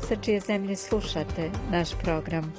sa 0.00 0.16
čije 0.16 0.40
zemlje 0.40 0.76
slušate 0.76 1.50
naš 1.70 1.88
program. 2.02 2.52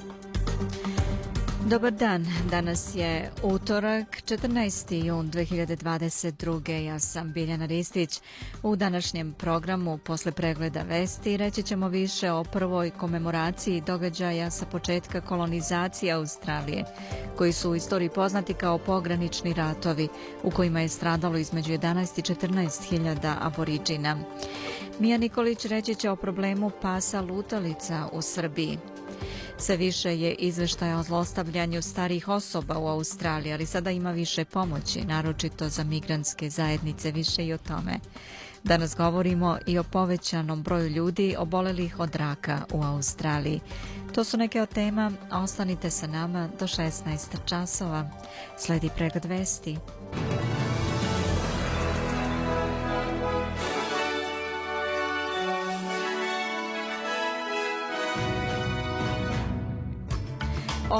Dobar 1.70 1.92
dan, 1.92 2.26
danas 2.50 2.94
je 2.94 3.30
utorak, 3.42 4.22
14. 4.24 5.04
jun 5.04 5.30
2022. 5.30 6.84
Ja 6.84 6.98
sam 6.98 7.32
Biljana 7.32 7.66
Ristić. 7.66 8.20
U 8.62 8.76
današnjem 8.76 9.32
programu, 9.32 9.98
posle 9.98 10.32
pregleda 10.32 10.82
vesti, 10.82 11.36
reći 11.36 11.62
ćemo 11.62 11.88
više 11.88 12.30
o 12.32 12.44
prvoj 12.44 12.90
komemoraciji 12.90 13.80
događaja 13.80 14.50
sa 14.50 14.66
početka 14.66 15.20
kolonizacije 15.20 16.12
Australije, 16.12 16.84
koji 17.36 17.52
su 17.52 17.70
u 17.70 17.74
istoriji 17.76 18.08
poznati 18.08 18.54
kao 18.54 18.78
pogranični 18.78 19.52
ratovi, 19.54 20.08
u 20.42 20.50
kojima 20.50 20.80
je 20.80 20.88
stradalo 20.88 21.36
između 21.36 21.72
11 21.72 22.18
i 22.18 22.34
14 22.34 22.88
hiljada 22.88 23.36
aboriđina. 23.40 24.16
Mija 24.98 25.18
Nikolić 25.18 25.64
reći 25.64 25.94
će 25.94 26.10
o 26.10 26.16
problemu 26.16 26.70
pasa 26.82 27.20
lutalica 27.20 28.08
u 28.12 28.22
Srbiji. 28.22 28.78
Sve 29.58 29.76
više 29.76 30.18
je 30.18 30.34
izveštaja 30.34 30.98
o 30.98 31.02
zlostavljanju 31.02 31.82
starih 31.82 32.28
osoba 32.28 32.78
u 32.78 32.88
Australiji, 32.88 33.52
ali 33.52 33.66
sada 33.66 33.90
ima 33.90 34.10
više 34.10 34.44
pomoći, 34.44 35.04
naročito 35.04 35.68
za 35.68 35.84
migrantske 35.84 36.50
zajednice, 36.50 37.10
više 37.10 37.46
i 37.46 37.52
o 37.52 37.58
tome. 37.58 38.00
Danas 38.64 38.96
govorimo 38.96 39.58
i 39.66 39.78
o 39.78 39.84
povećanom 39.84 40.62
broju 40.62 40.88
ljudi 40.88 41.34
obolelih 41.38 42.00
od 42.00 42.14
raka 42.14 42.58
u 42.72 42.82
Australiji. 42.82 43.60
To 44.14 44.24
su 44.24 44.36
neke 44.36 44.62
od 44.62 44.68
tema, 44.68 45.12
ostanite 45.32 45.90
sa 45.90 46.06
nama 46.06 46.48
do 46.58 46.66
16 46.66 47.18
časova. 47.46 48.10
Sledi 48.58 48.90
pregled 48.96 49.24
vesti. 49.24 49.76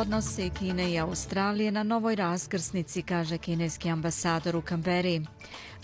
Odnose 0.01 0.51
Kine 0.51 0.93
i 0.93 0.99
Australije 0.99 1.71
na 1.71 1.83
novoj 1.83 2.15
raskrsnici, 2.17 3.03
kaže 3.03 3.39
kineski 3.39 3.91
ambasador 3.91 4.57
u 4.57 4.63
Kamberi. 4.63 5.27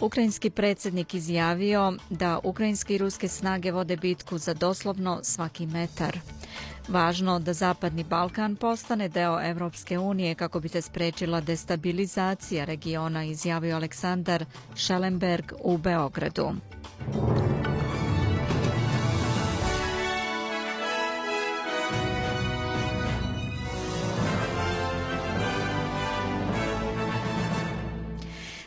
Ukrajinski 0.01 0.51
predsjednik 0.51 1.15
izjavio 1.15 1.93
da 2.11 2.41
ukrajinske 2.45 2.95
i 2.95 2.99
ruske 2.99 3.29
snage 3.29 3.73
vode 3.73 3.97
bitku 3.97 4.39
za 4.39 4.55
doslovno 4.55 5.21
svaki 5.23 5.67
metar. 5.67 6.19
Važno 6.89 7.39
da 7.39 7.53
Zapadni 7.53 8.05
Balkan 8.05 8.57
postane 8.57 9.09
deo 9.09 9.41
Evropske 9.43 9.99
unije 9.99 10.35
kako 10.35 10.61
bi 10.61 10.69
se 10.69 10.83
sprečila 10.83 11.41
destabilizacija 11.41 12.65
regiona, 12.65 13.25
izjavio 13.25 13.77
Aleksandar 13.77 14.45
Schellenberg 14.75 15.53
u 15.61 15.79
Beogradu. 15.79 16.51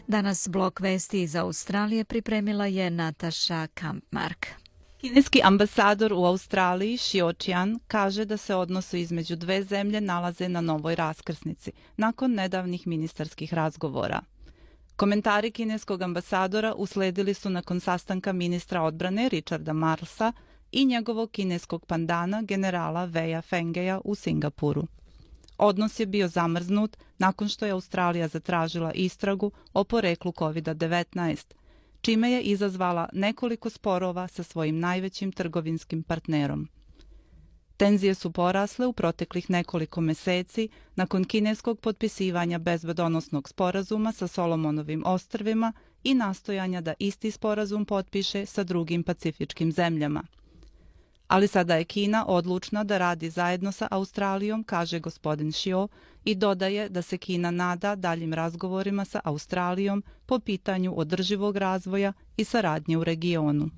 Danas 0.09 0.47
blok 0.47 0.79
vesti 0.79 1.21
iz 1.21 1.35
Australije 1.35 2.03
pripremila 2.03 2.65
je 2.65 2.89
Nataša 2.89 3.67
Kampmark. 3.73 4.47
Kineski 4.97 5.41
ambasador 5.43 6.13
u 6.13 6.25
Australiji, 6.25 6.97
Xio 6.97 7.33
Qian, 7.33 7.79
kaže 7.87 8.25
da 8.25 8.37
se 8.37 8.55
odnosi 8.55 8.99
između 8.99 9.35
dve 9.35 9.63
zemlje 9.63 10.01
nalaze 10.01 10.49
na 10.49 10.61
novoj 10.61 10.95
raskrsnici, 10.95 11.71
nakon 11.97 12.31
nedavnih 12.31 12.87
ministarskih 12.87 13.53
razgovora. 13.53 14.21
Komentari 14.95 15.51
kineskog 15.51 16.01
ambasadora 16.01 16.73
usledili 16.73 17.33
su 17.33 17.49
nakon 17.49 17.79
sastanka 17.79 18.33
ministra 18.33 18.81
odbrane 18.81 19.29
Richarda 19.29 19.73
Marlsa 19.73 20.33
i 20.71 20.85
njegovog 20.85 21.31
kineskog 21.31 21.85
pandana 21.85 22.41
generala 22.41 23.05
Veja 23.05 23.41
Fengeja 23.41 24.01
u 24.03 24.15
Singapuru. 24.15 24.87
Odnos 25.59 25.99
je 25.99 26.05
bio 26.05 26.27
zamrznut 26.27 26.97
nakon 27.17 27.47
što 27.47 27.65
je 27.65 27.71
Australija 27.71 28.27
zatražila 28.27 28.91
istragu 28.93 29.51
o 29.73 29.83
poreklu 29.83 30.31
COVID-19, 30.31 31.53
čime 32.01 32.31
je 32.31 32.41
izazvala 32.41 33.09
nekoliko 33.13 33.69
sporova 33.69 34.27
sa 34.27 34.43
svojim 34.43 34.79
najvećim 34.79 35.31
trgovinskim 35.31 36.03
partnerom. 36.03 36.69
Tenzije 37.77 38.13
su 38.13 38.31
porasle 38.31 38.87
u 38.87 38.93
proteklih 38.93 39.49
nekoliko 39.49 40.01
meseci 40.01 40.69
nakon 40.95 41.23
kineskog 41.23 41.79
potpisivanja 41.79 42.57
bezbedonosnog 42.57 43.49
sporazuma 43.49 44.11
sa 44.11 44.27
Solomonovim 44.27 45.03
ostrvima 45.05 45.73
i 46.03 46.13
nastojanja 46.13 46.81
da 46.81 46.93
isti 46.99 47.31
sporazum 47.31 47.85
potpiše 47.85 48.45
sa 48.45 48.63
drugim 48.63 49.03
pacifičkim 49.03 49.71
zemljama– 49.71 50.23
Ali 51.29 51.47
sada 51.47 51.75
je 51.75 51.83
Kina 51.83 52.25
odlučna 52.27 52.83
da 52.83 52.97
radi 52.97 53.29
zajedno 53.29 53.71
sa 53.71 53.87
Australijom, 53.91 54.63
kaže 54.63 54.99
gospodin 54.99 55.51
Xio, 55.51 55.87
i 56.25 56.35
dodaje 56.35 56.89
da 56.89 57.01
se 57.01 57.17
Kina 57.17 57.51
nada 57.51 57.95
daljim 57.95 58.33
razgovorima 58.33 59.05
sa 59.05 59.21
Australijom 59.23 60.03
po 60.25 60.39
pitanju 60.39 60.99
održivog 60.99 61.57
razvoja 61.57 62.13
i 62.37 62.43
saradnje 62.43 62.97
u 62.97 63.03
regionu. 63.03 63.69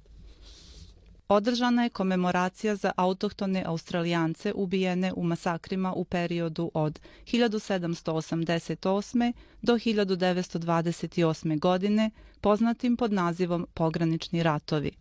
Održana 1.28 1.84
je 1.84 1.90
komemoracija 1.90 2.75
za 2.75 2.91
autohtone 2.95 3.63
australijance 3.67 4.53
ubijene 4.56 5.13
u 5.13 5.23
masakrima 5.23 5.94
u 5.94 6.06
periodu 6.06 6.72
od 6.73 7.00
1788. 7.25 9.34
do 9.61 9.73
1928. 9.73 11.59
godine, 11.59 12.11
poznatim 12.41 12.97
pod 12.97 13.13
nazivom 13.13 13.67
Pogranični 13.73 14.44
ratovi. 14.44 15.00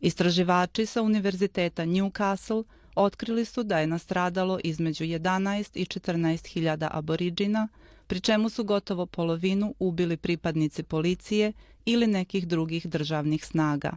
Istraživači 0.00 0.86
sa 0.86 1.02
Univerziteta 1.02 1.84
Newcastle 1.84 2.64
otkrili 2.94 3.44
su 3.44 3.62
da 3.62 3.78
je 3.78 3.86
nastradalo 3.86 4.60
između 4.64 5.04
11 5.04 5.70
i 5.74 5.84
14 5.84 6.46
hiljada 6.46 6.88
aboriđina, 6.92 7.68
pri 8.06 8.20
čemu 8.20 8.48
su 8.48 8.64
gotovo 8.64 9.06
polovinu 9.06 9.74
ubili 9.78 10.16
pripadnici 10.16 10.82
policije 10.82 11.52
ili 11.84 12.06
nekih 12.06 12.48
drugih 12.48 12.86
državnih 12.86 13.44
snaga. 13.44 13.92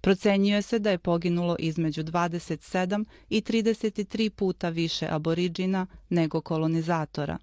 Procenjuje 0.00 0.62
se 0.62 0.78
da 0.78 0.90
je 0.90 0.98
poginulo 0.98 1.56
između 1.58 2.02
27 2.02 3.04
i 3.30 3.40
33 3.40 4.30
puta 4.30 4.68
više 4.68 5.08
aboriđina 5.10 5.86
nego 6.08 6.40
kolonizatora. 6.40 7.38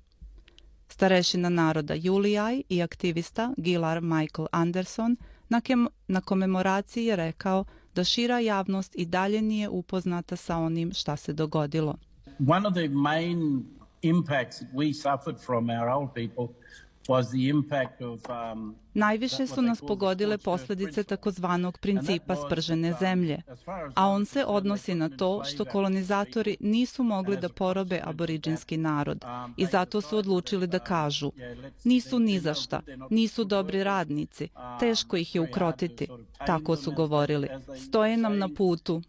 Starešina 0.88 1.50
naroda 1.50 1.94
Julijaj 1.94 2.62
i 2.70 2.82
aktivista 2.82 3.54
Gilar 3.58 4.02
Michael 4.02 4.48
Anderson– 4.52 5.18
Na, 5.54 5.62
kem, 5.62 5.88
na 6.08 6.22
komemoraciji 6.22 7.06
je 7.06 7.16
rekao 7.16 7.66
da 7.96 8.04
šira 8.04 8.40
javnost 8.40 8.96
i 8.96 9.06
dalje 9.06 9.42
nije 9.42 9.70
upoznata 9.70 10.36
sa 10.36 10.58
onim 10.58 10.94
šta 10.94 11.16
se 11.16 11.34
dogodilo. 11.34 11.98
One 12.48 12.68
of 12.68 12.74
the 12.74 12.88
main 12.88 13.66
impacts 14.02 14.60
that 14.60 14.70
we 14.74 14.94
suffered 14.94 15.46
from 15.46 15.70
our 15.70 15.90
old 15.90 16.10
people 16.14 16.56
Najviše 18.94 19.48
su 19.48 19.62
nas 19.62 19.82
pogodile 19.88 20.38
posljedice 20.38 21.04
takozvanog 21.04 21.78
principa 21.78 22.36
spržene 22.36 22.92
um, 22.92 22.98
zemlje, 23.00 23.42
a 23.96 24.08
on 24.08 24.26
se 24.26 24.46
odnosi 24.46 24.96
na 24.96 25.10
to 25.10 25.44
što 25.44 25.66
kolonizatori 25.66 26.58
nisu 26.60 27.04
mogli 27.04 27.38
da 27.38 27.50
porobe 27.50 28.02
aboriđinski 28.04 28.78
narod. 28.78 29.24
um, 29.24 29.54
i 29.58 29.66
zato 29.66 30.02
su 30.02 30.18
odlučili 30.18 30.68
da 30.68 30.80
kažu 30.80 31.32
nisu 31.84 32.20
ni 32.20 32.40
za 32.40 32.54
šta, 32.54 32.82
nisu 33.10 33.44
dobri 33.44 33.84
radnici, 33.84 34.50
teško 34.80 35.18
ih 35.18 35.36
je 35.36 35.42
ukrotiti, 35.42 36.08
tako 36.48 36.76
su 36.76 36.92
govorili, 36.92 37.50
stoje 37.88 38.18
nam 38.18 38.38
na 38.38 38.50
putu. 38.58 39.02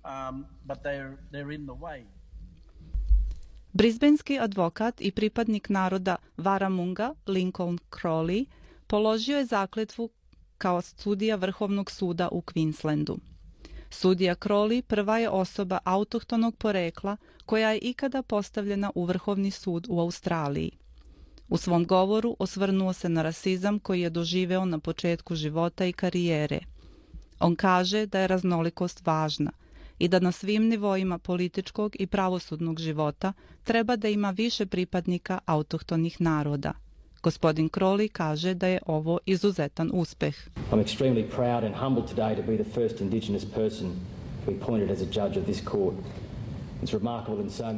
Brisbanski 3.76 4.38
advokat 4.38 5.00
i 5.00 5.11
pripadnik 5.11 5.69
naroda 5.69 6.17
Varamunga, 6.37 7.15
Lincoln 7.26 7.79
Crowley, 7.91 8.47
položio 8.87 9.38
je 9.38 9.44
zakletvu 9.44 10.11
kao 10.59 10.82
sudija 10.82 11.37
Vrhovnog 11.37 11.91
suda 11.91 12.29
u 12.32 12.43
Queenslandu. 12.43 13.17
Sudija 13.91 14.35
Crowley 14.35 14.82
prva 14.82 15.19
je 15.19 15.29
osoba 15.29 15.79
autohtonog 15.85 16.56
porekla 16.56 17.17
koja 17.47 17.71
je 17.71 17.79
ikada 17.79 18.23
postavljena 18.23 18.91
u 18.94 19.05
Vrhovni 19.05 19.50
sud 19.50 19.87
u 19.88 20.00
Australiji. 20.00 20.70
U 21.49 21.56
svom 21.56 21.85
govoru 21.85 22.37
osvrnuo 22.38 22.93
se 22.93 23.09
na 23.09 23.23
rasizam 23.23 23.79
koji 23.79 24.00
je 24.00 24.11
doživeo 24.11 24.65
na 24.65 24.79
početku 24.79 25.35
života 25.35 25.87
i 25.87 25.93
karijere. 25.93 26.61
On 27.41 27.56
kaže 27.56 28.06
da 28.06 28.20
je 28.20 28.29
raznolikost 28.29 29.06
važna 29.06 29.50
i 30.05 30.09
da 30.09 30.19
na 30.21 30.33
svim 30.33 30.69
nivoima 30.69 31.19
političkog 31.19 31.97
i 31.99 32.06
pravosudnog 32.06 32.81
života 32.81 33.33
treba 33.62 33.97
da 33.97 34.09
ima 34.09 34.31
više 34.31 34.67
pripadnika 34.67 35.39
autohtonih 35.47 36.21
naroda. 36.21 36.73
Gospodin 37.23 37.69
Crowley 37.71 38.09
kaže 38.09 38.55
da 38.55 38.67
je 38.67 38.81
ovo 38.87 39.19
izuzetan 39.27 39.91
uspeh. 39.95 40.37
I'm 40.73 40.85
extremely 40.85 41.31
proud 41.31 41.65
and 41.65 41.75
humbled 41.75 42.06
today 42.11 42.37
to 42.37 42.43
be 42.43 42.65
the 42.65 42.71
first 42.75 43.01
indigenous 43.01 43.45
person 43.45 43.91
to 44.45 44.51
be 44.51 44.56
appointed 44.62 44.91
as 44.91 45.01
a 45.03 45.06
judge 45.21 45.41
of 45.41 45.45
this 45.45 45.62
court. 45.71 45.97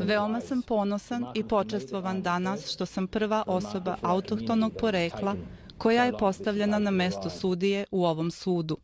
Veoma 0.04 0.40
sam 0.40 0.62
ponosan 0.62 1.26
i 1.34 1.42
počestvovan 1.42 2.22
danas 2.22 2.70
što 2.72 2.86
sam 2.86 3.06
prva 3.06 3.42
osoba 3.46 3.96
autohtonog 4.02 4.72
porekla 4.80 5.36
koja 5.78 6.04
je 6.04 6.18
postavljena 6.18 6.78
na 6.78 6.90
mesto 6.90 7.30
sudije 7.30 7.84
u 7.90 8.04
ovom 8.04 8.30
sudu. 8.30 8.76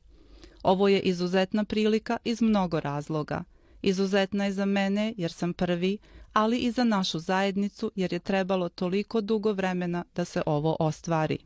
Ovo 0.62 0.88
je 0.88 1.00
izuzetna 1.00 1.64
prilika 1.64 2.16
iz 2.24 2.42
mnogo 2.42 2.80
razloga. 2.80 3.44
Izuzetna 3.82 4.44
je 4.44 4.52
za 4.52 4.64
mene 4.64 5.14
jer 5.16 5.32
sam 5.32 5.52
prvi, 5.52 5.98
ali 6.32 6.58
i 6.58 6.70
za 6.70 6.84
našu 6.84 7.18
zajednicu 7.18 7.90
jer 7.96 8.12
je 8.12 8.18
trebalo 8.18 8.68
toliko 8.68 9.20
dugo 9.20 9.52
vremena 9.52 10.04
da 10.14 10.24
se 10.24 10.42
ovo 10.46 10.76
ostvari. 10.80 11.38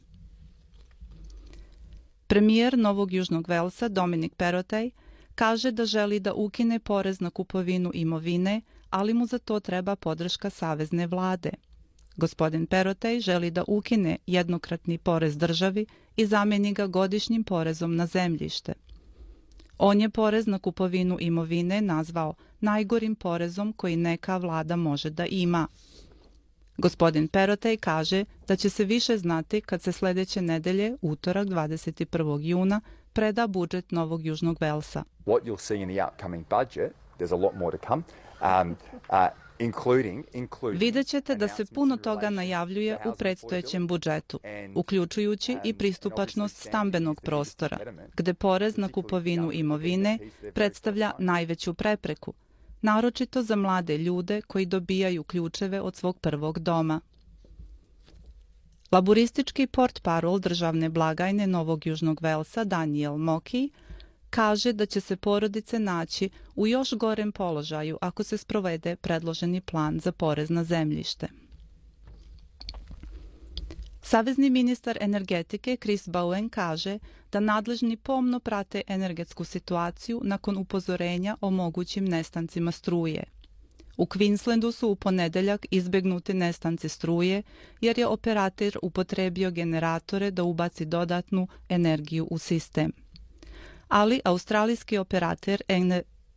Premijer 2.27 2.79
Novog 2.79 3.13
Južnog 3.13 3.49
Velsa 3.49 3.89
Dominik 3.89 4.35
Perotej 4.35 4.91
kaže 5.35 5.71
da 5.71 5.85
želi 5.85 6.21
da 6.21 6.35
ukine 6.35 6.79
porez 6.79 7.21
na 7.21 7.31
kupovinu 7.31 7.91
imovine, 7.95 8.61
ali 8.91 9.15
mu 9.15 9.27
za 9.27 9.39
to 9.39 9.61
treba 9.61 9.97
podrška 9.97 10.51
Savezne 10.51 11.07
vlade. 11.07 11.51
Gospodin 12.17 12.67
Perotej 12.67 13.21
želi 13.21 13.51
da 13.51 13.65
ukine 13.67 14.19
jednokratni 14.27 14.99
porez 14.99 15.37
državi 15.37 15.87
i 16.17 16.27
zameni 16.27 16.73
ga 16.73 16.87
godišnjim 16.87 17.45
porezom 17.45 17.97
na 17.97 18.07
zemljište. 18.07 18.86
On 19.79 20.01
je 20.01 20.11
porez 20.11 20.47
na 20.47 20.59
kupovinu 20.59 21.17
imovine 21.21 21.81
nazvao 21.81 22.35
najgorim 22.61 23.15
porezom 23.15 23.73
koji 23.73 23.97
neka 23.97 24.37
vlada 24.37 24.77
može 24.77 25.11
da 25.11 25.27
ima. 25.27 25.67
Gospodin 26.79 27.29
Perotej 27.29 27.77
kaže 27.77 28.25
da 28.49 28.57
će 28.57 28.71
se 28.71 28.85
više 28.85 29.19
znati 29.19 29.61
kad 29.61 29.83
se 29.83 29.93
sljedeće 29.93 30.43
nedelje, 30.43 30.97
utorak 31.03 31.49
21. 31.49 32.39
juna, 32.41 32.81
preda 33.13 33.47
budžet 33.47 33.91
Novog 33.91 34.27
Južnog 34.27 34.57
Velsa. 34.61 35.05
What 35.27 35.41
you'll 35.45 35.59
see 35.59 35.83
in 35.83 35.89
the 35.89 36.07
upcoming 36.07 36.45
budget, 36.51 36.93
there's 37.19 37.33
a 37.33 37.43
lot 37.43 37.55
more 37.55 37.79
to 37.79 37.87
come, 37.87 38.03
um, 38.41 38.77
uh, 39.11 39.46
Vidjet 40.73 41.07
ćete 41.07 41.35
da 41.35 41.49
se 41.49 41.65
puno 41.65 41.97
toga 41.97 42.31
najavljuje 42.31 42.99
u 43.07 43.17
predstojećem 43.19 43.87
budžetu, 43.87 44.41
uključujući 44.75 45.57
i 45.65 45.73
pristupačnost 45.73 46.57
stambenog 46.57 47.21
prostora, 47.21 47.79
gde 48.17 48.35
porez 48.35 48.77
na 48.77 48.89
kupovinu 48.89 49.53
imovine 49.53 50.19
predstavlja 50.55 51.13
najveću 51.19 51.75
prepreku, 51.75 52.35
naročito 52.83 53.43
za 53.43 53.57
mlade 53.57 53.99
ljude 53.99 54.43
koji 54.43 54.67
dobijaju 54.67 55.25
ključeve 55.25 55.81
od 55.81 55.97
svog 55.97 56.19
prvog 56.19 56.59
doma. 56.59 57.01
Laburistički 58.93 59.67
port 59.67 60.03
parol 60.03 60.39
državne 60.39 60.89
blagajne 60.89 61.47
Novog 61.47 61.87
Južnog 61.87 62.23
Velsa 62.23 62.65
Daniel 62.65 63.17
Moki 63.17 63.71
kaže 64.31 64.73
da 64.73 64.87
će 64.87 65.01
se 65.01 65.17
porodice 65.17 65.79
naći 65.79 66.31
u 66.55 66.67
još 66.67 66.93
gorem 66.93 67.33
položaju 67.33 67.99
ako 68.01 68.23
se 68.23 68.39
sprovede 68.39 68.97
predloženi 68.97 69.61
plan 69.61 70.01
za 70.01 70.13
porez 70.13 70.51
na 70.51 70.65
zemljište. 70.65 71.29
Savezni 74.03 74.51
ministar 74.51 74.99
energetike 75.01 75.77
Chris 75.77 76.09
Bowen 76.09 76.49
kaže 76.49 76.99
da 77.33 77.41
nadležni 77.41 77.97
pomno 77.97 78.41
prate 78.41 78.83
energetsku 78.87 79.45
situaciju 79.45 80.21
nakon 80.25 80.57
upozorenja 80.57 81.37
o 81.41 81.51
mogućim 81.51 82.05
nestancima 82.05 82.73
struje. 82.73 83.25
U 83.97 84.07
Queenslandu 84.07 84.73
su 84.73 84.89
u 84.89 84.97
ponedeljak 84.97 85.67
izbegnuti 85.71 86.35
nestanci 86.35 86.89
struje 86.89 87.43
jer 87.81 87.99
je 87.99 88.07
operator 88.07 88.79
upotrebio 88.83 89.51
generatore 89.51 90.31
da 90.31 90.43
ubaci 90.43 90.85
dodatnu 90.85 91.49
energiju 91.69 92.29
u 92.31 92.39
sistem 92.39 93.06
ali 93.89 94.21
australijski 94.25 94.99
operator 94.99 95.63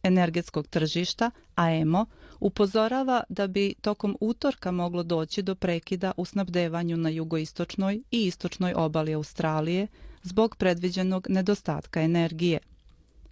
energetskog 0.04 0.68
tržišta, 0.68 1.31
AEMO, 1.56 2.06
upozorava 2.40 3.24
da 3.30 3.48
bi 3.48 3.74
tokom 3.81 4.18
utorka 4.22 4.72
moglo 4.72 5.04
doći 5.04 5.42
do 5.42 5.56
prekida 5.56 6.12
u 6.18 6.25
snabdevanju 6.25 6.98
na 6.98 7.10
jugoistočnoj 7.10 8.01
i 8.12 8.25
istočnoj 8.25 8.74
obali 8.75 9.13
Australije 9.13 9.88
zbog 10.24 10.56
predviđenog 10.56 11.28
nedostatka 11.30 12.01
energije. 12.01 12.60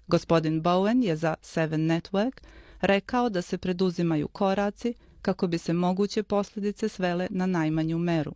Gospodin 0.08 0.64
Bowen 0.64 1.04
je 1.04 1.16
za 1.16 1.36
Seven 1.42 1.82
Network 1.82 2.42
rekao 2.82 3.30
da 3.30 3.42
se 3.42 3.58
preduzimaju 3.58 4.28
koraci 4.28 4.94
kako 5.22 5.48
bi 5.48 5.58
se 5.58 5.74
moguće 5.74 6.24
posljedice 6.24 6.90
svele 6.90 7.28
na 7.30 7.46
najmanju 7.46 7.98
meru. 7.98 8.34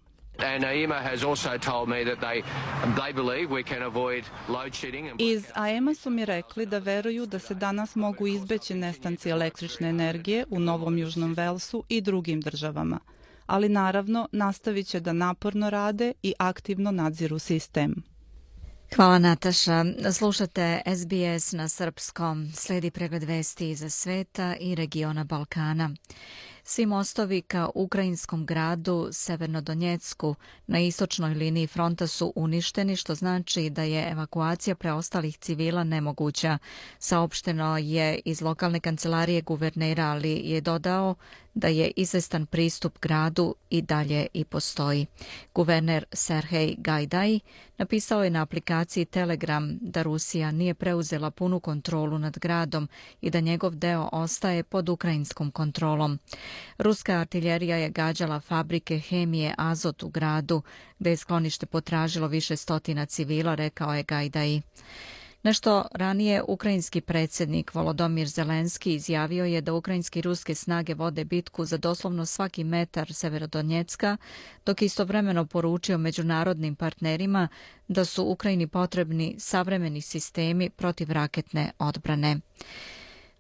Iz 5.20 5.46
AEMA 5.54 5.94
su 5.94 6.10
mi 6.10 6.26
rekli 6.26 6.66
da 6.66 6.78
veruju 6.78 7.26
da 7.26 7.40
se 7.40 7.56
danas 7.56 7.96
mogu 7.96 8.28
izbeći 8.28 8.74
nestanci 8.74 9.30
električne 9.30 9.90
energije 9.90 10.46
u 10.50 10.60
Novom 10.60 10.98
Južnom 10.98 11.34
Velsu 11.34 11.84
i 11.90 12.02
drugim 12.02 12.42
državama, 12.42 13.00
ali 13.46 13.70
naravno 13.70 14.28
nastavit 14.32 14.88
će 14.88 15.00
da 15.00 15.14
naporno 15.14 15.70
rade 15.70 16.14
i 16.24 16.34
aktivno 16.40 16.92
nadziru 16.92 17.40
sistem. 17.40 18.04
Hvala 18.96 19.20
Nataša. 19.20 19.86
Slušate 20.14 20.82
SBS 20.86 21.52
na 21.52 21.70
srpskom. 21.70 22.52
Sledi 22.54 22.92
pregled 22.92 23.24
vesti 23.24 23.70
iza 23.70 23.90
sveta 23.90 24.56
i 24.60 24.76
regiona 24.76 25.24
Balkana. 25.24 25.90
Svi 26.71 26.85
mostovi 26.85 27.42
ka 27.42 27.69
ukrajinskom 27.75 28.45
gradu 28.45 29.09
Severnodonjecku 29.11 30.35
na 30.68 30.80
istočnoj 30.80 31.33
liniji 31.33 31.68
fronta 31.68 32.07
su 32.07 32.33
uništeni, 32.35 32.95
što 32.95 33.16
znači 33.16 33.69
da 33.69 33.83
je 33.83 34.11
evakuacija 34.11 34.75
preostalih 34.75 35.37
civila 35.37 35.83
nemoguća. 35.83 36.57
Saopšteno 36.99 37.78
je 37.78 38.19
iz 38.25 38.42
lokalne 38.42 38.80
kancelarije 38.80 39.42
guvernera, 39.42 40.06
ali 40.06 40.31
je 40.31 40.61
dodao 40.61 41.16
da 41.54 41.68
je 41.68 41.92
izvestan 41.95 42.45
pristup 42.45 42.99
gradu 42.99 43.56
i 43.69 43.81
dalje 43.81 44.28
i 44.33 44.45
postoji. 44.45 45.06
Guverner 45.56 46.06
Serhej 46.11 46.75
Gajdaj 46.78 47.40
napisao 47.78 48.23
je 48.23 48.30
na 48.30 48.42
aplikaciji 48.42 49.06
Telegram 49.06 49.78
da 49.81 50.01
Rusija 50.01 50.51
nije 50.51 50.73
preuzela 50.73 51.31
punu 51.31 51.59
kontrolu 51.59 52.19
nad 52.19 52.40
gradom 52.40 52.90
i 53.21 53.30
da 53.30 53.40
njegov 53.40 53.75
deo 53.75 54.09
ostaje 54.11 54.63
pod 54.63 54.90
ukrajinskom 54.90 55.51
kontrolom. 55.51 56.19
Ruska 56.77 57.13
artiljerija 57.13 57.77
je 57.77 57.89
gađala 57.89 58.39
fabrike 58.39 58.99
hemije 58.99 59.53
Azot 59.57 60.03
u 60.03 60.09
gradu, 60.09 60.61
gde 60.99 61.09
je 61.09 61.18
sklonište 61.18 61.65
potražilo 61.65 62.27
više 62.27 62.56
stotina 62.56 63.06
civila, 63.06 63.56
rekao 63.56 63.94
je 63.94 64.03
Gajdaji. 64.03 64.61
Nešto 65.44 65.85
ranije 65.91 66.44
ukrajinski 66.47 67.01
predsjednik 67.01 67.73
Volodomir 67.73 68.27
Zelenski 68.27 68.94
izjavio 68.94 69.45
je 69.45 69.61
da 69.61 69.73
ukrajinski 69.73 70.19
i 70.19 70.21
ruske 70.21 70.56
snage 70.56 70.94
vode 70.94 71.25
bitku 71.25 71.65
za 71.65 71.77
doslovno 71.77 72.25
svaki 72.25 72.63
metar 72.63 73.13
Severodonjecka, 73.13 74.18
dok 74.65 74.81
je 74.81 74.85
istovremeno 74.85 75.45
poručio 75.45 75.97
međunarodnim 75.97 76.75
partnerima 76.75 77.47
da 77.87 78.06
su 78.06 78.23
Ukrajini 78.23 78.68
potrebni 78.68 79.35
savremeni 79.39 80.01
sistemi 80.01 80.69
protiv 80.69 81.11
raketne 81.11 81.71
odbrane. 81.80 82.37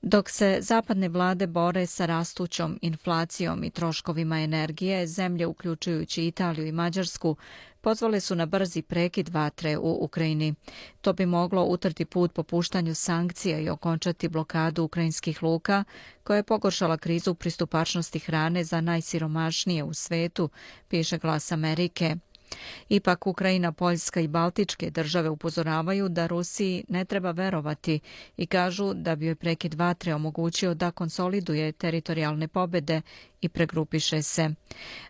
Dok 0.01 0.29
se 0.29 0.57
zapadne 0.61 1.09
vlade 1.09 1.47
bore 1.47 1.85
sa 1.85 2.05
rastućom 2.05 2.79
inflacijom 2.81 3.63
i 3.63 3.69
troškovima 3.69 4.39
energije, 4.39 5.07
zemlje 5.07 5.47
uključujući 5.47 6.27
Italiju 6.27 6.67
i 6.67 6.71
Mađarsku 6.71 7.35
pozvale 7.81 8.19
su 8.19 8.35
na 8.35 8.45
brzi 8.45 8.81
prekid 8.81 9.29
vatre 9.29 9.77
u 9.77 9.97
Ukrajini. 10.03 10.53
To 11.01 11.13
bi 11.13 11.25
moglo 11.25 11.63
utrti 11.63 12.05
put 12.05 12.33
popuštanju 12.33 12.95
sankcija 12.95 13.59
i 13.59 13.69
okončati 13.69 14.29
blokadu 14.29 14.83
ukrajinskih 14.83 15.43
luka, 15.43 15.83
koja 16.23 16.37
je 16.37 16.43
pogoršala 16.43 16.97
krizu 16.97 17.33
pristupačnosti 17.35 18.19
hrane 18.19 18.63
za 18.63 18.81
najsiromašnije 18.81 19.83
u 19.83 19.93
svetu, 19.93 20.49
piše 20.87 21.17
glas 21.17 21.51
Amerike. 21.51 22.15
Ipak 22.89 23.27
Ukrajina, 23.27 23.71
Poljska 23.71 24.19
i 24.19 24.27
Baltičke 24.27 24.89
države 24.89 25.29
upozoravaju 25.29 26.09
da 26.09 26.27
Rusiji 26.27 26.83
ne 26.87 27.05
treba 27.05 27.31
verovati 27.31 27.99
i 28.37 28.45
kažu 28.45 28.93
da 28.93 29.15
bi 29.15 29.25
joj 29.25 29.35
prekid 29.35 29.73
vatre 29.73 30.13
omogućio 30.13 30.73
da 30.73 30.91
konsoliduje 30.91 31.71
teritorijalne 31.71 32.47
pobede 32.47 33.01
i 33.41 33.49
pregrupiše 33.49 34.21
se. 34.21 34.49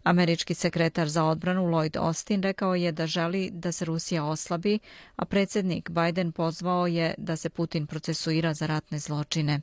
Američki 0.03 0.53
sekretar 0.53 1.09
za 1.09 1.25
odbranu 1.25 1.61
Lloyd 1.61 1.97
Austin 1.97 2.43
rekao 2.43 2.75
je 2.75 2.91
da 2.91 3.07
želi 3.07 3.49
da 3.53 3.71
se 3.71 3.85
Rusija 3.85 4.25
oslabi, 4.25 4.79
a 5.15 5.25
predsjednik 5.25 5.89
Biden 5.89 6.31
pozvao 6.31 6.87
je 6.87 7.13
da 7.17 7.35
se 7.35 7.49
Putin 7.49 7.87
procesuira 7.87 8.53
za 8.53 8.67
ratne 8.67 8.99
zločine. 8.99 9.59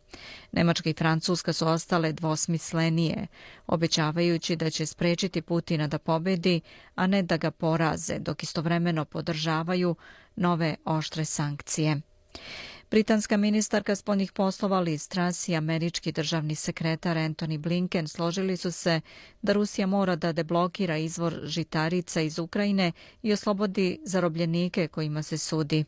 Nemačka 0.53 0.91
i 0.91 0.95
Francuska 0.95 1.53
su 1.53 1.69
ostale 1.69 2.13
dvosmislenije, 2.13 3.27
obećavajući 3.67 4.57
da 4.57 4.71
će 4.71 4.87
sprečiti 4.87 5.43
Putina 5.43 5.89
da 5.89 5.99
pobedi, 5.99 6.61
a 6.95 7.07
ne 7.07 7.23
da 7.23 7.37
ga 7.37 7.51
poraze, 7.51 8.19
dok 8.19 8.43
istovremeno 8.43 9.05
podržavaju 9.05 9.97
nove 10.37 10.77
oštre 10.85 11.25
sankcije. 11.25 12.01
Britanska 12.91 13.37
ministarka 13.37 13.97
spoljnih 13.97 14.33
poslova 14.33 14.81
Liz 14.81 15.09
Truss 15.09 15.49
i 15.49 15.57
američki 15.57 16.13
državni 16.13 16.55
sekretar 16.55 17.17
Anthony 17.17 17.59
Blinken 17.59 18.09
složili 18.09 18.57
su 18.57 18.73
se 18.73 19.01
da 19.43 19.53
Rusija 19.53 19.87
mora 19.87 20.17
da 20.17 20.33
deblokira 20.33 20.97
izvor 20.97 21.41
žitarica 21.45 22.21
iz 22.21 22.39
Ukrajine 22.39 22.93
i 23.23 23.33
oslobodi 23.33 24.01
zarobljenike 24.05 24.89
kojima 24.89 25.23
se 25.23 25.39
sudi. 25.39 25.85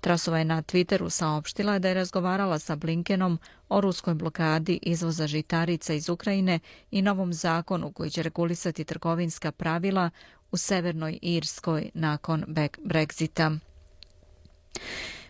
Trasova 0.00 0.38
je 0.38 0.44
na 0.44 0.62
Twitteru 0.62 1.10
saopštila 1.10 1.78
da 1.78 1.88
je 1.88 1.94
razgovarala 1.94 2.58
sa 2.58 2.76
Blinkenom 2.76 3.38
o 3.68 3.80
ruskoj 3.80 4.14
blokadi 4.14 4.78
izvoza 4.82 5.26
žitarica 5.26 5.94
iz 5.94 6.08
Ukrajine 6.08 6.60
i 6.90 7.02
novom 7.02 7.32
zakonu 7.32 7.92
koji 7.92 8.10
će 8.10 8.22
regulisati 8.22 8.84
trgovinska 8.84 9.52
pravila 9.52 10.10
u 10.50 10.56
Severnoj 10.56 11.18
Irskoj 11.22 11.90
nakon 11.94 12.44
Brexita. 12.84 13.58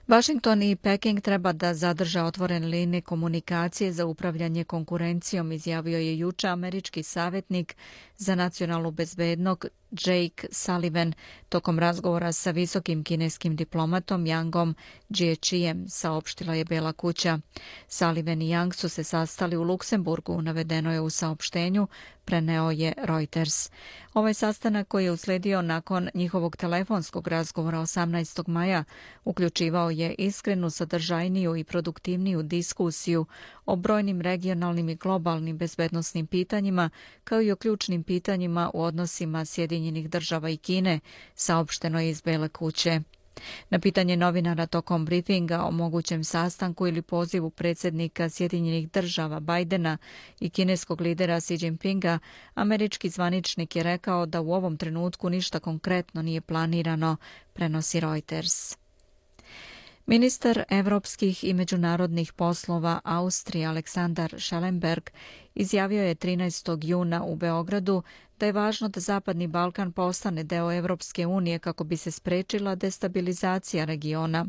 Washington 0.09 0.63
i 0.63 0.77
Peking 0.77 1.21
treba 1.21 1.53
da 1.53 1.75
zadrže 1.75 2.23
otvoren 2.23 2.65
linije 2.65 3.01
komunikacije 3.01 3.93
za 3.93 4.07
upravljanje 4.07 4.65
konkurencijom, 4.65 5.53
izjavio 5.53 5.99
je 5.99 6.19
juče 6.19 6.49
američki 6.49 7.03
savjetnik 7.03 7.77
za 8.17 8.35
nacionalnu 8.35 8.91
bezbednog 8.91 9.67
Jake 9.91 10.49
Sullivan 10.51 11.13
tokom 11.49 11.79
razgovora 11.79 12.33
sa 12.33 12.51
visokim 12.51 13.05
kineskim 13.05 13.57
diplomatom 13.57 14.25
Yangom 14.25 14.75
Jiechijem, 15.09 15.89
saopštila 15.89 16.55
je 16.55 16.65
Bela 16.65 16.93
kuća. 16.93 17.39
Sullivan 17.89 18.43
i 18.43 18.49
Yang 18.49 18.73
su 18.73 18.89
se 18.89 19.05
sastali 19.05 19.57
u 19.57 19.63
Luksemburgu, 19.63 20.43
navedeno 20.43 20.93
je 20.93 21.01
u 21.01 21.11
saopštenju, 21.11 21.87
preneo 22.25 22.71
je 22.71 22.93
Reuters. 22.97 23.71
Ovaj 24.15 24.35
sastanak 24.35 24.89
koji 24.89 25.05
je 25.05 25.13
usledio 25.13 25.63
nakon 25.63 26.09
njihovog 26.15 26.57
telefonskog 26.57 27.29
razgovora 27.29 27.79
18. 27.79 28.49
maja 28.49 28.85
uključivao 29.25 29.91
je 29.91 30.15
iskrenu, 30.19 30.71
sadržajniju 30.71 31.57
i 31.57 31.65
produktivniju 31.65 32.43
diskusiju 32.43 33.27
o 33.67 33.77
brojnim 33.77 34.21
regionalnim 34.21 34.89
i 34.89 34.95
globalnim 34.95 35.59
bezbednostnim 35.59 36.27
pitanjima, 36.27 36.91
kao 37.25 37.43
i 37.43 37.51
o 37.51 37.57
ključnim 37.57 38.03
pitanjima 38.03 38.71
u 38.75 38.83
odnosima 38.83 39.45
Sjedinjenih 39.45 40.11
država 40.11 40.51
i 40.51 40.57
Kine, 40.57 41.01
saopšteno 41.35 42.01
je 42.01 42.11
iz 42.11 42.21
Bele 42.23 42.49
kuće. 42.49 43.01
Na 43.71 43.79
pitanje 43.79 44.17
novinara 44.17 44.67
tokom 44.67 45.05
briefinga 45.05 45.65
o 45.65 45.71
mogućem 45.71 46.25
sastanku 46.25 46.87
ili 46.87 47.03
pozivu 47.03 47.51
predsjednika 47.51 48.29
Sjedinjenih 48.29 48.91
država 48.91 49.41
Bajdena 49.41 49.99
i 50.41 50.51
kineskog 50.51 51.01
lidera 51.01 51.41
Xi 51.41 51.59
Jinpinga, 51.61 52.19
američki 52.55 53.09
zvaničnik 53.11 53.77
je 53.77 53.83
rekao 53.83 54.27
da 54.27 54.41
u 54.41 54.53
ovom 54.53 54.77
trenutku 54.77 55.31
ništa 55.31 55.61
konkretno 55.61 56.23
nije 56.23 56.41
planirano, 56.41 57.17
prenosi 57.53 58.01
Reuters. 58.01 58.77
Ministar 60.07 60.65
evropskih 60.71 61.45
i 61.45 61.55
međunarodnih 61.55 62.33
poslova 62.33 63.01
Austrije 63.05 63.67
Aleksandar 63.67 64.35
Schellenberg 64.39 65.11
izjavio 65.55 66.03
je 66.03 66.15
13. 66.15 66.79
juna 66.85 67.25
u 67.25 67.37
Beogradu 67.37 68.03
da 68.45 68.49
je 68.49 68.53
važno 68.53 68.89
da 68.89 69.01
Zapadni 69.01 69.47
Balkan 69.47 69.93
postane 69.93 70.43
deo 70.45 70.73
Evropske 70.73 71.27
unije 71.27 71.59
kako 71.59 71.85
bi 71.85 71.97
se 71.97 72.11
sprečila 72.11 72.75
destabilizacija 72.75 73.85
regiona. 73.85 74.47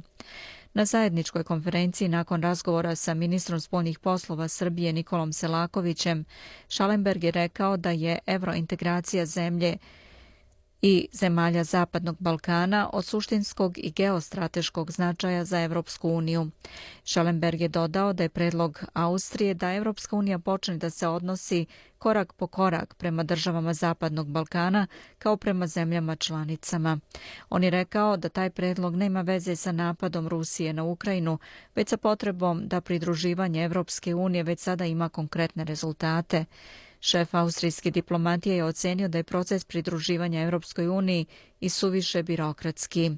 Na 0.74 0.86
zajedničkoj 0.86 1.44
konferenciji 1.44 2.08
nakon 2.10 2.44
razgovora 2.44 2.96
sa 2.96 3.14
ministrom 3.14 3.60
spoljnih 3.60 4.00
poslova 4.00 4.48
Srbije 4.48 4.94
Nikolom 4.94 5.34
Selakovićem, 5.34 6.26
Šalenberg 6.70 7.24
je 7.24 7.32
rekao 7.32 7.78
da 7.78 7.92
je 7.92 8.20
evrointegracija 8.26 9.26
zemlje 9.26 9.78
i 10.82 11.08
zemalja 11.12 11.64
Zapadnog 11.64 12.16
Balkana 12.20 12.90
od 12.94 13.06
suštinskog 13.06 13.78
i 13.78 13.92
geostrateškog 13.92 14.92
značaja 14.92 15.46
za 15.46 15.60
Evropsku 15.62 16.10
uniju. 16.10 16.50
Schallenberg 17.04 17.62
je 17.62 17.68
dodao 17.68 18.14
da 18.14 18.24
je 18.24 18.30
predlog 18.30 18.84
Austrije 18.94 19.54
da 19.54 19.74
Evropska 19.74 20.16
unija 20.16 20.40
počne 20.40 20.78
da 20.78 20.90
se 20.90 21.08
odnosi 21.08 21.66
korak 21.98 22.34
po 22.34 22.48
korak 22.48 22.94
prema 22.94 23.24
državama 23.24 23.74
Zapadnog 23.74 24.28
Balkana 24.28 24.88
kao 25.20 25.38
prema 25.38 25.68
zemljama 25.68 26.16
članicama. 26.16 27.00
On 27.50 27.64
je 27.64 27.70
rekao 27.70 28.18
da 28.18 28.30
taj 28.30 28.50
predlog 28.50 28.96
nema 28.96 29.22
veze 29.22 29.56
sa 29.56 29.72
napadom 29.72 30.28
Rusije 30.28 30.74
na 30.74 30.84
Ukrajinu, 30.84 31.38
već 31.76 31.90
sa 31.90 31.98
potrebom 31.98 32.68
da 32.68 32.82
pridruživanje 32.82 33.64
Evropske 33.64 34.16
unije 34.16 34.44
već 34.44 34.60
sada 34.60 34.86
ima 34.86 35.10
konkretne 35.10 35.64
rezultate. 35.64 36.46
Šef 37.06 37.34
austrijske 37.36 37.92
diplomatije 37.92 38.56
je 38.56 38.64
ocenio 38.64 39.08
da 39.08 39.18
je 39.18 39.24
proces 39.24 39.64
pridruživanja 39.66 40.42
Europskoj 40.42 40.88
uniji 40.88 41.26
i 41.60 41.70
suviše 41.70 42.24
birokratski. 42.24 43.12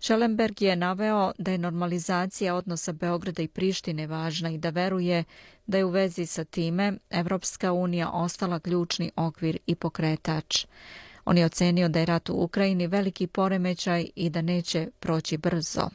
Schellenberg 0.00 0.62
je 0.62 0.76
naveo 0.76 1.32
da 1.38 1.50
je 1.52 1.58
normalizacija 1.58 2.54
odnosa 2.54 2.92
Beograda 2.92 3.42
i 3.42 3.48
Prištine 3.48 4.06
važna 4.06 4.50
i 4.50 4.58
da 4.58 4.70
veruje 4.70 5.24
da 5.66 5.78
je 5.78 5.84
u 5.84 5.88
vezi 5.90 6.26
sa 6.26 6.44
time 6.44 6.92
Evropska 7.10 7.72
unija 7.72 8.10
ostala 8.10 8.60
ključni 8.60 9.10
okvir 9.16 9.58
i 9.66 9.74
pokretač. 9.74 10.66
On 11.24 11.38
je 11.38 11.44
ocenio 11.46 11.88
da 11.88 11.98
je 12.00 12.06
rat 12.06 12.28
u 12.28 12.34
Ukrajini 12.34 12.86
veliki 12.86 13.26
poremećaj 13.26 14.06
i 14.16 14.30
da 14.30 14.42
neće 14.42 14.88
proći 15.00 15.36
brzo. 15.38 15.88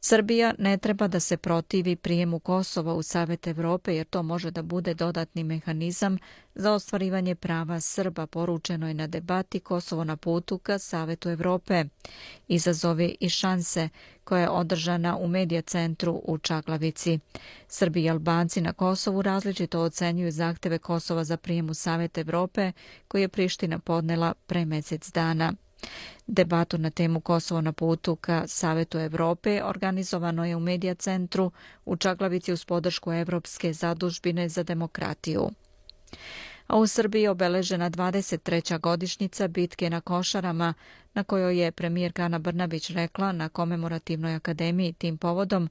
Srbija 0.00 0.54
ne 0.58 0.78
treba 0.78 1.08
da 1.08 1.20
se 1.20 1.36
protivi 1.36 1.96
prijemu 1.96 2.38
Kosova 2.38 2.94
u 2.94 3.02
Savet 3.02 3.46
Evrope 3.46 3.96
jer 3.96 4.06
to 4.06 4.22
može 4.22 4.50
da 4.50 4.62
bude 4.62 4.94
dodatni 4.94 5.44
mehanizam 5.44 6.18
za 6.54 6.72
ostvarivanje 6.72 7.34
prava 7.34 7.80
Srba 7.80 8.26
poručeno 8.26 8.88
je 8.88 8.94
na 8.94 9.06
debati 9.06 9.60
Kosovo 9.60 10.04
na 10.04 10.16
putu 10.16 10.58
ka 10.58 10.78
Savetu 10.78 11.28
Evrope. 11.28 11.84
Izazove 12.48 13.14
i 13.20 13.28
šanse 13.28 13.88
koja 14.24 14.40
je 14.42 14.48
održana 14.48 15.16
u 15.16 15.28
medija 15.28 15.62
centru 15.62 16.22
u 16.24 16.38
Čaglavici. 16.38 17.18
Srbi 17.68 18.02
i 18.02 18.10
Albanci 18.10 18.60
na 18.60 18.72
Kosovu 18.72 19.22
različito 19.22 19.80
ocenjuju 19.80 20.30
zahteve 20.30 20.78
Kosova 20.78 21.24
za 21.24 21.36
prijemu 21.36 21.74
Savet 21.74 22.18
Evrope 22.18 22.72
koji 23.08 23.22
je 23.22 23.28
Priština 23.28 23.78
podnela 23.78 24.34
pre 24.46 24.64
mesec 24.64 25.12
dana. 25.12 25.52
Debatu 26.26 26.78
na 26.78 26.90
temu 26.90 27.20
Kosovo 27.20 27.60
na 27.60 27.72
putu 27.72 28.16
ka 28.16 28.46
Savetu 28.46 28.98
Evrope 28.98 29.62
organizovano 29.64 30.44
je 30.44 30.56
u 30.56 30.60
Medija 30.60 30.94
centru 30.94 31.50
u 31.84 31.96
Čaglavici 31.96 32.52
uz 32.52 32.64
podršku 32.64 33.12
Evropske 33.12 33.72
zadužbine 33.72 34.48
za 34.48 34.62
demokratiju. 34.62 35.50
A 36.66 36.78
u 36.78 36.86
Srbiji 36.86 37.22
je 37.22 37.30
obeležena 37.30 37.90
23. 37.90 38.80
godišnjica 38.80 39.48
bitke 39.48 39.90
na 39.90 40.00
Košarama, 40.00 40.74
na 41.14 41.24
kojoj 41.24 41.58
je 41.58 41.72
premijer 41.72 42.12
Kana 42.12 42.38
Brnabić 42.38 42.90
rekla 42.90 43.32
na 43.32 43.48
komemorativnoj 43.48 44.34
akademiji 44.34 44.92
tim 44.92 45.18
povodom 45.18 45.68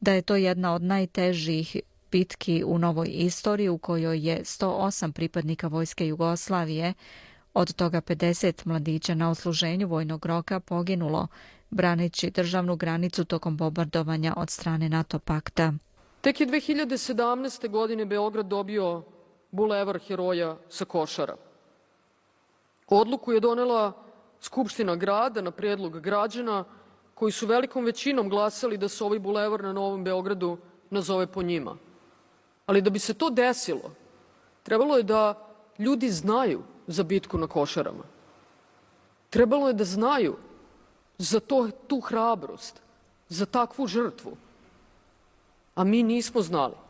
da 0.00 0.12
je 0.12 0.22
to 0.22 0.36
jedna 0.36 0.74
od 0.74 0.82
najtežih 0.82 1.76
bitki 2.12 2.64
u 2.66 2.78
novoj 2.78 3.08
istoriji 3.10 3.68
u 3.68 3.78
kojoj 3.78 4.18
je 4.28 4.40
108 4.40 5.12
pripadnika 5.12 5.68
Vojske 5.68 6.06
Jugoslavije 6.06 6.94
Od 7.54 7.72
toga 7.74 8.00
50 8.00 8.66
mladića 8.66 9.14
na 9.14 9.30
osluženju 9.30 9.88
vojnog 9.88 10.26
roka 10.26 10.60
poginulo, 10.60 11.28
braneći 11.70 12.30
državnu 12.30 12.76
granicu 12.76 13.24
tokom 13.24 13.56
bombardovanja 13.56 14.34
od 14.36 14.50
strane 14.50 14.88
NATO 14.88 15.18
pakta. 15.18 15.72
Tek 16.20 16.40
je 16.40 16.46
2017. 16.46 17.68
godine 17.68 18.04
Beograd 18.04 18.46
dobio 18.46 19.02
bulevar 19.50 19.98
heroja 19.98 20.56
sa 20.68 20.84
košara. 20.84 21.36
Odluku 22.88 23.32
je 23.32 23.40
donela 23.40 23.92
Skupština 24.40 24.96
grada 24.96 25.40
na 25.40 25.50
predlog 25.50 26.00
građana 26.00 26.64
koji 27.14 27.32
su 27.32 27.46
velikom 27.46 27.84
većinom 27.84 28.28
glasali 28.28 28.76
da 28.76 28.88
se 28.88 29.04
ovaj 29.04 29.18
bulevar 29.18 29.62
na 29.62 29.72
Novom 29.72 30.04
Beogradu 30.04 30.58
nazove 30.90 31.26
po 31.26 31.42
njima. 31.42 31.76
Ali 32.66 32.82
da 32.82 32.90
bi 32.90 32.98
se 32.98 33.14
to 33.14 33.30
desilo, 33.30 33.94
trebalo 34.62 34.96
je 34.96 35.02
da 35.02 35.48
ljudi 35.78 36.10
znaju 36.10 36.62
za 36.86 37.02
bitku 37.02 37.38
na 37.38 37.46
košarama. 37.46 38.04
Trebalo 39.30 39.68
je 39.68 39.74
da 39.74 39.84
znaju 39.84 40.36
za 41.18 41.40
to, 41.40 41.68
tu 41.86 42.00
hrabrost, 42.00 42.80
za 43.28 43.46
takvu 43.46 43.86
žrtvu. 43.86 44.36
A 45.74 45.84
mi 45.84 46.02
nismo 46.02 46.42
znali. 46.42 46.83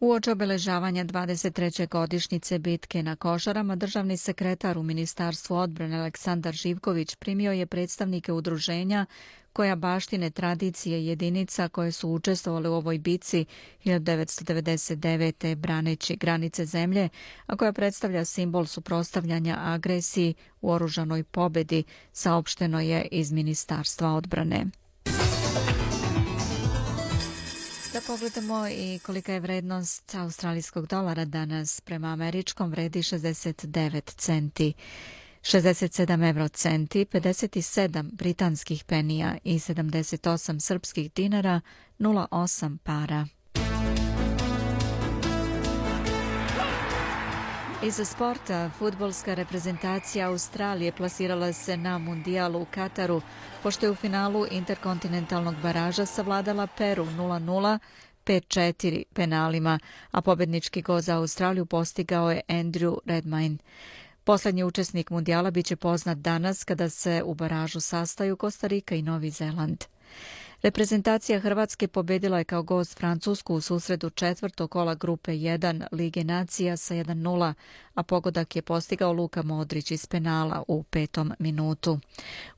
Uoč 0.00 0.28
obeležavanja 0.28 1.04
23. 1.04 1.88
godišnjice 1.88 2.58
bitke 2.58 3.02
na 3.02 3.16
Košarama, 3.16 3.76
državni 3.76 4.16
sekretar 4.16 4.78
u 4.78 4.82
Ministarstvu 4.82 5.56
odbrane 5.56 5.96
Aleksandar 5.98 6.54
Živković 6.54 7.14
primio 7.14 7.52
je 7.52 7.66
predstavnike 7.66 8.32
udruženja 8.32 9.06
koja 9.52 9.76
baštine 9.76 10.30
tradicije 10.30 11.06
jedinica 11.06 11.68
koje 11.68 11.92
su 11.92 12.10
učestvovali 12.10 12.68
u 12.68 12.72
ovoj 12.72 12.98
bici 12.98 13.44
1999. 13.84 15.54
braneći 15.54 16.16
granice 16.16 16.64
zemlje, 16.64 17.08
a 17.46 17.56
koja 17.56 17.72
predstavlja 17.72 18.24
simbol 18.24 18.66
suprostavljanja 18.66 19.56
agresiji 19.60 20.34
u 20.60 20.70
oružanoj 20.70 21.24
pobedi, 21.24 21.84
saopšteno 22.12 22.80
je 22.80 23.08
iz 23.10 23.32
Ministarstva 23.32 24.12
odbrane. 24.12 24.66
Da 27.92 28.00
pogledamo 28.06 28.68
i 28.68 28.98
kolika 28.98 29.32
je 29.32 29.40
vrednost 29.40 30.14
australijskog 30.14 30.86
dolara 30.86 31.24
danas 31.24 31.80
prema 31.80 32.08
američkom 32.08 32.70
vredi 32.70 32.98
69 32.98 34.14
centi. 34.16 34.72
67 35.42 36.28
euro 36.28 36.48
centi, 36.48 37.04
57 37.04 38.10
britanskih 38.12 38.84
penija 38.84 39.38
i 39.44 39.54
78 39.54 40.60
srpskih 40.60 41.12
dinara, 41.12 41.60
0,8 41.98 42.78
para. 42.84 43.26
Iz 47.82 48.00
sporta, 48.04 48.70
futbolska 48.78 49.34
reprezentacija 49.34 50.28
Australije 50.28 50.92
plasirala 50.92 51.52
se 51.52 51.76
na 51.76 51.98
mundijalu 51.98 52.62
u 52.62 52.66
Kataru, 52.70 53.22
pošto 53.62 53.86
je 53.86 53.90
u 53.90 53.94
finalu 53.94 54.46
interkontinentalnog 54.50 55.54
baraža 55.62 56.06
savladala 56.06 56.66
Peru 56.66 57.04
0-0, 57.04 57.78
5-4 58.26 59.02
penalima, 59.14 59.78
a 60.10 60.20
pobednički 60.20 60.82
go 60.82 61.00
za 61.00 61.16
Australiju 61.16 61.66
postigao 61.66 62.30
je 62.30 62.40
Andrew 62.48 62.98
Redmayne. 63.06 63.56
Poslednji 64.24 64.64
učesnik 64.64 65.10
mundijala 65.10 65.50
biće 65.50 65.76
poznat 65.76 66.18
danas 66.18 66.64
kada 66.64 66.88
se 66.88 67.22
u 67.24 67.34
baražu 67.34 67.80
sastaju 67.80 68.36
Kostarika 68.36 68.94
i 68.94 69.02
Novi 69.02 69.30
Zeland. 69.30 69.84
Reprezentacija 70.62 71.40
Hrvatske 71.40 71.88
pobedila 71.88 72.38
je 72.38 72.44
kao 72.44 72.62
gost 72.62 72.98
Francusku 72.98 73.54
u 73.54 73.60
susredu 73.60 74.10
četvrtog 74.10 74.70
kola 74.70 74.94
grupe 74.94 75.32
1 75.32 75.86
Lige 75.92 76.24
nacija 76.24 76.76
sa 76.76 76.94
1-0, 76.94 77.54
a 77.94 78.02
pogodak 78.02 78.56
je 78.56 78.62
postigao 78.62 79.12
Luka 79.12 79.42
Modrić 79.42 79.90
iz 79.90 80.06
penala 80.06 80.62
u 80.68 80.82
petom 80.82 81.32
minutu. 81.38 81.98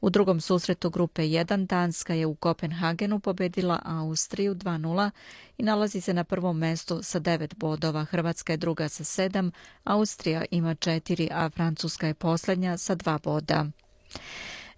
U 0.00 0.10
drugom 0.10 0.40
susretu 0.40 0.90
grupe 0.90 1.22
1 1.22 1.66
Danska 1.66 2.14
je 2.14 2.26
u 2.26 2.34
Kopenhagenu 2.34 3.18
pobedila 3.20 3.82
Austriju 3.84 4.54
2-0 4.54 5.10
i 5.58 5.62
nalazi 5.62 6.00
se 6.00 6.14
na 6.14 6.24
prvom 6.24 6.58
mestu 6.58 7.02
sa 7.02 7.20
9 7.20 7.54
bodova. 7.54 8.04
Hrvatska 8.04 8.52
je 8.52 8.56
druga 8.56 8.88
sa 8.88 9.04
7, 9.04 9.50
Austrija 9.84 10.44
ima 10.50 10.74
4, 10.74 11.28
a 11.32 11.50
Francuska 11.50 12.06
je 12.06 12.14
posljednja 12.14 12.78
sa 12.78 12.96
2 12.96 13.22
boda. 13.22 13.66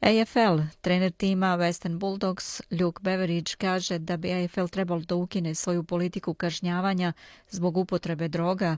AFL, 0.03 0.61
trener 0.81 1.11
tima 1.11 1.57
Western 1.57 1.99
Bulldogs, 1.99 2.61
Luke 2.71 3.01
Beveridge, 3.03 3.53
kaže 3.59 3.99
da 3.99 4.17
bi 4.17 4.33
AFL 4.33 4.67
trebalo 4.67 5.01
da 5.01 5.15
ukine 5.15 5.55
svoju 5.55 5.85
politiku 5.85 6.35
kažnjavanja 6.35 7.13
zbog 7.51 7.77
upotrebe 7.77 8.29
droga. 8.29 8.77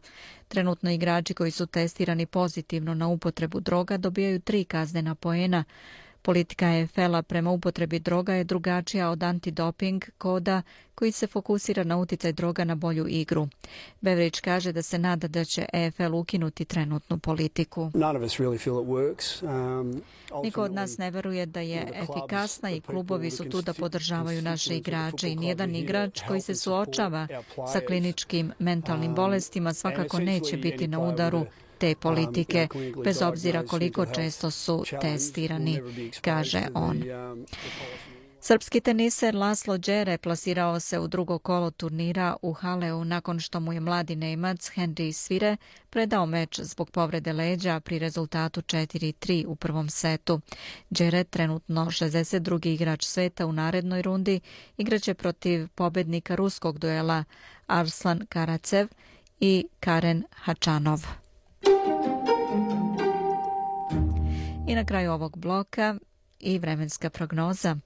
Trenutno 0.48 0.90
igrači 0.90 1.34
koji 1.34 1.50
su 1.50 1.66
testirani 1.66 2.26
pozitivno 2.26 2.94
na 2.94 3.08
upotrebu 3.08 3.60
droga 3.60 3.96
dobijaju 3.96 4.40
tri 4.40 4.64
kaznena 4.64 5.14
poena. 5.14 5.64
Politika 6.24 6.66
EFL-a 6.66 7.22
prema 7.22 7.50
upotrebi 7.50 7.98
droga 7.98 8.34
je 8.34 8.44
drugačija 8.44 9.10
od 9.10 9.22
antidoping 9.22 10.04
koda 10.18 10.62
koji 10.94 11.12
se 11.12 11.26
fokusira 11.26 11.84
na 11.84 11.96
uticaj 11.96 12.32
droga 12.32 12.64
na 12.64 12.74
bolju 12.74 13.06
igru. 13.08 13.48
Beveridge 14.00 14.40
kaže 14.40 14.72
da 14.72 14.82
se 14.82 14.98
nada 14.98 15.28
da 15.28 15.44
će 15.44 15.66
EFL 15.72 16.14
ukinuti 16.14 16.64
trenutnu 16.64 17.18
politiku. 17.18 17.90
Um, 19.42 20.02
Niko 20.42 20.62
od 20.62 20.72
nas 20.72 20.98
ne 20.98 21.10
veruje 21.10 21.46
da 21.46 21.60
je 21.60 21.92
efikasna 21.94 22.70
i 22.70 22.80
klubovi 22.80 23.30
su 23.30 23.44
tu 23.44 23.62
da 23.62 23.74
podržavaju 23.74 24.42
naše 24.42 24.76
igrače 24.76 25.30
i 25.30 25.36
nijedan 25.36 25.74
igrač 25.74 26.20
koji 26.28 26.40
se 26.40 26.54
suočava 26.54 27.26
sa 27.72 27.80
kliničkim 27.86 28.52
mentalnim 28.58 29.10
um, 29.10 29.14
bolestima 29.14 29.74
svakako 29.74 30.18
neće 30.18 30.56
biti 30.56 30.88
na 30.88 31.00
udaru 31.00 31.46
te 31.84 31.94
politike, 31.94 32.68
bez 33.04 33.22
obzira 33.22 33.62
koliko 33.66 34.06
često 34.06 34.50
su 34.50 34.84
testirani, 35.00 35.80
kaže 36.20 36.62
on. 36.74 37.02
Srpski 38.40 38.80
teniser 38.80 39.34
Laslo 39.34 39.78
Đere 39.78 40.18
plasirao 40.18 40.80
se 40.80 40.98
u 40.98 41.08
drugo 41.08 41.38
kolo 41.38 41.70
turnira 41.70 42.36
u 42.42 42.52
Haleu 42.52 43.04
nakon 43.04 43.40
što 43.40 43.60
mu 43.60 43.72
je 43.72 43.80
mladi 43.80 44.16
Nemac 44.16 44.70
Henry 44.76 45.12
Svire 45.12 45.56
predao 45.90 46.26
meč 46.26 46.60
zbog 46.60 46.90
povrede 46.90 47.32
leđa 47.32 47.80
pri 47.80 47.98
rezultatu 47.98 48.60
4-3 48.60 49.44
u 49.46 49.56
prvom 49.56 49.88
setu. 49.88 50.40
Đere, 50.90 51.24
trenutno 51.24 51.84
62. 51.84 52.68
igrač 52.68 53.04
sveta 53.04 53.46
u 53.46 53.52
narednoj 53.52 54.02
rundi, 54.02 54.40
igraće 54.76 55.14
protiv 55.14 55.68
pobednika 55.68 56.34
ruskog 56.34 56.78
duela 56.78 57.24
Arslan 57.66 58.26
Karacev 58.28 58.88
i 59.40 59.66
Karen 59.80 60.24
Hačanov. 60.30 61.23
I 64.68 64.74
na 64.74 64.84
kraju 64.84 65.12
ovog 65.12 65.38
bloka 65.38 65.94
i 66.40 66.58
vremenska 66.58 67.10
prognoza. 67.10 67.76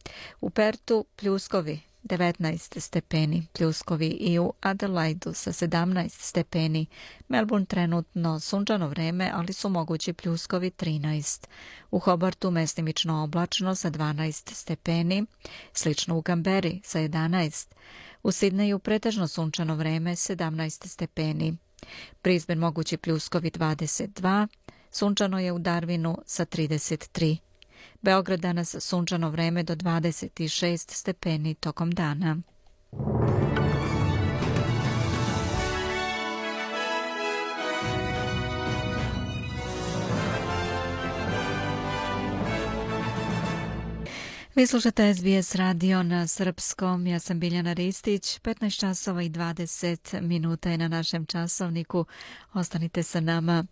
U 0.40 0.50
Pertu 0.50 1.04
pljuskovi 1.16 1.80
19 2.04 2.80
stepeni, 2.80 3.46
pljuskovi 3.52 4.06
i 4.06 4.38
u 4.38 4.52
Adelaidu 4.60 5.34
sa 5.34 5.52
17 5.52 6.08
stepeni. 6.08 6.86
Melbourne 7.28 7.66
trenutno 7.66 8.40
sunčano 8.40 8.88
vreme, 8.88 9.30
ali 9.34 9.52
su 9.52 9.68
mogući 9.68 10.12
pljuskovi 10.12 10.70
13. 10.70 11.46
U 11.90 11.98
Hobartu 11.98 12.50
mestimično 12.50 13.22
oblačno 13.22 13.74
sa 13.74 13.90
12 13.90 14.54
stepeni, 14.54 15.26
slično 15.72 16.16
u 16.16 16.20
Gamberi 16.20 16.80
sa 16.84 16.98
11. 16.98 17.72
U 18.22 18.32
Sidneju 18.32 18.78
pretežno 18.78 19.28
sunčano 19.28 19.74
vreme 19.74 20.10
17 20.10 20.86
stepeni. 20.86 21.56
Brisbane 22.22 22.60
mogući 22.60 22.96
pljuskovi 22.96 23.50
22, 23.50 24.46
sunčano 24.90 25.38
je 25.38 25.52
u 25.52 25.58
Darwinu 25.58 26.18
sa 26.26 26.44
33. 26.44 27.36
Beograd 28.02 28.40
danas 28.40 28.76
sunčano 28.80 29.30
vreme 29.30 29.62
do 29.62 29.74
26 29.74 30.92
stepeni 30.92 31.54
tokom 31.54 31.90
dana. 31.90 32.36
Vi 44.58 44.66
slušate 44.66 45.14
SBS 45.14 45.54
radio 45.54 46.02
na 46.02 46.26
srpskom. 46.26 47.06
Ja 47.06 47.18
sam 47.18 47.40
Biljana 47.40 47.72
Ristić. 47.72 48.40
15 48.40 48.80
časova 48.80 49.22
i 49.22 49.30
20 49.30 50.20
minuta 50.20 50.70
je 50.70 50.78
na 50.78 50.88
našem 50.88 51.26
časovniku. 51.26 52.04
Ostanite 52.54 53.02
sa 53.02 53.20
nama. 53.20 53.64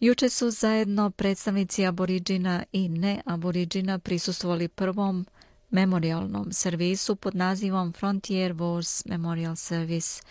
Juče 0.00 0.28
su 0.28 0.50
zajedno 0.50 1.10
predstavnici 1.10 1.86
aboriđina 1.86 2.64
i 2.72 2.88
neaboriđina 2.88 3.98
prisustvovali 3.98 4.68
prvom 4.68 5.26
memorialnom 5.70 6.52
servisu 6.52 7.16
pod 7.16 7.34
nazivom 7.34 7.92
Frontier 7.92 8.52
Wars 8.52 9.08
Memorial 9.08 9.56
Service. 9.56 10.22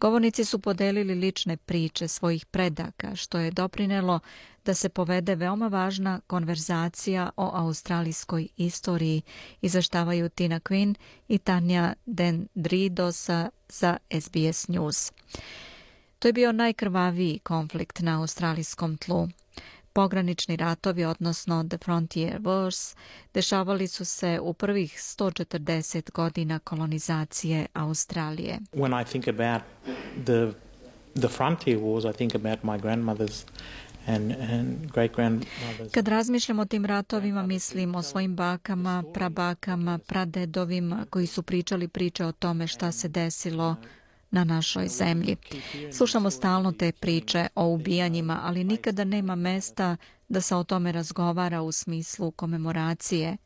Govornici 0.00 0.44
su 0.44 0.58
podelili 0.58 1.14
lične 1.14 1.56
priče 1.56 2.08
svojih 2.08 2.46
predaka, 2.46 3.16
što 3.16 3.38
je 3.38 3.50
doprinelo 3.50 4.20
da 4.64 4.74
se 4.74 4.88
povede 4.88 5.34
veoma 5.34 5.68
važna 5.68 6.20
konverzacija 6.26 7.30
o 7.36 7.50
australijskoj 7.54 8.48
istoriji, 8.56 9.22
izaštavaju 9.60 10.28
Tina 10.28 10.60
Quinn 10.60 10.94
i 11.28 11.38
Tanja 11.38 11.94
Dendridosa 12.06 13.50
za 13.68 13.96
SBS 14.20 14.68
News. 14.68 15.12
To 16.18 16.28
je 16.28 16.32
bio 16.32 16.52
najkrvaviji 16.52 17.38
konflikt 17.38 18.00
na 18.00 18.20
australijskom 18.20 18.96
tlu. 18.96 19.28
Pogranični 19.92 20.56
ratovi, 20.56 21.04
odnosno 21.04 21.64
The 21.68 21.78
Frontier 21.78 22.40
Wars, 22.40 22.96
dešavali 23.34 23.88
su 23.88 24.04
se 24.04 24.40
u 24.42 24.52
prvih 24.52 24.92
140 24.92 26.10
godina 26.10 26.58
kolonizacije 26.58 27.66
Australije. 27.72 28.58
When 28.72 29.02
I 29.02 29.04
think 29.04 29.28
about 29.28 29.62
the, 30.24 30.52
the 31.20 31.28
Frontier 31.28 31.78
Wars, 31.78 32.10
I 32.10 32.12
think 32.12 32.34
about 32.34 32.62
my 32.62 32.80
grandmother's 32.80 33.44
Kad 35.92 36.08
razmišljam 36.08 36.58
o 36.58 36.64
tim 36.64 36.84
ratovima, 36.84 37.46
mislim 37.46 37.94
o 37.94 38.02
svojim 38.02 38.36
bakama, 38.36 39.04
prabakama, 39.14 39.98
pradedovima 39.98 41.06
koji 41.10 41.26
su 41.26 41.42
pričali 41.42 41.88
priče 41.88 42.24
o 42.24 42.32
tome 42.32 42.66
šta 42.66 42.92
se 42.92 43.08
desilo 43.08 43.76
na 44.30 44.44
našoj 44.44 44.88
zemlji. 44.88 45.36
Slušamo 45.92 46.30
stalno 46.30 46.72
te 46.72 46.92
priče 46.92 47.46
o 47.54 47.66
ubijanjima, 47.66 48.40
ali 48.42 48.64
nikada 48.64 49.04
nema 49.04 49.34
mesta 49.34 49.96
da 50.28 50.40
se 50.40 50.56
o 50.56 50.64
tome 50.64 50.92
razgovara 50.92 51.62
u 51.62 51.72
smislu 51.72 52.30
komemoracije. 52.30 53.36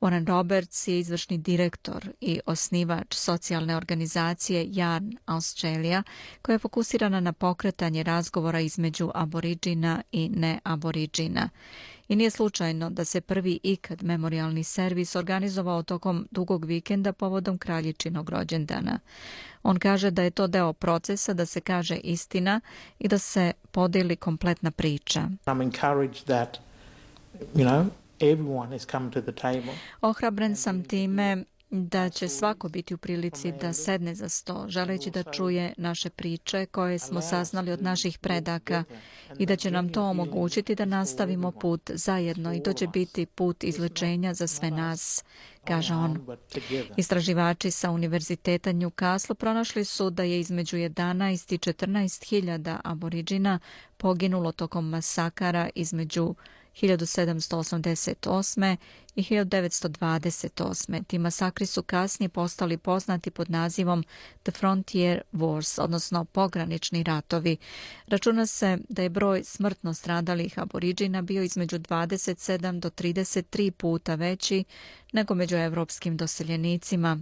Warren 0.00 0.26
Roberts 0.26 0.88
je 0.88 0.98
izvršni 0.98 1.38
direktor 1.38 2.08
i 2.20 2.40
osnivač 2.46 3.14
socijalne 3.14 3.76
organizacije 3.76 4.66
Yarn 4.66 5.16
Australia, 5.26 6.02
koja 6.42 6.54
je 6.54 6.58
fokusirana 6.58 7.20
na 7.20 7.32
pokretanje 7.32 8.02
razgovora 8.02 8.60
između 8.60 9.10
aboriđina 9.14 10.02
i 10.12 10.28
neaboriđina. 10.28 11.48
I 12.08 12.16
nije 12.16 12.30
slučajno 12.30 12.90
da 12.90 13.04
se 13.04 13.20
prvi 13.20 13.60
ikad 13.62 14.02
memorialni 14.02 14.64
servis 14.64 15.16
organizovao 15.16 15.82
tokom 15.82 16.28
dugog 16.30 16.64
vikenda 16.64 17.12
povodom 17.12 17.58
kraljičinog 17.58 18.28
rođendana. 18.30 18.98
On 19.62 19.78
kaže 19.78 20.10
da 20.10 20.22
je 20.22 20.30
to 20.30 20.46
deo 20.46 20.72
procesa 20.72 21.34
da 21.34 21.46
se 21.46 21.60
kaže 21.60 21.96
istina 21.96 22.60
i 22.98 23.08
da 23.08 23.18
se 23.18 23.52
podeli 23.70 24.16
kompletna 24.16 24.70
priča. 24.70 25.28
I'm 25.46 25.62
encouraged 25.62 26.24
that, 26.26 26.58
you 27.54 27.64
know, 27.64 27.86
everyone 28.32 28.76
is 28.76 28.84
coming 28.84 29.12
to 29.12 29.20
the 29.20 29.32
table. 29.32 29.72
Ohrabren 30.00 30.56
sam 30.56 30.84
time 30.84 31.44
da 31.70 32.10
će 32.10 32.28
svako 32.28 32.68
biti 32.68 32.94
u 32.94 32.98
prilici 32.98 33.52
da 33.52 33.72
sedne 33.72 34.14
za 34.14 34.28
sto, 34.28 34.64
želeći 34.68 35.10
da 35.10 35.22
čuje 35.22 35.72
naše 35.76 36.10
priče 36.10 36.66
koje 36.66 36.98
smo 36.98 37.20
saznali 37.20 37.70
od 37.70 37.82
naših 37.82 38.18
predaka 38.18 38.84
i 39.38 39.46
da 39.46 39.56
će 39.56 39.70
nam 39.70 39.92
to 39.92 40.02
omogućiti 40.02 40.74
da 40.74 40.84
nastavimo 40.84 41.50
put 41.50 41.90
zajedno 41.94 42.54
i 42.54 42.62
to 42.62 42.72
će 42.72 42.86
biti 42.86 43.26
put 43.26 43.64
izlečenja 43.64 44.34
za 44.34 44.46
sve 44.46 44.70
nas, 44.70 45.24
kaže 45.64 45.94
on. 45.94 46.26
Istraživači 46.96 47.70
sa 47.70 47.90
Univerziteta 47.90 48.72
Newcastle 48.72 49.34
pronašli 49.34 49.84
su 49.84 50.10
da 50.10 50.22
je 50.22 50.40
između 50.40 50.76
11 50.76 51.54
i 51.54 51.58
14 51.58 52.28
hiljada 52.28 52.80
aboriđina 52.84 53.58
poginulo 53.96 54.52
tokom 54.52 54.88
masakara 54.88 55.70
između 55.74 56.34
1788. 56.82 58.76
i 59.14 59.22
1928. 59.22 61.04
Ti 61.06 61.18
masakri 61.18 61.66
su 61.66 61.82
kasnije 61.82 62.28
postali 62.28 62.78
poznati 62.78 63.30
pod 63.30 63.50
nazivom 63.50 64.04
The 64.42 64.52
Frontier 64.52 65.20
Wars, 65.32 65.82
odnosno 65.82 66.24
pogranični 66.24 67.02
ratovi. 67.02 67.56
Računa 68.06 68.46
se 68.46 68.78
da 68.88 69.02
je 69.02 69.08
broj 69.08 69.44
smrtno 69.44 69.94
stradalih 69.94 70.58
aboriđina 70.58 71.22
bio 71.22 71.42
između 71.42 71.78
27 71.78 72.80
do 72.80 72.90
33 72.90 73.70
puta 73.70 74.14
veći 74.14 74.64
nego 75.12 75.34
među 75.34 75.56
evropskim 75.56 76.16
doseljenicima. 76.16 77.18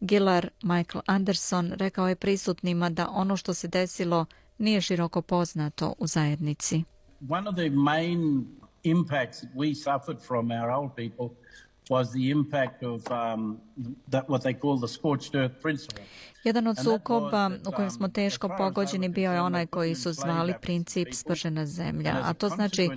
Gillar 0.00 0.48
Michael 0.62 1.02
Anderson 1.06 1.72
rekao 1.76 2.08
je 2.08 2.16
prisutnima 2.16 2.90
da 2.90 3.08
ono 3.10 3.36
što 3.36 3.54
se 3.54 3.68
desilo 3.68 4.26
nije 4.58 4.80
široko 4.80 5.22
poznato 5.22 5.94
u 5.98 6.06
zajednici. 6.06 6.84
One 7.28 7.48
of 7.48 7.56
the 7.56 7.70
main 7.70 8.46
impacts 8.84 9.40
that 9.40 9.50
we 9.54 9.74
suffered 9.74 10.22
from 10.22 10.50
our 10.50 10.70
old 10.70 10.96
people 10.96 11.28
was 11.90 12.12
the 12.12 12.30
impact 12.30 12.82
of 12.82 13.10
um, 13.10 13.60
that 14.10 14.28
what 14.28 14.42
they 14.42 14.54
call 14.54 14.80
the 14.80 14.88
scorched 14.88 15.34
earth 15.34 15.62
principle. 15.62 16.04
Jedan 16.44 16.66
od 16.66 16.76
sukoba 16.78 17.50
u 17.68 17.72
kojem 17.72 17.90
smo 17.90 18.06
um, 18.06 18.12
teško 18.12 18.48
pogođeni 18.58 19.08
bio 19.08 19.32
je 19.32 19.40
onaj 19.40 19.66
koji 19.66 19.94
su 19.94 20.12
zvali 20.12 20.54
princip 20.62 21.08
spržena 21.12 21.66
zemlja, 21.66 22.20
a 22.24 22.34
to 22.34 22.48
znači 22.48 22.90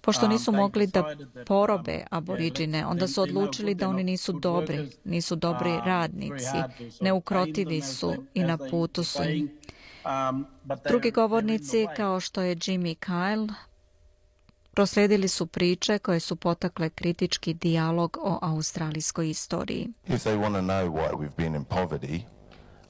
Pošto 0.00 0.28
nisu 0.28 0.50
um, 0.50 0.56
mogli 0.56 0.86
da 0.86 1.16
porobe 1.46 2.04
aboriđine, 2.10 2.86
onda 2.86 3.08
su 3.08 3.22
odlučili 3.22 3.74
da 3.74 3.88
oni 3.88 4.04
nisu 4.04 4.32
dobri, 4.32 4.90
nisu 5.04 5.36
dobri 5.36 5.70
um, 5.70 5.80
radnici, 5.84 6.56
neukrotivi 7.00 7.80
su 7.80 8.14
i 8.34 8.42
na 8.42 8.58
putu 8.70 9.04
su 9.04 9.22
im. 9.22 9.50
Drugi 10.88 11.10
govornici, 11.10 11.86
kao 11.96 12.20
što 12.20 12.40
je 12.40 12.56
Jimmy 12.56 12.96
Kyle, 12.96 13.52
Prosledili 14.74 15.28
su 15.28 15.46
priče 15.46 15.98
koje 15.98 16.20
su 16.20 16.36
potakle 16.36 16.90
kritički 16.90 17.54
dijalog 17.54 18.16
o 18.20 18.38
australijskoj 18.42 19.30
istoriji. 19.30 19.88
If 20.08 20.26
they 20.26 20.38
want 20.38 20.54
to 20.54 20.60
know 20.60 20.92
why 20.92 21.10
we've 21.12 21.36
been 21.36 21.54
in 21.54 21.64
poverty, 21.64 22.20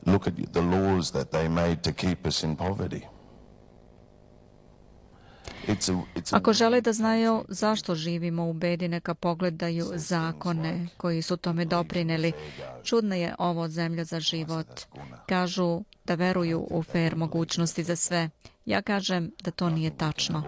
look 0.07 0.27
at 0.27 0.35
the 0.53 0.61
laws 0.61 1.11
that 1.13 1.31
they 1.31 1.49
made 1.49 1.77
to 1.77 1.93
keep 1.93 2.27
us 2.27 2.43
in 2.43 2.57
poverty. 2.57 3.01
Ako 6.31 6.53
žele 6.53 6.81
da 6.81 6.93
znaju 6.93 7.45
zašto 7.49 7.95
živimo 7.95 8.49
u 8.49 8.53
bedi, 8.53 8.89
neka 8.89 9.15
pogledaju 9.15 9.87
zakone 9.95 10.89
koji 10.97 11.23
su 11.23 11.37
tome 11.37 11.65
doprineli. 11.65 12.33
Čudna 12.83 13.17
je 13.17 13.35
ovo 13.39 13.69
zemlja 13.69 14.05
za 14.05 14.21
život. 14.21 14.81
Kažu 15.29 15.83
da 16.05 16.15
veruju 16.15 16.67
u 16.71 16.83
fair 16.83 17.17
mogućnosti 17.17 17.85
za 17.85 17.97
sve. 17.97 18.31
Ja 18.65 18.83
kažem 18.83 19.31
da 19.43 19.51
to 19.51 19.71
nije 19.71 19.97
tačno. 19.97 20.43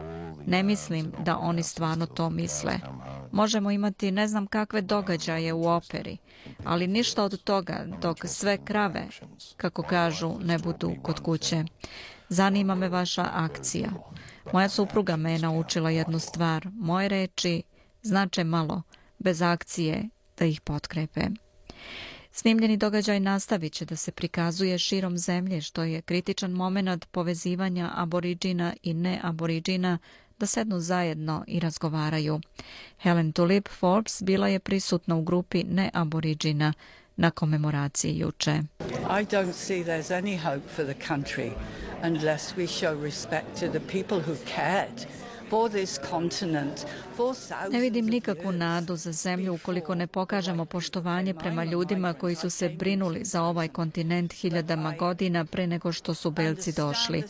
Ne 0.46 0.62
mislim 0.62 1.12
da 1.24 1.38
oni 1.38 1.62
stvarno 1.62 2.07
to 2.07 2.31
misle. 2.31 2.79
Možemo 3.33 3.70
imati 3.70 4.11
ne 4.11 4.29
znam 4.29 4.46
kakve 4.46 4.81
događaje 4.81 5.52
u 5.52 5.68
operi, 5.68 6.16
ali 6.64 6.87
ništa 6.87 7.24
od 7.24 7.42
toga 7.42 7.87
dok 8.02 8.18
sve 8.26 8.59
krave, 8.64 9.07
kako 9.57 9.83
kažu, 9.83 10.35
ne 10.44 10.59
budu 10.59 10.92
kod 11.02 11.20
kuće. 11.20 11.64
Zanima 12.29 12.74
me 12.74 12.88
vaša 12.88 13.29
akcija. 13.33 13.88
Moja 14.52 14.68
supruga 14.68 15.16
me 15.16 15.32
je 15.32 15.38
naučila 15.38 15.90
jednu 15.90 16.18
stvar. 16.18 16.68
Moje 16.72 17.09
reči 17.09 17.62
znače 18.02 18.44
malo, 18.44 18.82
bez 19.18 19.42
akcije 19.42 20.09
da 20.38 20.44
ih 20.44 20.61
potkrepe. 20.61 21.20
Snimljeni 22.32 22.76
događaj 22.76 23.20
nastavit 23.20 23.72
će 23.72 23.85
da 23.85 23.96
se 23.96 24.12
prikazuje 24.12 24.78
širom 24.78 25.18
zemlje, 25.18 25.61
što 25.61 25.82
je 25.82 26.02
kritičan 26.02 26.50
moment 26.50 27.06
povezivanja 27.11 27.90
aboriđina 27.94 28.74
i 28.82 28.94
neaboriđina 28.94 29.98
da 30.38 30.46
sednu 30.46 30.80
zajedno 30.80 31.44
i 31.46 31.61
razgovaraju. 31.61 32.40
Helen 32.98 33.32
Tulip 33.32 33.68
Forbes 33.68 34.22
bila 34.22 34.48
je 34.48 34.59
prisutna 34.59 35.16
u 35.16 35.22
grupi 35.22 35.64
neaboriđina 35.64 36.72
na 37.16 37.31
komemoraciji 37.31 38.18
juče. 38.18 38.62
I 39.20 39.24
don't 39.24 39.52
see 39.55 39.83
there's 39.83 40.11
any 40.11 40.37
hope 40.37 40.68
for 40.76 40.85
the 40.87 41.07
country 41.09 41.52
unless 42.02 42.57
we 42.57 42.66
show 42.66 43.02
respect 43.02 43.61
to 43.61 43.68
the 43.68 43.81
people 43.81 44.20
who 44.20 44.37
cared 44.44 45.07
Ne 47.70 47.80
vidim 47.80 48.06
nikakvu 48.06 48.52
nadu 48.52 48.96
za 48.96 49.12
zemlju 49.12 49.54
ukoliko 49.54 49.94
ne 49.94 50.06
pokažemo 50.06 50.64
poštovanje 50.64 51.35
prema 51.35 51.64
ljudima 51.64 52.12
koji 52.12 52.35
su 52.35 52.50
se 52.50 52.68
brinuli 52.68 53.24
za 53.24 53.42
ovaj 53.42 53.68
kontinent 53.68 54.32
hiljadama 54.32 54.94
godina 54.98 55.44
pre 55.44 55.66
nego 55.66 55.92
što 55.92 56.14
su 56.14 56.30
belci 56.30 56.72
došli. 56.72 57.22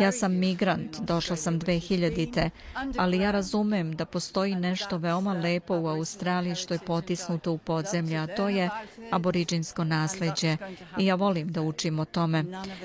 Ja 0.00 0.12
sam 0.12 0.32
migrant, 0.32 1.00
došla 1.00 1.36
sam 1.36 1.60
2000-te, 1.60 2.50
ali 2.96 3.18
ja 3.18 3.30
razumem 3.30 3.96
da 3.96 4.04
postoji 4.04 4.54
nešto 4.54 4.98
veoma 4.98 5.32
lepo 5.32 5.78
u 5.78 5.86
Australiji 5.86 6.54
što 6.54 6.74
je 6.74 6.80
potisnuto 6.86 7.52
u 7.52 7.58
podzemlje, 7.58 8.16
a 8.16 8.26
to 8.26 8.48
je 8.48 8.70
aboriđinsko 9.10 9.84
nasledđe 9.84 10.56
i 10.98 11.06
ja 11.06 11.14
volim 11.14 11.52
da 11.52 11.62
učim 11.62 11.98
o 11.98 12.04
tome. 12.04 12.44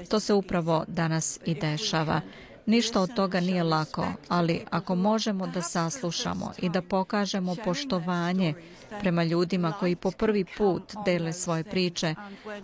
To 0.10 0.20
se 0.20 0.34
upravo 0.34 0.86
danas 0.88 1.40
i 1.46 1.54
dešava. 1.54 2.22
Ništa 2.70 3.02
od 3.02 3.14
toga 3.14 3.40
nije 3.40 3.64
lako, 3.64 4.06
ali 4.28 4.66
ako 4.70 4.96
možemo 4.96 5.48
da 5.48 5.62
saslušamo 5.62 6.52
i 6.58 6.70
da 6.70 6.82
pokažemo 6.82 7.56
poštovanje 7.66 8.54
prema 9.00 9.24
ljudima 9.24 9.74
koji 9.80 9.96
po 9.96 10.12
prvi 10.12 10.46
put 10.58 10.94
dele 11.06 11.34
svoje 11.34 11.64
priče, 11.64 12.16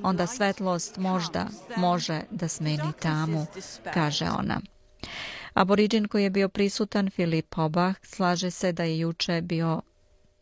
onda 0.04 0.28
svetlost 0.28 0.98
možda 0.98 1.48
može 1.78 2.22
da 2.32 2.48
smeni 2.48 2.92
tamu, 3.00 3.46
kaže 3.94 4.26
ona. 4.40 4.62
Aboriđin 5.54 6.08
koji 6.08 6.24
je 6.24 6.30
bio 6.30 6.50
prisutan, 6.50 7.10
Filip 7.10 7.58
Obah, 7.58 7.96
slaže 8.02 8.52
se 8.52 8.72
da 8.72 8.84
je 8.84 9.00
juče 9.00 9.42
bio 9.42 9.82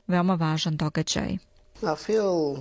veoma 0.07 0.35
važan 0.35 0.77
događaj. 0.77 1.37
I 1.81 1.95
feel 1.97 2.55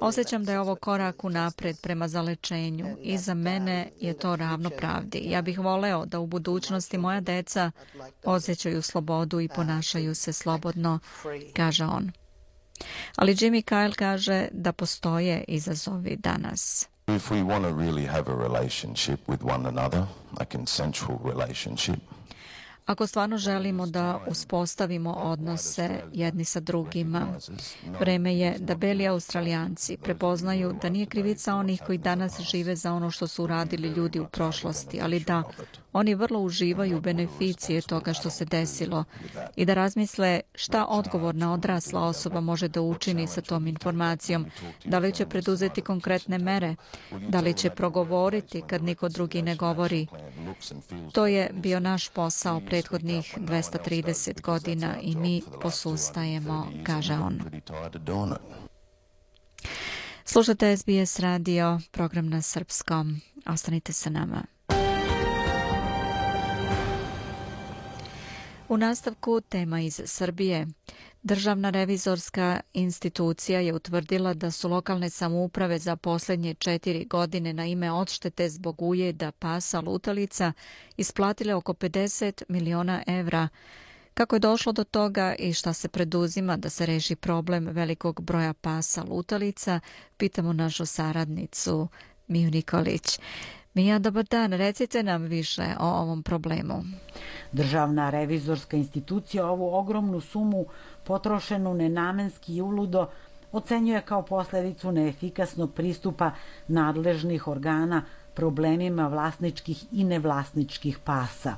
Osjećam 0.00 0.44
da 0.44 0.52
je 0.52 0.60
ovo 0.60 0.76
korak 0.76 1.24
u 1.24 1.30
napred 1.30 1.80
prema 1.80 2.08
zalečenju 2.08 2.96
i 3.02 3.18
za 3.18 3.34
mene 3.34 3.90
je 4.00 4.14
to 4.14 4.36
ravno 4.36 4.70
pravdi. 4.70 5.22
Ja 5.24 5.42
bih 5.42 5.58
voleo 5.58 6.06
da 6.06 6.18
u 6.18 6.26
budućnosti 6.26 6.98
moja 6.98 7.20
deca 7.20 7.70
osjećaju 8.24 8.82
slobodu 8.82 9.40
i 9.40 9.48
ponašaju 9.48 10.14
se 10.14 10.32
slobodno, 10.32 10.98
kaže 11.56 11.84
on. 11.84 12.12
Ali 13.16 13.34
Jimmy 13.34 13.64
Kyle 13.64 13.94
kaže 13.94 14.48
da 14.52 14.72
postoje 14.72 15.44
izazovi 15.48 16.16
danas. 16.16 16.88
If 17.06 17.30
we 17.30 17.42
want 17.42 17.62
to 17.62 17.76
really 17.76 18.06
have 18.06 18.32
a 18.32 18.48
relationship 18.48 19.18
with 19.26 19.42
one 19.42 19.68
another, 19.68 20.04
a 20.36 20.44
consensual 20.52 21.18
relationship, 21.24 21.98
Ako 22.86 23.06
stvarno 23.06 23.38
želimo 23.38 23.86
da 23.86 24.20
uspostavimo 24.26 25.12
odnose 25.12 26.02
jedni 26.12 26.44
sa 26.44 26.60
drugima, 26.60 27.26
vreme 28.00 28.36
je 28.36 28.56
da 28.58 28.74
beli 28.74 29.06
australijanci 29.06 29.96
prepoznaju 30.02 30.72
da 30.82 30.88
nije 30.88 31.06
krivica 31.06 31.54
onih 31.54 31.82
koji 31.86 31.98
danas 31.98 32.40
žive 32.40 32.76
za 32.76 32.92
ono 32.92 33.10
što 33.10 33.26
su 33.26 33.44
uradili 33.44 33.88
ljudi 33.88 34.20
u 34.20 34.26
prošlosti, 34.26 35.00
ali 35.00 35.20
da 35.20 35.42
oni 35.92 36.14
vrlo 36.14 36.40
uživaju 36.40 37.00
beneficije 37.00 37.82
toga 37.82 38.12
što 38.12 38.30
se 38.30 38.44
desilo 38.44 39.04
i 39.56 39.64
da 39.64 39.74
razmisle 39.74 40.40
šta 40.54 40.86
odgovorna 40.86 41.52
odrasla 41.52 42.02
osoba 42.02 42.40
može 42.40 42.68
da 42.68 42.80
učini 42.80 43.26
sa 43.26 43.40
tom 43.40 43.66
informacijom, 43.66 44.46
da 44.84 44.98
li 44.98 45.12
će 45.12 45.26
preduzeti 45.26 45.80
konkretne 45.80 46.38
mere, 46.38 46.76
da 47.28 47.40
li 47.40 47.54
će 47.54 47.70
progovoriti 47.70 48.62
kad 48.66 48.82
niko 48.82 49.08
drugi 49.08 49.42
ne 49.42 49.56
govori. 49.56 50.06
To 51.12 51.26
je 51.26 51.50
bio 51.52 51.80
naš 51.80 52.08
posao 52.08 52.60
prethodnih 52.60 53.38
230 53.38 54.40
godina 54.40 55.00
i 55.00 55.16
mi 55.16 55.42
posustajemo, 55.62 56.66
kaže 56.84 57.14
on. 57.14 57.40
Slušate 60.24 60.76
SBS 60.76 61.18
radio, 61.18 61.80
program 61.90 62.28
na 62.28 62.42
srpskom. 62.42 63.20
Ostanite 63.46 63.92
sa 63.92 64.10
nama. 64.10 64.59
U 68.70 68.76
nastavku 68.76 69.40
tema 69.40 69.80
iz 69.80 70.00
Srbije. 70.04 70.66
Državna 71.22 71.70
revizorska 71.70 72.60
institucija 72.72 73.60
je 73.60 73.74
utvrdila 73.74 74.34
da 74.34 74.50
su 74.50 74.68
lokalne 74.68 75.10
samouprave 75.10 75.78
za 75.78 75.96
posljednje 75.96 76.54
četiri 76.54 77.04
godine 77.04 77.52
na 77.52 77.66
ime 77.66 77.92
odštete 77.92 78.48
zbog 78.48 78.82
ujeda 78.82 79.32
pasa 79.32 79.80
lutalica 79.80 80.52
isplatile 80.96 81.54
oko 81.54 81.72
50 81.72 82.42
miliona 82.48 83.02
evra. 83.06 83.48
Kako 84.14 84.36
je 84.36 84.40
došlo 84.40 84.72
do 84.72 84.84
toga 84.84 85.34
i 85.38 85.52
šta 85.52 85.72
se 85.72 85.88
preduzima 85.88 86.56
da 86.56 86.70
se 86.70 86.86
reši 86.86 87.16
problem 87.16 87.66
velikog 87.66 88.20
broja 88.20 88.54
pasa 88.54 89.02
lutalica, 89.02 89.80
pitamo 90.16 90.52
našu 90.52 90.86
saradnicu 90.86 91.88
Miju 92.28 92.50
Nikolić. 92.50 93.18
Mija, 93.74 93.98
dobar 93.98 94.24
dan. 94.24 94.52
Recite 94.52 95.02
nam 95.02 95.22
više 95.22 95.62
o 95.80 95.86
ovom 95.86 96.22
problemu. 96.22 96.82
Državna 97.52 98.10
revizorska 98.10 98.76
institucija 98.76 99.46
ovu 99.46 99.74
ogromnu 99.74 100.20
sumu 100.20 100.66
potrošenu 101.04 101.74
nenamenski 101.74 102.56
i 102.56 102.60
uludo 102.60 103.06
ocenjuje 103.52 104.00
kao 104.00 104.22
posljedicu 104.22 104.92
neefikasnog 104.92 105.74
pristupa 105.74 106.30
nadležnih 106.68 107.48
organa 107.48 108.02
problemima 108.34 109.08
vlasničkih 109.08 109.84
i 109.92 110.04
nevlasničkih 110.04 110.98
pasa. 110.98 111.54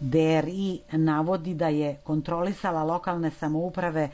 DRI 0.00 0.80
navodi 0.92 1.54
da 1.54 1.68
je 1.68 1.96
kontrolisala 2.04 2.84
lokalne 2.84 3.30
samouprave 3.30 4.10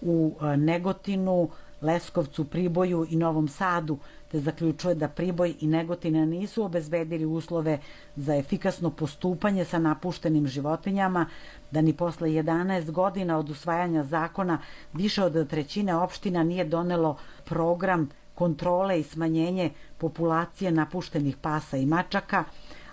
u 0.00 0.36
Negotinu, 0.56 1.48
Leskovcu, 1.80 2.44
Priboju 2.44 3.06
i 3.10 3.16
Novom 3.16 3.48
Sadu, 3.48 3.98
te 4.30 4.40
zaključuje 4.40 4.94
da 4.94 5.08
Priboj 5.08 5.54
i 5.60 5.66
Negotina 5.66 6.24
nisu 6.24 6.64
obezbedili 6.64 7.24
uslove 7.24 7.78
za 8.16 8.36
efikasno 8.36 8.90
postupanje 8.90 9.64
sa 9.64 9.78
napuštenim 9.78 10.46
životinjama, 10.46 11.26
da 11.70 11.80
ni 11.80 11.92
posle 11.92 12.28
11 12.28 12.90
godina 12.90 13.38
od 13.38 13.50
usvajanja 13.50 14.04
zakona 14.04 14.58
više 14.92 15.24
od 15.24 15.48
trećine 15.48 15.96
opština 15.96 16.42
nije 16.42 16.64
donelo 16.64 17.16
program 17.44 18.08
kontrole 18.34 19.00
i 19.00 19.02
smanjenje 19.02 19.70
populacije 19.98 20.70
napuštenih 20.70 21.36
pasa 21.36 21.76
i 21.76 21.86
mačaka, 21.86 22.44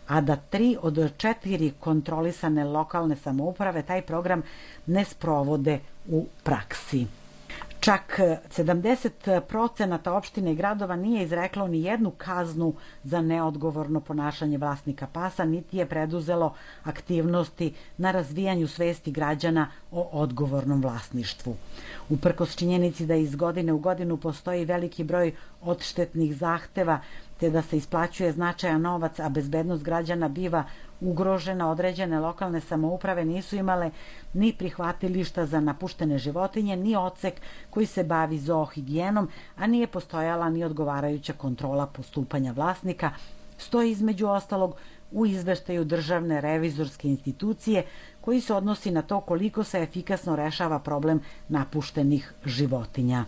a 0.07 0.21
da 0.21 0.35
tri 0.35 0.77
od 0.81 1.17
četiri 1.17 1.73
kontrolisane 1.79 2.63
lokalne 2.63 3.15
samouprave 3.15 3.81
taj 3.81 4.01
program 4.01 4.41
ne 4.85 5.05
sprovode 5.05 5.79
u 6.07 6.25
praksi. 6.43 7.07
Čak 7.83 8.19
e, 8.19 8.37
70% 8.49 10.09
opštine 10.09 10.51
i 10.51 10.55
gradova 10.55 10.95
nije 10.95 11.23
izreklo 11.23 11.67
ni 11.67 11.83
jednu 11.83 12.11
kaznu 12.11 12.73
za 13.03 13.21
neodgovorno 13.21 13.99
ponašanje 13.99 14.57
vlasnika 14.57 15.07
pasa, 15.13 15.45
niti 15.45 15.77
je 15.77 15.85
preduzelo 15.85 16.53
aktivnosti 16.83 17.73
na 17.97 18.11
razvijanju 18.11 18.67
svesti 18.67 19.11
građana 19.11 19.67
o 19.91 20.09
odgovornom 20.11 20.81
vlasništvu. 20.81 21.55
Uprkos 22.09 22.55
činjenici 22.55 23.05
da 23.05 23.15
iz 23.15 23.35
godine 23.35 23.73
u 23.73 23.77
godinu 23.77 24.17
postoji 24.17 24.65
veliki 24.65 25.03
broj 25.03 25.35
odštetnih 25.61 26.37
zahteva, 26.37 26.99
te 27.43 27.49
da 27.49 27.61
se 27.61 27.77
isplaćuje 27.77 28.31
značajan 28.31 28.81
novac, 28.81 29.19
a 29.19 29.29
bezbednost 29.29 29.83
građana 29.83 30.29
biva 30.29 30.63
ugrožena, 31.01 31.71
određene 31.71 32.19
lokalne 32.19 32.61
samouprave 32.61 33.25
nisu 33.25 33.55
imale 33.55 33.89
ni 34.33 34.53
prihvatilišta 34.53 35.45
za 35.45 35.59
napuštene 35.59 36.17
životinje, 36.17 36.75
ni 36.75 36.95
ocek 36.95 37.41
koji 37.69 37.85
se 37.85 38.03
bavi 38.03 38.39
zoohigijenom, 38.39 39.27
a 39.57 39.67
nije 39.67 39.87
postojala 39.87 40.49
ni 40.49 40.63
odgovarajuća 40.63 41.33
kontrola 41.33 41.87
postupanja 41.87 42.51
vlasnika, 42.51 43.11
stoji 43.57 43.91
između 43.91 44.27
ostalog 44.27 44.75
u 45.11 45.25
izveštaju 45.25 45.85
državne 45.85 46.41
revizorske 46.41 47.07
institucije 47.07 47.83
koji 48.21 48.41
se 48.41 48.53
odnosi 48.53 48.91
na 48.91 49.01
to 49.01 49.21
koliko 49.21 49.63
se 49.63 49.83
efikasno 49.83 50.35
rešava 50.35 50.79
problem 50.79 51.19
napuštenih 51.49 52.33
životinja. 52.45 53.25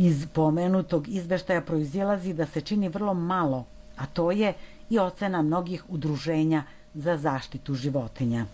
Iz 0.00 0.26
pomenutog 0.32 1.08
izveštaja 1.08 1.60
proizilazi 1.60 2.32
da 2.34 2.46
se 2.46 2.60
čini 2.60 2.88
vrlo 2.88 3.14
malo, 3.14 3.64
a 3.96 4.06
to 4.06 4.30
je 4.30 4.52
i 4.90 4.98
ocena 4.98 5.42
mnogih 5.42 5.84
udruženja 5.88 6.62
za 6.94 7.16
zaštitu 7.16 7.74
životinja. 7.74 8.44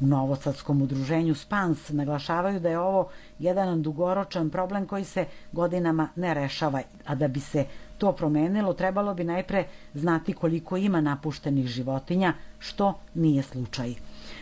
U 0.00 0.06
Novosadskom 0.06 0.82
udruženju 0.82 1.34
SPANS 1.34 1.88
naglašavaju 1.88 2.60
da 2.60 2.68
je 2.68 2.78
ovo 2.78 3.08
jedan 3.38 3.82
dugoročan 3.82 4.50
problem 4.50 4.86
koji 4.86 5.04
se 5.04 5.24
godinama 5.52 6.08
ne 6.16 6.34
rešava, 6.34 6.82
a 7.06 7.14
da 7.14 7.28
bi 7.28 7.40
se 7.40 7.64
to 7.98 8.12
promenilo, 8.12 8.74
trebalo 8.74 9.14
bi 9.14 9.24
najpre 9.24 9.64
znati 9.94 10.32
koliko 10.32 10.76
ima 10.76 11.00
napuštenih 11.00 11.66
životinja, 11.66 12.34
što 12.58 12.94
nije 13.14 13.42
slučaj. 13.42 13.94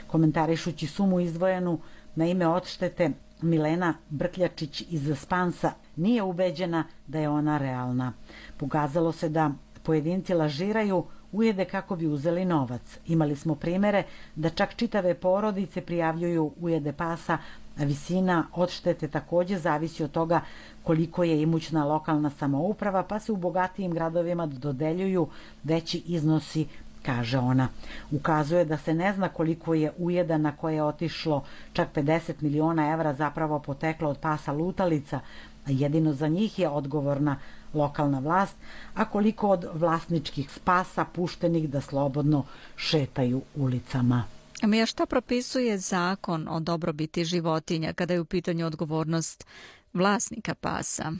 Komentarišući 0.07 0.87
sumu 0.87 1.21
izdvojenu 1.21 1.79
na 2.15 2.27
ime 2.27 2.47
odštete, 2.47 3.11
Milena 3.43 3.95
Brkljačić 4.11 4.85
iz 4.91 5.19
Spansa 5.19 5.73
nije 5.99 6.23
ubeđena 6.23 6.85
da 7.07 7.19
je 7.19 7.29
ona 7.29 7.59
realna. 7.59 8.13
Pogazalo 8.57 9.13
se 9.13 9.29
da 9.29 9.51
pojedinci 9.83 10.35
lažiraju 10.35 11.05
ujede 11.33 11.65
kako 11.65 11.97
bi 11.97 12.07
uzeli 12.07 12.45
novac. 12.45 12.99
Imali 13.07 13.37
smo 13.37 13.55
primere 13.55 14.03
da 14.35 14.51
čak 14.51 14.75
čitave 14.77 15.15
porodice 15.15 15.81
prijavljuju 15.81 16.53
ujede 16.61 16.93
pasa, 16.93 17.39
a 17.79 17.85
visina 17.85 18.47
odštete 18.55 19.09
takođe 19.09 19.59
zavisi 19.59 20.05
od 20.05 20.11
toga 20.11 20.41
koliko 20.83 21.25
je 21.25 21.43
imućna 21.43 21.85
lokalna 21.85 22.31
samouprava, 22.31 23.03
pa 23.03 23.21
se 23.21 23.33
u 23.33 23.37
bogatijim 23.37 23.93
gradovima 23.93 24.47
dodeljuju 24.47 25.29
veći 25.65 26.03
iznosi 26.07 26.67
kaže 27.03 27.39
ona. 27.39 27.69
Ukazuje 28.11 28.65
da 28.65 28.77
se 28.77 28.95
ne 28.95 29.13
zna 29.13 29.29
koliko 29.29 29.75
je 29.75 29.93
ujeda 29.99 30.39
na 30.39 30.57
koje 30.57 30.75
je 30.75 30.83
otišlo 30.83 31.45
čak 31.73 31.89
50 31.95 32.33
miliona 32.41 32.93
evra 32.93 33.15
zapravo 33.15 33.59
poteklo 33.59 34.11
od 34.11 34.19
pasa 34.19 34.53
lutalica, 34.53 35.21
a 35.69 35.71
jedino 35.71 36.13
za 36.13 36.29
njih 36.29 36.59
je 36.59 36.69
odgovorna 36.69 37.37
lokalna 37.75 38.19
vlast, 38.19 38.57
a 38.95 39.05
koliko 39.05 39.49
od 39.49 39.67
vlasničkih 39.75 40.51
spasa 40.51 41.05
puštenih 41.05 41.69
da 41.71 41.81
slobodno 41.81 42.45
šetaju 42.77 43.43
ulicama. 43.57 44.25
A 44.63 44.87
šta 44.87 45.07
propisuje 45.07 45.79
zakon 45.79 46.49
o 46.49 46.61
dobrobiti 46.61 47.25
životinja 47.25 47.93
kada 47.93 48.15
je 48.15 48.21
u 48.21 48.25
pitanju 48.25 48.67
odgovornost 48.67 49.47
vlasnika 49.95 50.55
pasa? 50.55 51.13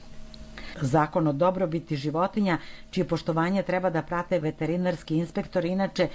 Zakon 0.81 1.27
o 1.27 1.33
dobrobiti 1.33 1.95
životinja, 1.95 2.57
čije 2.91 3.07
poštovanje 3.07 3.63
treba 3.63 3.89
da 3.89 4.01
prate 4.01 4.39
veterinarski 4.39 5.17
inspektor, 5.17 5.65
inače 5.65 6.07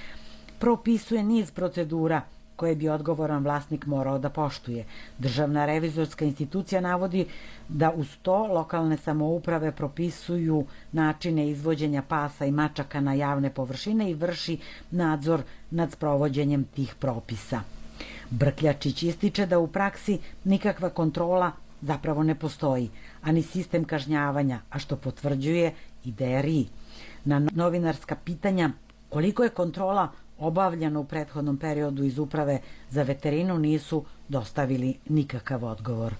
propisuje 0.58 1.22
niz 1.22 1.50
procedura 1.50 2.22
koje 2.56 2.74
bi 2.74 2.88
odgovoran 2.88 3.42
vlasnik 3.42 3.86
morao 3.86 4.18
da 4.18 4.30
poštuje. 4.30 4.84
Državna 5.18 5.66
revizorska 5.66 6.24
institucija 6.24 6.80
navodi 6.80 7.26
da 7.68 7.90
uz 7.90 8.08
to 8.22 8.46
lokalne 8.46 8.96
samouprave 8.96 9.72
propisuju 9.72 10.66
načine 10.92 11.48
izvođenja 11.50 12.02
pasa 12.02 12.46
i 12.46 12.50
mačaka 12.50 13.00
na 13.00 13.14
javne 13.14 13.50
površine 13.50 14.10
i 14.10 14.14
vrši 14.14 14.58
nadzor 14.90 15.42
nad 15.70 15.92
sprovođenjem 15.92 16.64
tih 16.64 16.94
propisa. 16.94 17.60
Brkljačić 18.30 19.02
ističe 19.02 19.46
da 19.46 19.58
u 19.58 19.66
praksi 19.66 20.18
nikakva 20.44 20.90
kontrola 20.90 21.52
zapravo 21.82 22.22
ne 22.22 22.34
postoji, 22.34 22.90
ani 23.22 23.42
sistem 23.42 23.84
kažnjavanja, 23.84 24.60
a 24.70 24.78
što 24.78 24.96
potvrđuje 24.96 25.74
i 26.04 26.12
DRI. 26.12 26.66
Na 27.24 27.38
novinarska 27.52 28.16
pitanja 28.24 28.70
koliko 29.08 29.42
je 29.42 29.50
kontrola 29.50 30.08
obavljeno 30.38 31.00
u 31.00 31.04
prethodnom 31.04 31.56
periodu 31.56 32.04
iz 32.04 32.18
uprave 32.18 32.60
za 32.90 33.02
veterinu 33.02 33.58
nisu 33.58 34.04
dostavili 34.28 34.94
nikakav 35.08 35.64
odgovor. 35.64 36.14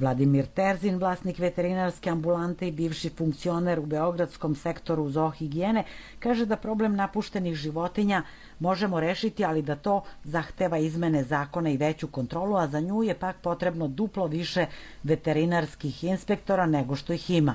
Vladimir 0.00 0.46
Terzin, 0.46 0.98
vlasnik 0.98 1.38
veterinarske 1.38 2.10
ambulante 2.10 2.68
i 2.68 2.72
bivši 2.72 3.10
funkcioner 3.10 3.78
u 3.78 3.86
Beogradskom 3.86 4.54
sektoru 4.54 5.10
zoohigijene, 5.10 5.84
kaže 6.18 6.46
da 6.46 6.56
problem 6.56 6.96
napuštenih 6.96 7.54
životinja 7.54 8.22
možemo 8.58 9.00
rešiti, 9.00 9.44
ali 9.44 9.62
da 9.62 9.76
to 9.76 10.02
zahteva 10.24 10.78
izmene 10.78 11.24
zakona 11.24 11.70
i 11.70 11.76
veću 11.76 12.08
kontrolu, 12.08 12.56
a 12.56 12.66
za 12.68 12.80
nju 12.80 13.02
je 13.02 13.14
pak 13.14 13.36
potrebno 13.42 13.88
duplo 13.88 14.26
više 14.26 14.66
veterinarskih 15.02 16.04
inspektora 16.04 16.66
nego 16.66 16.96
što 16.96 17.12
ih 17.12 17.30
ima. 17.30 17.54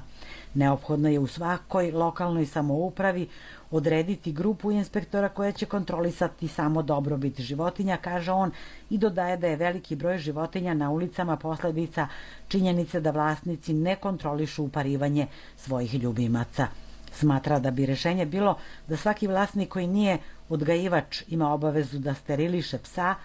Neophodno 0.53 1.09
je 1.09 1.19
u 1.19 1.27
svakoj 1.27 1.91
lokalnoj 1.91 2.45
samoupravi 2.45 3.27
odrediti 3.75 4.31
grupu 4.31 4.71
inspektora 4.71 5.29
koja 5.29 5.51
će 5.51 5.65
kontrolisati 5.65 6.47
samo 6.47 6.81
dobrobit 6.81 7.41
životinja, 7.41 7.97
kaže 7.97 8.31
on, 8.31 8.51
i 8.89 8.97
dodaje 8.97 9.37
da 9.37 9.47
je 9.47 9.55
veliki 9.55 9.95
broj 9.95 10.17
životinja 10.17 10.73
na 10.73 10.91
ulicama 10.91 11.37
posledica 11.37 12.07
činjenice 12.47 12.99
da 12.99 13.11
vlasnici 13.11 13.73
ne 13.73 13.95
kontrolišu 13.95 14.63
uparivanje 14.63 15.27
svojih 15.57 15.93
ljubimaca. 15.93 16.67
Smatra 17.11 17.59
da 17.59 17.71
bi 17.71 17.85
rešenje 17.85 18.25
bilo 18.25 18.57
da 18.87 18.97
svaki 18.97 19.27
vlasnik 19.27 19.69
koji 19.69 19.87
nije 19.87 20.17
odgajivač 20.49 21.23
ima 21.27 21.53
obavezu 21.53 21.99
da 21.99 22.13
steriliše 22.13 22.77
psa 22.77 23.15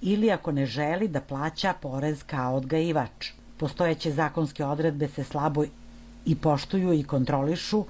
ili 0.00 0.30
ako 0.30 0.52
ne 0.52 0.66
želi 0.66 1.08
da 1.08 1.20
plaća 1.20 1.74
porez 1.80 2.22
kao 2.22 2.56
odgajivač. 2.56 3.30
Postojeće 3.58 4.10
zakonske 4.10 4.64
odredbe 4.64 5.08
se 5.08 5.24
slabo 5.24 5.64
i 6.28 6.34
poštuju 6.34 6.92
i 6.92 7.02
kontrolišu. 7.02 7.84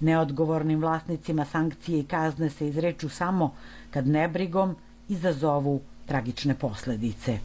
Neodgovornim 0.00 0.80
vlasnicima 0.80 1.44
sankcije 1.44 2.00
i 2.00 2.04
kazne 2.04 2.50
se 2.50 2.68
izreču 2.68 3.08
samo 3.08 3.54
kad 3.90 4.06
nebrigom 4.06 4.76
izazovu 5.08 5.80
tragične 6.06 6.54
posledice. 6.54 7.38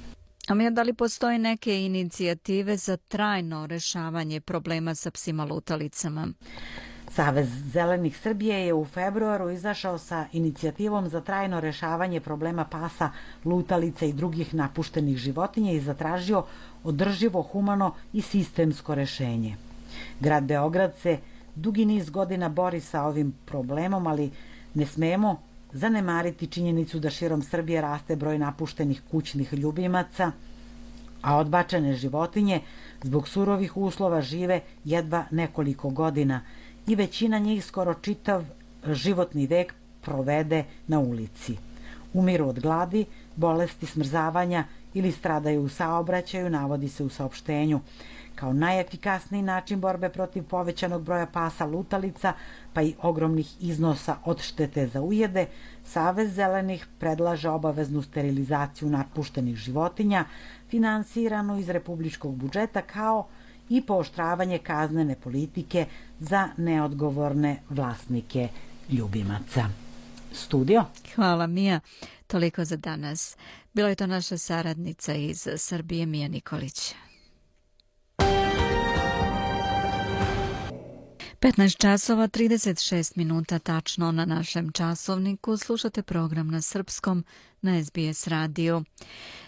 A 0.48 0.54
mi 0.54 0.72
da 0.72 0.84
li 0.84 0.94
postoje 0.94 1.40
neke 1.40 1.86
inicijative 1.86 2.78
za 2.78 2.98
trajno 2.98 3.68
rešavanje 3.68 4.42
problema 4.42 4.96
sa 4.96 5.12
psima 5.12 5.44
lutalicama? 5.46 6.28
Savez 7.12 7.48
Zelenih 7.74 8.18
Srbije 8.18 8.66
je 8.66 8.74
u 8.74 8.86
februaru 8.86 9.50
izašao 9.50 9.98
sa 9.98 10.26
inicijativom 10.34 11.10
za 11.10 11.22
trajno 11.22 11.60
rešavanje 11.60 12.20
problema 12.20 12.66
pasa, 12.66 13.12
lutalice 13.46 14.10
i 14.10 14.14
drugih 14.14 14.54
napuštenih 14.54 15.18
životinja 15.18 15.72
i 15.72 15.80
zatražio 15.80 16.44
održivo, 16.84 17.42
humano 17.42 17.94
i 18.14 18.22
sistemsko 18.22 18.96
rešenje. 18.96 19.69
Grad 20.20 20.44
Beograd 20.44 20.94
se 21.02 21.18
dugi 21.56 21.86
niz 21.86 22.10
godina 22.10 22.50
bori 22.50 22.82
sa 22.82 23.04
ovim 23.04 23.34
problemom, 23.46 24.08
ali 24.08 24.32
ne 24.74 24.86
smemo 24.86 25.42
zanemariti 25.74 26.48
činjenicu 26.48 27.00
da 27.00 27.10
širom 27.10 27.42
Srbije 27.42 27.82
raste 27.82 28.16
broj 28.16 28.38
napuštenih 28.38 29.02
kućnih 29.12 29.54
ljubimaca, 29.54 30.32
a 31.22 31.38
odbačene 31.38 31.94
životinje 31.94 32.62
zbog 33.04 33.28
surovih 33.28 33.78
uslova 33.78 34.22
žive 34.22 34.62
jedva 34.84 35.26
nekoliko 35.32 35.90
godina 35.90 36.42
i 36.88 36.96
većina 36.96 37.40
njih 37.40 37.66
skoro 37.66 37.94
čitav 37.94 38.46
životni 38.88 39.48
vek 39.48 39.74
provede 40.02 40.64
na 40.88 41.00
ulici. 41.00 41.58
Umiru 42.14 42.48
od 42.48 42.60
gladi, 42.60 43.06
bolesti 43.36 43.86
smrzavanja 43.86 44.64
ili 44.94 45.12
stradaju 45.12 45.62
u 45.62 45.70
saobraćaju, 45.70 46.50
navodi 46.50 46.90
se 46.90 47.04
u 47.04 47.10
saopštenju 47.10 47.80
kao 48.40 48.54
najefikasniji 48.54 49.42
način 49.42 49.82
borbe 49.82 50.10
protiv 50.10 50.44
povećanog 50.44 51.04
broja 51.04 51.26
pasa 51.26 51.66
lutalica, 51.66 52.34
pa 52.74 52.82
i 52.82 52.94
ogromnih 53.02 53.64
iznosa 53.64 54.16
od 54.26 54.42
štete 54.42 54.88
za 54.88 55.02
ujede, 55.02 55.46
Savez 55.84 56.34
zelenih 56.34 56.88
predlaže 57.00 57.50
obaveznu 57.50 58.02
sterilizaciju 58.02 58.90
napuštenih 58.90 59.56
životinja, 59.56 60.26
finansiranu 60.70 61.58
iz 61.60 61.70
republičkog 61.70 62.36
budžeta, 62.36 62.82
kao 62.82 63.28
i 63.70 63.82
pooštravanje 63.82 64.58
kaznene 64.58 65.16
politike 65.16 65.86
za 66.20 66.50
neodgovorne 66.58 67.58
vlasnike 67.70 68.48
ljubimaca. 68.90 69.66
Studio. 70.34 70.86
Hvala 71.16 71.48
Mija. 71.48 71.80
Toliko 72.28 72.66
za 72.66 72.78
danas. 72.78 73.38
Bila 73.74 73.90
je 73.90 73.96
to 73.96 74.08
naša 74.08 74.38
saradnica 74.38 75.14
iz 75.14 75.48
Srbije, 75.58 76.06
Mija 76.06 76.28
Nikolić. 76.28 76.96
15 81.42 81.78
časova 81.78 82.28
36 82.28 83.18
minuta 83.18 83.60
tačno 83.60 84.12
na 84.12 84.26
našem 84.26 84.72
časovniku 84.72 85.58
slušate 85.58 86.04
program 86.04 86.48
na 86.48 86.62
srpskom 86.62 87.26
na 87.62 87.84
SBS 87.84 88.28
radio. 88.28 88.84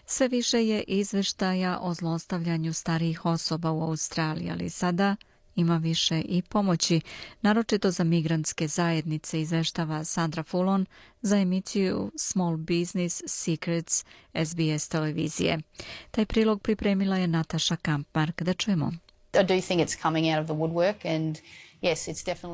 Sve 0.05 0.27
više 0.27 0.67
je 0.67 0.83
izveštaja 0.83 1.79
o 1.81 1.93
zlostavljanju 1.93 2.73
starijih 2.73 3.25
osoba 3.25 3.71
u 3.71 3.81
Australiji, 3.81 4.51
ali 4.51 4.69
sada 4.69 5.15
ima 5.55 5.77
više 5.77 6.21
i 6.21 6.41
pomoći, 6.41 7.01
naročito 7.41 7.91
za 7.91 8.03
migrantske 8.03 8.67
zajednice, 8.67 9.41
izveštava 9.41 10.03
Sandra 10.03 10.43
Fulon 10.43 10.85
za 11.21 11.37
emisiju 11.37 12.11
Small 12.15 12.57
Business 12.57 13.21
Secrets 13.27 14.05
SBS 14.45 14.87
televizije. 14.87 15.59
Taj 16.11 16.25
prilog 16.25 16.61
pripremila 16.61 17.17
je 17.17 17.27
Nataša 17.27 17.75
Kampmark. 17.75 18.41
Da 18.41 18.53
čujemo. 18.53 18.91
I 19.33 19.43
do 19.43 19.61
think 19.61 19.81
it's 19.81 20.01
coming 20.01 20.33
out 20.33 20.39
of 20.39 20.45
the 20.45 20.55
woodwork 20.55 21.05
and 21.05 21.39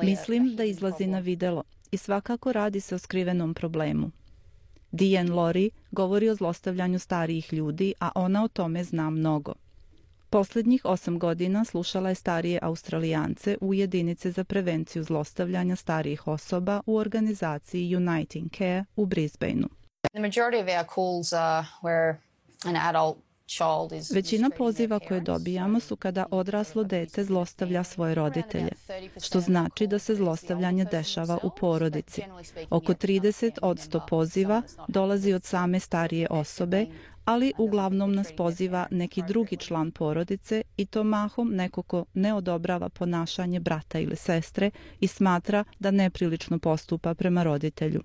Mislim 0.02 0.56
da 0.56 0.64
izlazi 0.64 1.06
na 1.06 1.18
videlo 1.18 1.62
i 1.90 1.96
svakako 1.96 2.52
radi 2.52 2.80
se 2.80 2.94
o 2.94 2.98
skrivenom 2.98 3.54
problemu. 3.54 4.10
Diane 4.90 5.30
Lori 5.30 5.70
govori 5.90 6.28
o 6.30 6.34
zlostavljanju 6.34 6.98
starijih 6.98 7.52
ljudi, 7.52 7.94
a 8.00 8.10
ona 8.14 8.44
o 8.44 8.48
tome 8.48 8.84
zna 8.84 9.10
mnogo. 9.10 9.54
Poslednjih 10.30 10.84
osam 10.84 11.18
godina 11.18 11.64
slušala 11.64 12.08
je 12.08 12.14
starije 12.14 12.58
australijance 12.62 13.56
u 13.60 13.74
jedinice 13.74 14.30
za 14.30 14.44
prevenciju 14.44 15.04
zlostavljanja 15.04 15.76
starijih 15.76 16.28
osoba 16.28 16.80
u 16.86 16.96
organizaciji 16.96 17.96
Uniting 17.96 18.50
Care 18.58 18.84
u 18.96 19.06
Brisbaneu. 19.06 19.68
The 20.12 20.22
majority 20.22 20.62
of 20.62 20.68
our 20.68 20.94
calls 20.94 21.32
are 21.32 21.66
where 21.82 22.16
an 22.64 22.76
adult 22.76 23.27
Većina 24.14 24.50
poziva 24.50 24.98
koje 24.98 25.20
dobijamo 25.20 25.80
su 25.80 25.96
kada 25.96 26.26
odraslo 26.30 26.84
dete 26.84 27.24
zlostavlja 27.24 27.84
svoje 27.84 28.14
roditelje, 28.14 28.72
što 29.22 29.40
znači 29.40 29.86
da 29.86 29.98
se 29.98 30.14
zlostavljanje 30.14 30.84
dešava 30.84 31.38
u 31.42 31.50
porodici. 31.60 32.22
Oko 32.70 32.92
30 32.92 33.58
od 33.62 33.78
100 33.78 34.00
poziva 34.08 34.62
dolazi 34.88 35.32
od 35.32 35.44
same 35.44 35.80
starije 35.80 36.26
osobe, 36.30 36.86
ali 37.24 37.52
uglavnom 37.58 38.14
nas 38.14 38.32
poziva 38.36 38.86
neki 38.90 39.22
drugi 39.28 39.56
član 39.56 39.90
porodice 39.90 40.62
i 40.76 40.86
to 40.86 41.04
mahom 41.04 41.54
neko 41.54 41.82
ko 41.82 42.04
ne 42.14 42.34
odobrava 42.34 42.88
ponašanje 42.88 43.60
brata 43.60 43.98
ili 43.98 44.16
sestre 44.16 44.70
i 45.00 45.06
smatra 45.06 45.64
da 45.78 45.90
neprilično 45.90 46.58
postupa 46.58 47.14
prema 47.14 47.42
roditelju. 47.42 48.02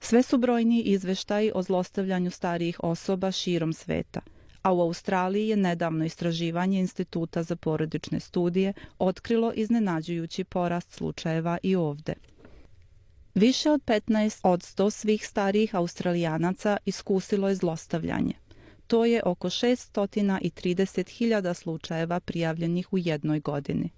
Sve 0.00 0.22
su 0.22 0.38
brojni 0.38 0.82
izveštaji 0.82 1.52
o 1.54 1.62
zlostavljanju 1.62 2.30
starijih 2.30 2.76
osoba 2.82 3.32
širom 3.32 3.72
sveta– 3.72 4.20
a 4.66 4.72
u 4.72 4.80
Australiji 4.80 5.48
je 5.48 5.56
nedavno 5.56 6.04
istraživanje 6.04 6.78
Instituta 6.78 7.42
za 7.42 7.56
porodične 7.56 8.20
studije 8.20 8.72
otkrilo 8.98 9.52
iznenađujući 9.54 10.44
porast 10.44 10.92
slučajeva 10.92 11.58
i 11.62 11.76
ovde. 11.76 12.14
Više 13.34 13.70
od 13.70 13.80
15 13.84 14.40
od 14.42 14.60
100 14.60 14.90
svih 14.90 15.26
starijih 15.26 15.74
australijanaca 15.74 16.76
iskusilo 16.84 17.48
je 17.48 17.54
zlostavljanje. 17.54 18.34
To 18.86 19.04
je 19.04 19.22
oko 19.24 19.48
630.000 19.48 21.54
slučajeva 21.54 22.20
prijavljenih 22.20 22.92
u 22.92 22.98
jednoj 22.98 23.40
godini. 23.40 23.90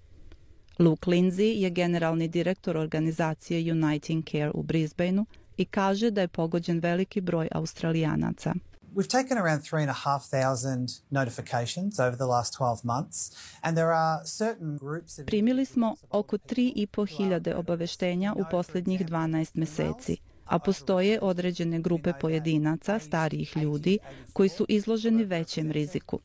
Luke 0.79 1.11
Lindsay 1.11 1.63
je 1.63 1.71
generalni 1.71 2.29
direktor 2.29 2.77
organizacije 2.77 3.73
Uniting 3.73 4.31
Care 4.31 4.51
u 4.55 4.63
Brisbaneu 4.63 5.25
i 5.57 5.65
kaže 5.65 6.11
da 6.11 6.21
je 6.21 6.29
pogođen 6.29 6.79
veliki 6.79 7.21
broj 7.21 7.49
australijanaca. 7.53 8.55
We've 8.95 9.09
taken 9.09 9.39
around 9.39 9.63
3,500 9.63 11.03
notifications 11.11 11.99
over 12.01 12.17
the 12.17 12.27
last 12.27 12.55
12 12.57 12.85
months 12.85 13.31
and 13.63 13.77
there 13.77 13.93
are 13.93 14.25
certain 14.25 14.79
groups 14.79 15.19
of 15.19 15.27
Primili 15.27 15.65
smo 15.65 15.97
oko 16.11 16.37
3.500 16.37 17.55
obaveštenja 17.55 18.35
u 18.37 18.45
posljednjih 18.51 19.07
12 19.07 19.51
meseci 19.55 20.17
a 20.49 20.59
postoje 20.59 21.19
određene 21.23 21.81
grupe 21.81 22.13
pojedinaca, 22.21 22.99
starijih 22.99 23.57
ljudi, 23.57 23.99
koji 24.33 24.49
su 24.49 24.67
izloženi 24.69 25.25
većem 25.25 25.71
riziku. 25.71 26.19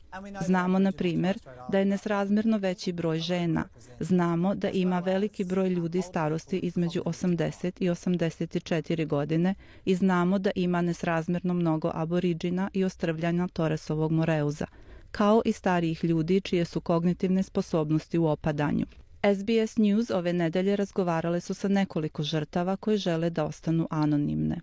Znamo, 0.46 0.78
na 0.78 0.92
primjer, 0.92 1.38
da 1.68 1.78
je 1.78 1.84
nesrazmjerno 1.84 2.58
veći 2.58 2.92
broj 2.92 3.18
žena. 3.18 3.64
Znamo 4.00 4.54
da 4.54 4.70
ima 4.70 4.98
veliki 4.98 5.44
broj 5.44 5.68
ljudi 5.68 6.02
starosti 6.02 6.58
između 6.58 7.02
80 7.02 7.72
i 7.80 7.88
84 7.88 9.06
godine 9.06 9.54
i 9.84 9.94
znamo 9.94 10.38
da 10.38 10.50
ima 10.54 10.82
nesrazmjerno 10.82 11.54
mnogo 11.54 11.90
aboriđina 11.94 12.70
i 12.72 12.84
ostrvljanja 12.84 13.48
Toresovog 13.48 14.12
moreuza 14.12 14.66
kao 15.14 15.42
i 15.44 15.52
starijih 15.52 16.04
ljudi 16.04 16.40
čije 16.40 16.64
su 16.64 16.80
kognitivne 16.80 17.42
sposobnosti 17.42 18.18
u 18.18 18.26
opadanju. 18.26 18.86
SBS 19.32 19.76
News 19.76 20.10
ove 20.10 20.32
nedelje 20.32 20.76
razgovarale 20.76 21.40
su 21.40 21.54
sa 21.54 21.68
nekoliko 21.68 22.22
žrtava 22.22 22.76
koje 22.76 22.96
žele 22.96 23.30
da 23.30 23.44
ostanu 23.44 23.88
anonimne. 23.90 24.60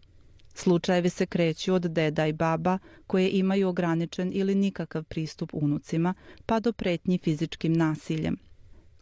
Slučajevi 0.53 1.09
se 1.09 1.25
kreću 1.25 1.73
od 1.73 1.81
deda 1.81 2.27
i 2.27 2.33
baba 2.33 2.79
koje 3.07 3.29
imaju 3.29 3.67
ograničen 3.67 4.31
ili 4.33 4.55
nikakav 4.55 5.03
pristup 5.03 5.49
unucima, 5.53 6.13
pa 6.45 6.59
do 6.59 6.71
pretnji 6.71 7.19
fizičkim 7.23 7.73
nasiljem. 7.73 8.37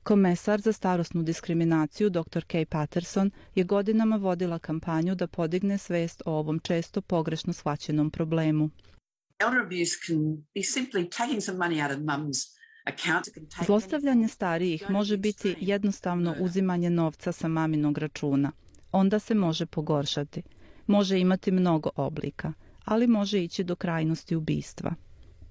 Komesar 0.04 0.62
za 0.62 0.74
starosnu 0.74 1.24
diskriminaciju 1.24 2.10
dr. 2.10 2.46
Kay 2.46 2.66
Patterson 2.66 3.32
je 3.56 3.64
godinama 3.64 4.16
vodila 4.16 4.60
kampanju 4.60 5.16
da 5.16 5.28
podigne 5.28 5.78
svest 5.78 6.22
o 6.26 6.32
ovom 6.32 6.60
često 6.60 7.02
pogrešno 7.02 7.54
shvaćenom 7.54 8.12
problemu. 8.12 8.70
Zlostavljanje 13.66 14.28
starijih 14.28 14.90
može 14.90 15.18
biti 15.18 15.56
jednostavno 15.60 16.36
uzimanje 16.40 16.90
novca 16.90 17.32
sa 17.32 17.48
maminog 17.48 17.98
računa. 17.98 18.52
Onda 18.92 19.20
se 19.20 19.36
može 19.36 19.66
pogoršati. 19.66 20.42
Može 20.88 21.20
imati 21.20 21.52
mnogo 21.52 21.90
oblika, 21.96 22.54
ali 22.86 23.08
može 23.08 23.44
ići 23.44 23.64
do 23.64 23.76
krajnosti 23.76 24.36
ubistva. 24.36 24.94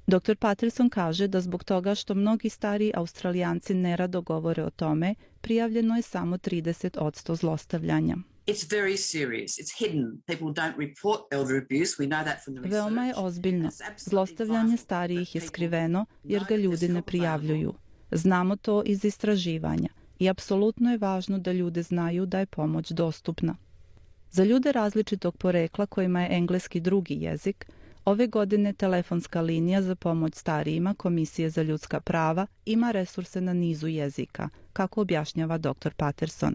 Dr. 0.06 0.36
Patterson 0.36 0.90
kaže 0.90 1.28
da 1.28 1.40
zbog 1.40 1.64
toga 1.64 1.94
što 1.94 2.14
mnogi 2.14 2.48
stari 2.48 2.92
australijanci 2.94 3.74
nerado 3.74 4.22
govore 4.22 4.64
o 4.64 4.70
tome, 4.70 5.14
prijavljeno 5.40 5.96
je 5.96 6.02
samo 6.02 6.36
30 6.36 8.28
odsto 12.30 12.50
zlostavljanja. 12.50 12.84
Veoma 12.84 13.06
je 13.06 13.14
ozbiljno. 13.16 13.70
Zlostavljanje 13.96 14.76
starijih 14.76 15.34
je 15.34 15.40
skriveno 15.40 16.06
jer 16.24 16.44
ga 16.48 16.56
ljudi 16.56 16.88
ne 16.88 17.02
prijavljuju. 17.02 17.74
Znamo 18.10 18.56
to 18.56 18.82
iz 18.86 19.04
istraživanja 19.04 19.88
i 20.18 20.28
apsolutno 20.28 20.90
je 20.90 20.98
važno 20.98 21.38
da 21.38 21.52
ljude 21.52 21.82
znaju 21.82 22.26
da 22.26 22.38
je 22.38 22.46
pomoć 22.46 22.90
dostupna. 22.90 23.56
Za 24.30 24.44
ljude 24.44 24.72
različitog 24.72 25.36
porekla 25.36 25.86
kojima 25.86 26.22
je 26.22 26.36
engleski 26.36 26.80
drugi 26.80 27.14
jezik, 27.14 27.66
Ove 28.08 28.26
godine 28.26 28.72
telefonska 28.72 29.40
linija 29.40 29.82
za 29.82 29.94
pomoć 29.94 30.34
starijima 30.34 30.94
Komisije 30.94 31.50
za 31.50 31.62
ljudska 31.62 32.00
prava 32.00 32.46
ima 32.66 32.90
resurse 32.90 33.40
na 33.40 33.52
nizu 33.52 33.86
jezika, 33.86 34.48
kako 34.72 35.00
objašnjava 35.00 35.58
dr. 35.58 35.90
Patterson. 35.96 36.54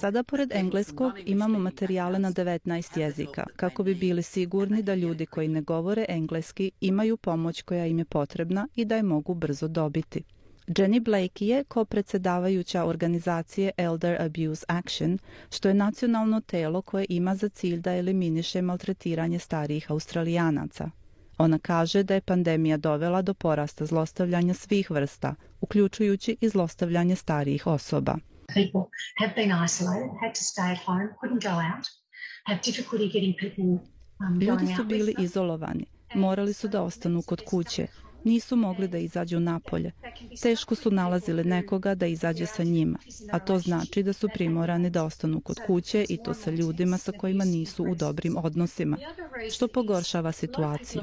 Sada 0.00 0.22
pored 0.22 0.52
engleskog 0.52 1.12
imamo 1.26 1.58
materijale 1.58 2.18
na 2.18 2.32
19 2.32 2.98
jezika, 2.98 3.46
kako 3.56 3.82
bi 3.82 3.94
bili 3.94 4.22
sigurni 4.22 4.82
da 4.82 4.94
ljudi 4.94 5.26
koji 5.26 5.48
ne 5.48 5.62
govore 5.62 6.04
engleski 6.08 6.70
imaju 6.80 7.16
pomoć 7.16 7.62
koja 7.62 7.86
im 7.86 7.98
je 7.98 8.04
potrebna 8.04 8.68
i 8.74 8.84
da 8.84 8.96
je 8.96 9.02
mogu 9.02 9.34
brzo 9.34 9.68
dobiti. 9.68 10.22
Jenny 10.66 11.00
Blake 11.00 11.46
je 11.46 11.64
ko-predsedavajuća 11.64 12.84
organizacije 12.84 13.70
Elder 13.76 14.22
Abuse 14.22 14.64
Action, 14.68 15.18
što 15.50 15.68
je 15.68 15.74
nacionalno 15.74 16.40
telo 16.40 16.82
koje 16.82 17.06
ima 17.08 17.34
za 17.34 17.48
cilj 17.48 17.80
da 17.80 17.96
eliminiše 17.96 18.62
maltretiranje 18.62 19.38
starijih 19.38 19.90
australijanaca. 19.90 20.90
Ona 21.38 21.58
kaže 21.58 22.02
da 22.02 22.14
je 22.14 22.20
pandemija 22.20 22.76
dovela 22.76 23.22
do 23.22 23.34
porasta 23.34 23.86
zlostavljanja 23.86 24.54
svih 24.54 24.90
vrsta, 24.90 25.34
uključujući 25.60 26.36
i 26.40 26.48
zlostavljanje 26.48 27.16
starijih 27.16 27.66
osoba. 27.66 28.16
Um, 34.20 34.40
Ljudi 34.40 34.74
su 34.76 34.84
bili 34.84 35.14
izolovani, 35.18 35.86
morali 36.14 36.52
su 36.52 36.68
da 36.68 36.82
ostanu 36.82 37.22
kod 37.22 37.42
kuće, 37.44 37.86
nisu 38.26 38.56
mogli 38.56 38.88
da 38.88 38.98
izađu 38.98 39.40
napolje. 39.40 39.92
Teško 40.42 40.74
su 40.74 40.90
nalazile 40.90 41.44
nekoga 41.44 41.94
da 41.94 42.06
izađe 42.06 42.46
sa 42.46 42.62
njima, 42.62 42.98
a 43.32 43.38
to 43.38 43.58
znači 43.58 44.02
da 44.02 44.12
su 44.12 44.28
primorani 44.34 44.90
da 44.90 45.04
ostanu 45.04 45.40
kod 45.40 45.56
kuće 45.66 46.06
i 46.08 46.16
to 46.16 46.34
sa 46.34 46.50
ljudima 46.50 46.98
sa 46.98 47.12
kojima 47.12 47.44
nisu 47.44 47.84
u 47.84 47.94
dobrim 47.94 48.36
odnosima, 48.36 48.96
što 49.52 49.68
pogoršava 49.68 50.32
situaciju. 50.32 51.02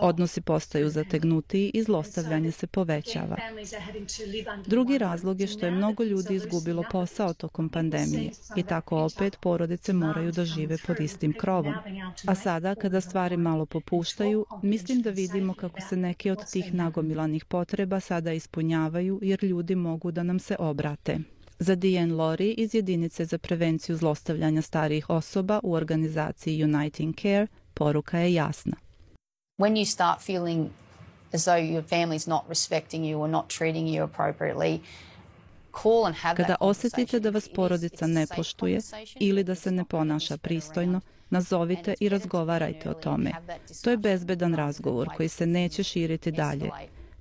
Odnosi 0.00 0.40
postaju 0.40 0.90
zategnutiji 0.90 1.70
i 1.74 1.82
zlostavljanje 1.82 2.50
se 2.50 2.66
povećava. 2.66 3.36
Drugi 4.66 4.98
razlog 4.98 5.40
je 5.40 5.46
što 5.46 5.66
je 5.66 5.72
mnogo 5.72 6.04
ljudi 6.04 6.34
izgubilo 6.34 6.84
posao 6.92 7.34
tokom 7.34 7.68
pandemije 7.68 8.30
i 8.56 8.62
tako 8.62 8.98
opet 8.98 9.36
porodice 9.40 9.92
moraju 9.92 10.32
da 10.32 10.44
žive 10.44 10.76
pod 10.86 11.00
istim 11.00 11.32
krovom. 11.32 11.74
A 12.26 12.34
sada, 12.34 12.74
kada 12.74 13.00
stvari 13.00 13.36
malo 13.36 13.66
popuštaju, 13.66 14.46
mislim 14.62 15.02
da 15.02 15.10
vidimo 15.10 15.54
kako 15.54 15.80
se 15.80 15.96
neki 15.96 16.30
od 16.30 16.45
tih 16.52 16.74
nagomilanih 16.74 17.44
potreba 17.44 18.00
sada 18.00 18.32
ispunjavaju 18.32 19.18
jer 19.22 19.44
ljudi 19.44 19.74
mogu 19.74 20.10
da 20.10 20.22
nam 20.22 20.38
se 20.38 20.56
obrate. 20.58 21.18
Za 21.58 21.74
Diane 21.74 22.14
Lori 22.14 22.50
iz 22.50 22.74
jedinice 22.74 23.24
za 23.24 23.38
prevenciju 23.38 23.96
zlostavljanja 23.96 24.62
starijih 24.62 25.10
osoba 25.10 25.60
u 25.62 25.72
organizaciji 25.72 26.64
Uniting 26.64 27.16
Care 27.16 27.46
poruka 27.74 28.18
je 28.18 28.34
jasna. 28.34 28.76
When 29.58 29.72
you 29.72 29.84
start 29.84 30.20
feeling 30.20 30.68
as 31.32 31.44
though 31.44 31.58
your 31.58 31.82
family's 31.82 32.28
not 32.28 32.42
respecting 32.48 33.04
you 33.04 33.18
or 33.18 33.30
not 33.30 33.48
treating 33.48 33.88
you 33.88 34.04
appropriately, 34.04 34.78
Kada 36.36 36.56
osjetite 36.60 37.20
da 37.20 37.30
vas 37.30 37.48
porodica 37.48 38.06
ne 38.06 38.26
poštuje 38.36 38.80
ili 39.20 39.44
da 39.44 39.54
se 39.54 39.70
ne 39.70 39.84
ponaša 39.84 40.36
pristojno, 40.36 41.00
nazovite 41.30 41.94
i 42.00 42.08
razgovarajte 42.08 42.90
o 42.90 42.94
tome. 42.94 43.32
To 43.84 43.90
je 43.90 43.96
bezbedan 43.96 44.54
razgovor 44.54 45.08
koji 45.16 45.28
se 45.28 45.46
neće 45.46 45.82
širiti 45.82 46.32
dalje. 46.32 46.70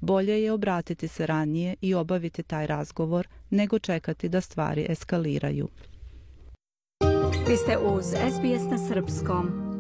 Bolje 0.01 0.43
je 0.43 0.51
obratiti 0.51 1.07
se 1.07 1.25
ranije 1.25 1.75
i 1.81 1.93
obaviti 1.93 2.43
taj 2.43 2.67
razgovor 2.67 3.27
nego 3.49 3.79
čekati 3.79 4.29
da 4.29 4.41
stvari 4.41 4.85
eskaliraju. 4.89 5.67
Vi 7.47 7.57
ste 7.57 7.77
uz 7.77 8.05
SBS 8.05 8.71
na 8.71 8.77
Srpskom. 8.87 9.74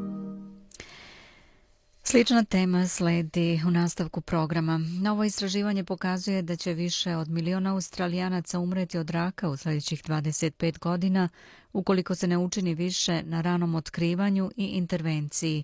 Slična 2.07 2.43
tema 2.43 2.87
sledi 2.87 3.61
u 3.67 3.71
nastavku 3.71 4.21
programa. 4.21 4.77
Novo 4.77 5.23
istraživanje 5.23 5.83
pokazuje 5.83 6.41
da 6.41 6.55
će 6.55 6.73
više 6.73 7.15
od 7.15 7.29
miliona 7.29 7.71
australijanaca 7.71 8.59
umreti 8.59 8.97
od 8.97 9.09
raka 9.09 9.49
u 9.49 9.57
sljedećih 9.57 10.03
25 10.03 10.79
godina 10.79 11.29
ukoliko 11.73 12.15
se 12.15 12.27
ne 12.27 12.37
učini 12.37 12.75
više 12.75 13.23
na 13.23 13.41
ranom 13.41 13.75
otkrivanju 13.75 14.51
i 14.57 14.65
intervenciji. 14.65 15.63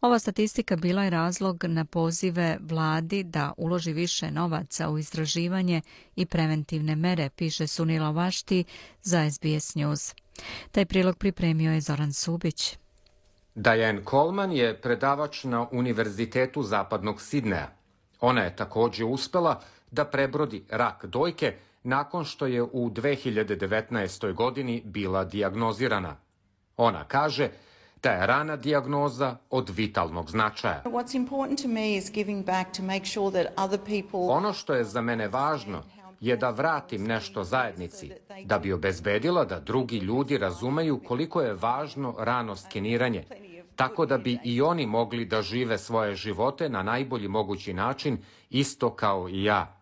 Ova 0.00 0.18
statistika 0.18 0.76
bila 0.76 1.04
je 1.04 1.10
razlog 1.10 1.64
na 1.64 1.84
pozive 1.84 2.58
vladi 2.60 3.24
da 3.24 3.52
uloži 3.56 3.92
više 3.92 4.30
novaca 4.30 4.90
u 4.90 4.98
istraživanje 4.98 5.80
i 6.16 6.26
preventivne 6.26 6.96
mere, 6.96 7.30
piše 7.36 7.66
Sunila 7.66 8.10
Vašti 8.10 8.64
za 9.02 9.30
SBS 9.30 9.74
News. 9.74 10.14
Taj 10.70 10.84
prilog 10.86 11.18
pripremio 11.18 11.72
je 11.72 11.80
Zoran 11.80 12.12
Subić. 12.12 12.76
Diane 13.54 14.02
Coleman 14.04 14.52
je 14.52 14.74
predavač 14.80 15.44
na 15.44 15.66
Univerzitetu 15.72 16.62
Zapadnog 16.62 17.20
Sidneja. 17.20 17.68
Ona 18.20 18.42
je 18.42 18.56
također 18.56 19.06
uspela 19.06 19.60
da 19.90 20.04
prebrodi 20.04 20.64
rak 20.70 21.04
dojke 21.06 21.54
nakon 21.82 22.24
što 22.24 22.46
je 22.46 22.62
u 22.62 22.90
2019. 22.90 24.34
godini 24.34 24.82
bila 24.84 25.24
diagnozirana. 25.24 26.16
Ona 26.76 27.04
kaže 27.04 27.48
da 28.02 28.10
je 28.10 28.26
rana 28.26 28.56
diagnoza 28.56 29.36
od 29.50 29.70
vitalnog 29.70 30.30
značaja. 30.30 30.82
Ono 34.12 34.52
što 34.52 34.74
je 34.74 34.84
za 34.84 35.00
mene 35.00 35.28
važno 35.28 35.82
je 36.24 36.36
da 36.36 36.50
vratim 36.50 37.04
nešto 37.04 37.44
zajednici, 37.44 38.10
da 38.44 38.58
bi 38.58 38.72
obezbedila 38.72 39.44
da 39.44 39.60
drugi 39.60 39.98
ljudi 39.98 40.38
razumeju 40.38 41.00
koliko 41.06 41.40
je 41.42 41.54
važno 41.54 42.14
rano 42.18 42.56
skeniranje, 42.56 43.24
tako 43.76 44.06
da 44.06 44.18
bi 44.18 44.38
i 44.44 44.62
oni 44.62 44.86
mogli 44.86 45.24
da 45.24 45.42
žive 45.42 45.78
svoje 45.78 46.14
živote 46.14 46.68
na 46.68 46.82
najbolji 46.82 47.28
mogući 47.28 47.74
način, 47.74 48.18
isto 48.50 48.90
kao 48.90 49.28
i 49.28 49.44
ja. 49.44 49.76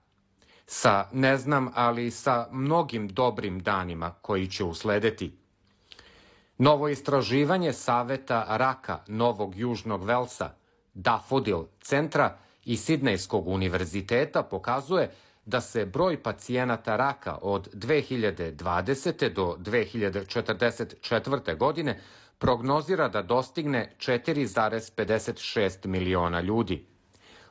Sa, 0.66 1.08
ne 1.12 1.36
znam, 1.36 1.68
ali 1.74 2.10
sa 2.10 2.48
mnogim 2.52 3.08
dobrim 3.08 3.60
danima 3.60 4.10
koji 4.10 4.46
će 4.46 4.64
usledeti. 4.64 5.36
Novo 6.58 6.88
istraživanje 6.88 7.72
Saveta 7.72 8.44
raka 8.48 8.98
Novog 9.06 9.56
Južnog 9.56 10.04
Velsa, 10.04 10.50
Dafodil 10.94 11.64
centra 11.80 12.38
i 12.64 12.76
Sidnejskog 12.76 13.48
univerziteta 13.48 14.42
pokazuje 14.42 15.10
da 15.44 15.60
se 15.60 15.86
broj 15.86 16.22
pacijenata 16.22 16.96
raka 16.96 17.38
od 17.42 17.74
2020. 17.74 19.32
do 19.32 19.56
2044. 19.58 21.56
godine 21.56 22.00
prognozira 22.38 23.08
da 23.08 23.22
dostigne 23.22 23.92
4,56 23.98 25.86
miliona 25.86 26.40
ljudi. 26.40 26.86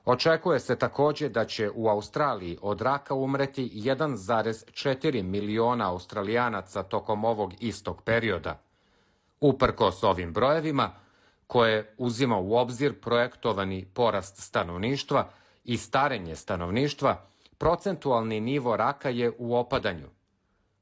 Očekuje 0.06 0.60
se 0.60 0.76
također 0.76 1.32
da 1.32 1.46
će 1.46 1.70
u 1.74 1.88
Australiji 1.88 2.58
od 2.62 2.82
raka 2.82 3.14
umreti 3.14 3.72
1,4 3.76 5.24
miliona 5.24 5.92
australijanaca 5.92 6.84
tokom 6.84 7.26
ovog 7.26 7.54
istog 7.60 8.02
perioda. 8.02 8.60
Uprkos 9.42 10.04
ovim 10.04 10.34
brojevima, 10.34 10.92
koje 11.48 11.94
uzima 11.98 12.38
u 12.38 12.56
obzir 12.56 13.00
projektovani 13.02 13.86
porast 13.94 14.38
stanovništva 14.38 15.30
i 15.64 15.78
starenje 15.78 16.36
stanovništva, 16.36 17.31
procentualni 17.62 18.40
nivo 18.40 18.78
raka 18.78 19.10
je 19.10 19.32
u 19.38 19.56
opadanju. 19.56 20.08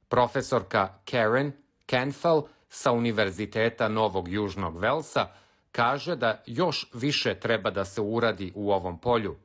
Profesorka 0.07 0.87
Karen 1.11 1.51
Canfell 1.89 2.41
sa 2.69 2.91
Univerziteta 2.91 3.87
Novog 3.87 4.27
Južnog 4.27 4.77
Velsa 4.77 5.27
kaže 5.71 6.15
da 6.15 6.43
još 6.45 6.91
više 6.93 7.39
treba 7.39 7.71
da 7.71 7.85
se 7.85 8.01
uradi 8.01 8.51
u 8.55 8.71
ovom 8.71 8.99
polju. 8.99 9.35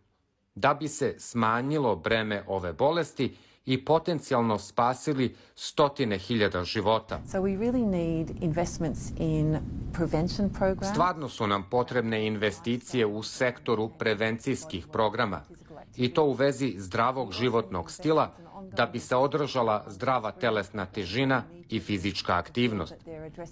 da 0.55 0.75
bi 0.75 0.89
se 0.89 1.15
smanjilo 1.19 1.97
breme 1.97 2.45
ove 2.47 2.73
bolesti 2.73 3.37
i 3.67 3.85
potencijalno 3.85 4.59
spasili 4.59 5.37
stotine 5.55 6.19
hiljada 6.19 6.65
života. 6.65 7.21
So 7.31 7.39
we 7.39 7.59
really 7.59 7.87
need 7.87 8.43
investments 8.43 9.01
in 9.19 9.59
prevention 9.93 10.51
programs. 10.51 10.93
Stvarno 10.93 11.29
su 11.29 11.47
nam 11.47 11.71
potrebne 11.71 12.27
investicije 12.27 13.07
u 13.07 13.23
sektoru 13.23 13.91
prevencijskih 13.99 14.87
programa 14.87 15.43
i 15.97 16.15
to 16.15 16.25
u 16.25 16.33
vezi 16.33 16.75
zdravog 16.79 17.33
životnog 17.33 17.91
stila 17.91 18.37
da 18.73 18.87
bi 18.87 18.99
se 18.99 19.17
održala 19.17 19.85
zdrava 19.87 20.33
telesna 20.33 20.87
težina 20.87 21.43
i 21.69 21.81
fizička 21.81 22.37
aktivnost. 22.37 22.95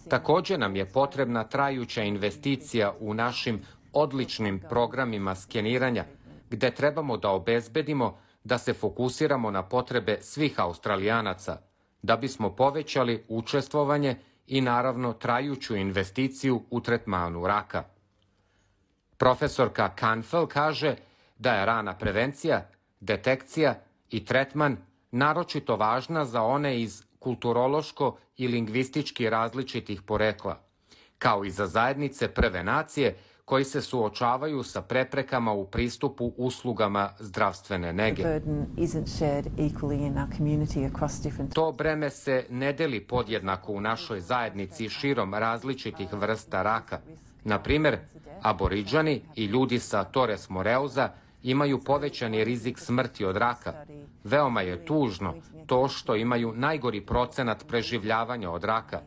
Također 0.08 0.58
nam 0.58 0.76
je 0.76 0.92
potrebna 0.92 1.44
trajuća 1.44 2.02
investicija 2.02 2.94
u 3.00 3.14
našim 3.14 3.62
odličnim 3.92 4.60
programima 4.68 5.34
skeniranja, 5.34 6.04
gde 6.50 6.70
trebamo 6.70 7.16
da 7.16 7.30
obezbedimo 7.30 8.18
da 8.44 8.58
se 8.58 8.72
fokusiramo 8.72 9.50
na 9.50 9.62
potrebe 9.62 10.18
svih 10.20 10.60
australijanaca, 10.60 11.56
da 12.02 12.16
bismo 12.16 12.50
povećali 12.50 13.24
učestvovanje 13.28 14.16
i 14.46 14.60
naravno 14.60 15.12
trajuću 15.12 15.76
investiciju 15.76 16.62
u 16.70 16.80
tretmanu 16.80 17.46
raka. 17.46 17.84
Profesorka 19.16 19.88
Kanfel 19.88 20.46
kaže 20.46 20.96
da 21.38 21.54
je 21.54 21.66
rana 21.66 21.94
prevencija, 21.94 22.68
detekcija 23.00 23.74
i 24.10 24.24
tretman 24.24 24.76
naročito 25.10 25.76
važna 25.76 26.24
za 26.24 26.42
one 26.42 26.80
iz 26.80 27.02
kulturološko 27.18 28.16
i 28.36 28.48
lingvistički 28.48 29.30
različitih 29.30 30.02
porekla, 30.02 30.58
kao 31.18 31.44
i 31.44 31.50
za 31.50 31.66
zajednice 31.66 32.28
prve 32.28 32.64
nacije 32.64 33.16
koji 33.44 33.64
se 33.64 33.80
suočavaju 33.80 34.62
sa 34.62 34.82
preprekama 34.82 35.52
u 35.52 35.66
pristupu 35.66 36.32
uslugama 36.36 37.10
zdravstvene 37.18 37.92
nege. 37.92 38.40
To 41.54 41.72
breme 41.72 42.10
se 42.10 42.46
ne 42.50 42.72
deli 42.72 43.00
podjednako 43.00 43.72
u 43.72 43.80
našoj 43.80 44.20
zajednici 44.20 44.88
širom 44.88 45.34
različitih 45.34 46.12
vrsta 46.12 46.62
raka. 46.62 47.00
Na 47.44 47.58
primer, 47.62 47.98
aboriđani 48.42 49.22
i 49.36 49.44
ljudi 49.44 49.78
sa 49.78 50.04
Torres 50.04 50.48
Moreuza 50.48 51.08
imaju 51.42 51.80
povećani 51.84 52.44
rizik 52.44 52.78
smrti 52.78 53.24
od 53.24 53.36
raka. 53.36 53.84
Veoma 54.24 54.60
je 54.60 54.84
tužno 54.84 55.34
to 55.66 55.88
što 55.88 56.16
imaju 56.16 56.52
najgori 56.56 57.00
procenat 57.00 57.64
preživljavanja 57.68 58.50
od 58.50 58.64
raka. 58.64 59.00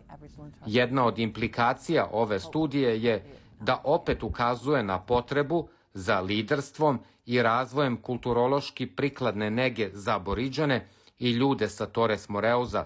Jedna 0.65 1.05
od 1.05 1.19
implikacija 1.19 2.09
ove 2.11 2.39
studije 2.39 3.03
je 3.03 3.23
da 3.59 3.81
opet 3.83 4.23
ukazuje 4.23 4.83
na 4.83 4.99
potrebu 4.99 5.67
za 5.93 6.19
liderstvom 6.19 6.99
i 7.25 7.41
razvojem 7.41 7.97
kulturološki 8.01 8.85
prikladne 8.85 9.51
nege 9.51 9.89
za 9.93 10.15
aboriđane 10.15 10.87
i 11.19 11.31
ljude 11.31 11.69
sa 11.69 11.85
Torres 11.85 12.29
Moreuza, 12.29 12.85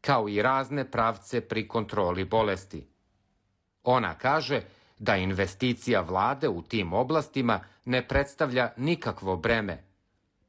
kao 0.00 0.28
i 0.28 0.42
razne 0.42 0.90
pravce 0.90 1.40
pri 1.40 1.68
kontroli 1.68 2.24
bolesti. 2.24 2.86
Ona 3.84 4.14
kaže 4.14 4.62
da 4.98 5.16
investicija 5.16 6.00
vlade 6.00 6.48
u 6.48 6.62
tim 6.62 6.92
oblastima 6.92 7.60
ne 7.84 8.08
predstavlja 8.08 8.70
nikakvo 8.76 9.36
breme. 9.36 9.82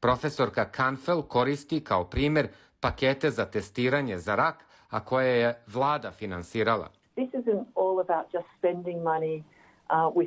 Profesorka 0.00 0.64
Kanfel 0.64 1.22
koristi 1.22 1.80
kao 1.80 2.04
primjer 2.04 2.48
pakete 2.80 3.30
za 3.30 3.44
testiranje 3.44 4.18
za 4.18 4.34
rak, 4.34 4.64
a 4.90 5.04
koje 5.04 5.40
je 5.40 5.62
vlada 5.66 6.10
finansirala. 6.10 6.88
Uh, 7.16 7.24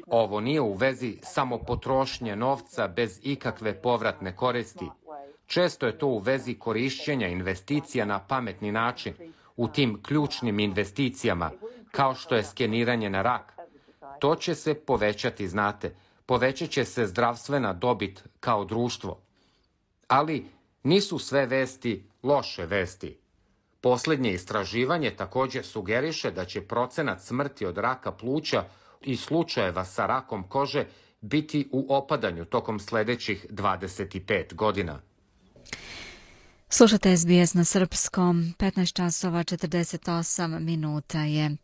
Ovo 0.07 0.39
nije 0.39 0.61
u 0.61 0.74
vezi 0.74 1.17
samo 1.22 1.57
potrošnje 1.57 2.36
novca 2.36 2.88
bez 2.88 3.19
ikakve 3.24 3.82
povratne 3.82 4.36
koristi. 4.36 4.86
Često 5.45 5.88
je 5.88 5.97
to 5.97 6.07
u 6.07 6.19
vezi 6.19 6.53
korišćenja 6.53 7.28
investicija 7.28 8.05
na 8.05 8.19
pametni 8.19 8.72
način, 8.72 9.13
u 9.57 9.67
tim 9.67 9.99
ključnim 10.03 10.59
investicijama, 10.59 11.51
kao 11.91 12.15
što 12.15 12.36
je 12.36 12.43
skeniranje 12.43 13.09
na 13.09 13.22
rak. 13.22 13.61
To 14.22 14.36
će 14.36 14.55
se 14.55 14.74
povećati, 14.74 15.47
znate, 15.47 15.95
povećat 16.26 16.69
će 16.69 16.86
se 16.86 17.07
zdravstvena 17.07 17.74
dobit 17.74 18.24
kao 18.39 18.65
društvo. 18.65 19.22
Ali 20.07 20.45
nisu 20.84 21.19
sve 21.19 21.45
vesti 21.45 22.03
loše 22.24 22.65
vesti. 22.65 23.17
Posljednje 23.82 24.34
istraživanje 24.34 25.15
također 25.15 25.65
sugeriše 25.65 26.32
da 26.32 26.45
će 26.45 26.61
procenat 26.61 27.22
smrti 27.22 27.65
od 27.65 27.78
raka 27.78 28.11
pluća 28.11 28.63
i 29.01 29.17
slučajeva 29.17 29.86
sa 29.86 30.05
rakom 30.05 30.43
kože 30.43 30.86
biti 31.22 31.69
u 31.72 31.86
opadanju 31.89 32.45
tokom 32.45 32.80
sljedećih 32.80 33.45
25 33.49 34.53
godina. 34.53 35.01
Slušate 36.74 37.17
SBS 37.17 37.53
na 37.53 37.63
srpskom, 37.63 38.53
15 38.59 38.93
časova 38.93 39.39
48 39.43 40.59
minuta 40.59 41.19
je. 41.19 41.57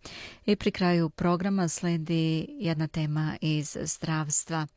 I 0.46 0.56
pri 0.56 0.72
kraju 0.72 1.10
programa 1.10 1.68
sledi 1.68 2.48
jedna 2.50 2.88
tema 2.88 3.38
iz 3.42 3.78
zdravstva. 3.82 4.68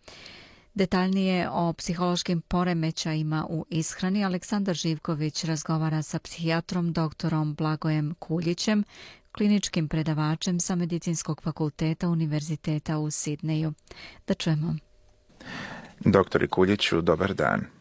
Detaljnije 0.75 1.49
o 1.51 1.73
psihološkim 1.73 2.41
poremećajima 2.41 3.47
u 3.49 3.67
ishrani 3.71 4.25
Aleksandar 4.25 4.75
Živković 4.75 5.45
razgovara 5.45 6.03
sa 6.03 6.19
psihijatrom 6.19 6.93
doktorom 6.93 7.55
Blagojem 7.55 8.15
Kuljićem, 8.19 8.85
kliničkim 9.33 9.89
predavačem 9.89 10.61
sa 10.61 10.75
Medicinskog 10.75 11.43
fakulteta 11.43 12.09
Univerziteta 12.09 12.99
u 12.99 13.11
Sidneju. 13.11 13.73
Da 14.27 14.35
čujemo. 14.35 14.77
Doktori 16.01 16.49
Kuljiću, 16.49 17.01
dobar 17.01 17.35
dan. 17.35 17.80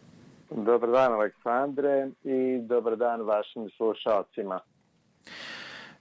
Dobar 0.51 0.89
dan, 0.89 1.13
Aleksandre, 1.13 2.09
i 2.23 2.59
dobar 2.61 2.95
dan 2.97 3.21
vašim 3.21 3.69
slušalcima. 3.77 4.59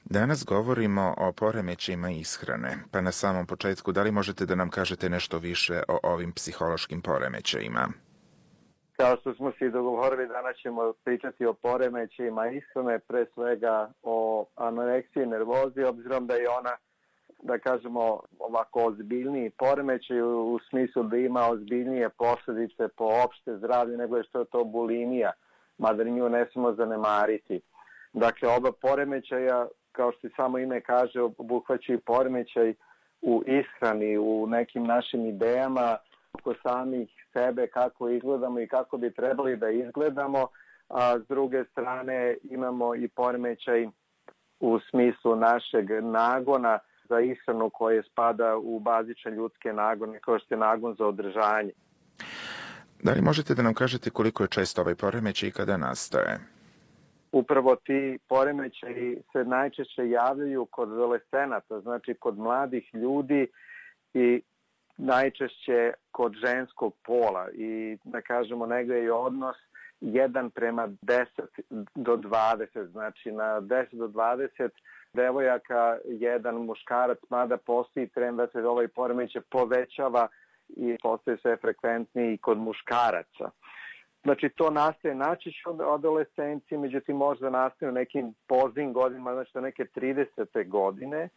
Danas 0.04 0.44
govorimo 0.44 1.14
o 1.18 1.32
poremećima 1.32 2.10
ishrane, 2.10 2.78
pa 2.92 3.00
na 3.00 3.12
samom 3.12 3.46
početku 3.46 3.92
da 3.92 4.02
li 4.02 4.10
možete 4.10 4.46
da 4.46 4.54
nam 4.54 4.70
kažete 4.70 5.10
nešto 5.10 5.38
više 5.38 5.82
o 5.88 5.98
ovim 6.02 6.32
psihološkim 6.32 7.00
poremećajima? 7.02 7.88
Kao 8.96 9.16
što 9.20 9.34
smo 9.34 9.52
se 9.58 9.70
dogovorili, 9.70 10.28
danas 10.28 10.56
ćemo 10.56 10.92
pričati 11.04 11.46
o 11.46 11.54
poremećima 11.54 12.46
ishrane, 12.46 12.98
pre 12.98 13.26
svega 13.34 13.90
o 14.02 14.46
anoreksiji 14.56 15.26
nervozi, 15.26 15.82
obzirom 15.82 16.26
da 16.26 16.34
je 16.34 16.48
ona, 16.48 16.76
da 17.42 17.58
kažemo, 17.58 18.20
ovako 18.38 18.84
ozbiljniji 18.84 19.50
poremećaj 19.50 20.22
u 20.22 20.58
smislu 20.68 21.02
da 21.02 21.16
ima 21.16 21.48
ozbiljnije 21.48 22.08
posljedice 22.08 22.88
po 22.88 23.04
opšte 23.24 23.56
zdravlje 23.56 23.96
nego 23.96 24.16
je 24.16 24.24
što 24.24 24.38
je 24.38 24.44
to 24.44 24.64
bulimija, 24.64 25.32
mada 25.78 26.04
nju 26.04 26.28
ne 26.28 26.46
smemo 26.52 26.72
zanemariti. 26.72 27.60
Dakle, 28.12 28.48
oba 28.48 28.72
poremećaja, 28.72 29.66
kao 29.92 30.12
što 30.12 30.28
samo 30.36 30.58
ime 30.58 30.80
kaže, 30.80 31.20
obuhvaćaju 31.22 32.00
poremećaj 32.00 32.74
u 33.22 33.42
ishrani, 33.46 34.18
u 34.18 34.46
nekim 34.46 34.84
našim 34.84 35.26
idejama, 35.26 35.96
oko 36.32 36.54
samih 36.62 37.08
sebe, 37.32 37.66
kako 37.66 38.08
izgledamo 38.08 38.60
i 38.60 38.68
kako 38.68 38.96
bi 38.96 39.14
trebali 39.14 39.56
da 39.56 39.70
izgledamo, 39.70 40.48
a 40.88 41.18
s 41.18 41.28
druge 41.28 41.64
strane 41.64 42.36
imamo 42.42 42.94
i 42.94 43.08
poremećaj 43.08 43.88
u 44.60 44.78
smislu 44.90 45.36
našeg 45.36 45.90
nagona 46.02 46.78
za 47.08 47.20
ishranu 47.20 47.70
koje 47.70 48.02
spada 48.02 48.56
u 48.56 48.80
bazične 48.80 49.30
ljudske 49.30 49.72
nagone, 49.72 50.20
kao 50.20 50.38
što 50.38 50.54
je 50.54 50.58
nagon 50.58 50.94
za 50.98 51.06
održanje. 51.06 51.72
Da 53.02 53.12
li 53.12 53.22
možete 53.22 53.54
da 53.54 53.62
nam 53.62 53.74
kažete 53.74 54.10
koliko 54.10 54.42
je 54.42 54.48
često 54.48 54.80
ovaj 54.80 54.94
poremećaj 54.94 55.48
i 55.48 55.52
kada 55.52 55.76
nastaje? 55.76 56.38
Upravo 57.32 57.76
ti 57.76 58.18
poremećaji 58.28 59.22
se 59.32 59.44
najčešće 59.44 60.10
javljaju 60.10 60.66
kod 60.66 60.92
adolescenata, 60.92 61.80
znači 61.80 62.14
kod 62.14 62.38
mladih 62.38 62.94
ljudi 62.94 63.46
i 64.14 64.42
najčešće 64.96 65.92
kod 66.10 66.32
ženskog 66.46 66.94
pola 67.06 67.50
i 67.52 67.98
da 68.04 68.20
kažemo 68.20 68.66
negde 68.66 68.94
je 68.94 69.12
odnos 69.12 69.56
1 70.00 70.50
prema 70.50 70.88
10 70.88 71.26
do 71.94 72.16
20, 72.16 72.86
znači 72.86 73.32
na 73.32 73.60
10 73.60 73.96
do 73.96 74.08
20 74.08 74.68
devojaka 75.12 75.98
jedan 76.04 76.54
muškarac, 76.54 77.18
mada 77.30 77.56
postoji 77.56 78.08
trend 78.08 78.36
da 78.36 78.46
se 78.46 78.66
ovaj 78.66 78.88
poremeće 78.88 79.40
povećava 79.40 80.28
i 80.68 80.96
postoje 81.02 81.36
sve 81.36 81.56
frekventniji 81.56 82.38
kod 82.38 82.58
muškaraca. 82.58 83.50
Znači 84.22 84.48
to 84.48 84.70
nastaje 84.70 85.14
načiš 85.14 85.62
od 85.66 85.80
adolescencije, 85.80 86.78
međutim 86.78 87.16
možda 87.16 87.50
nastaje 87.50 87.90
u 87.90 87.94
nekim 87.94 88.34
poznim 88.46 88.92
godinama, 88.92 89.34
znači 89.34 89.58
neke 89.58 89.84
30. 89.84 90.68
godine 90.68 91.28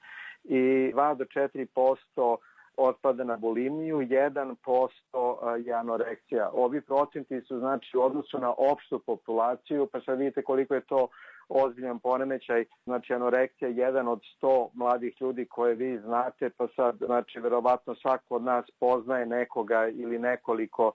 i 0.43 0.91
2 0.95 1.15
do 1.15 1.25
4 1.25 1.65
posto 1.65 2.37
otpada 2.77 3.23
na 3.23 3.37
bulimiju, 3.37 3.97
1% 3.97 5.57
je 5.65 5.73
anoreksija. 5.73 6.49
Ovi 6.53 6.81
procenti 6.81 7.41
su 7.41 7.59
znači 7.59 7.97
u 7.97 8.01
odnosu 8.01 8.39
na 8.39 8.53
opštu 8.57 8.99
populaciju, 8.99 9.87
pa 9.91 10.01
sad 10.01 10.17
vidite 10.17 10.41
koliko 10.41 10.75
je 10.75 10.81
to 10.81 11.07
ozbiljan 11.49 11.99
poremećaj. 11.99 12.65
Znači 12.83 13.13
anoreksija 13.13 13.69
je 13.69 13.75
jedan 13.75 14.07
od 14.07 14.21
100 14.41 14.69
mladih 14.73 15.21
ljudi 15.21 15.45
koje 15.45 15.75
vi 15.75 15.99
znate, 15.99 16.49
pa 16.49 16.67
sad 16.75 16.95
znači 17.05 17.39
verovatno 17.39 17.95
svako 17.95 18.35
od 18.35 18.43
nas 18.43 18.65
poznaje 18.79 19.25
nekoga 19.25 19.87
ili 19.87 20.19
nekoliko 20.19 20.91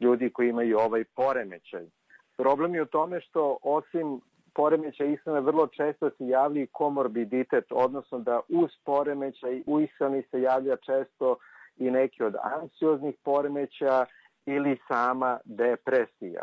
ljudi 0.00 0.30
koji 0.30 0.48
imaju 0.48 0.78
ovaj 0.78 1.04
poremećaj. 1.04 1.86
Problem 2.36 2.74
je 2.74 2.82
u 2.82 2.86
tome 2.86 3.20
što 3.20 3.58
osim 3.62 4.20
poremeća 4.58 5.04
ishrane 5.04 5.40
vrlo 5.40 5.66
često 5.66 6.10
se 6.10 6.26
javlja 6.28 6.62
i 6.62 6.66
komorbiditet, 6.66 7.64
odnosno 7.70 8.18
da 8.18 8.40
uz 8.48 8.70
poremećaj 8.84 9.62
u 9.66 9.80
ishrani 9.80 10.22
se 10.30 10.40
javlja 10.40 10.76
često 10.76 11.36
i 11.76 11.90
neki 11.90 12.22
od 12.22 12.34
anksioznih 12.42 13.14
poremeća 13.24 14.06
ili 14.46 14.78
sama 14.88 15.38
depresija. 15.44 16.42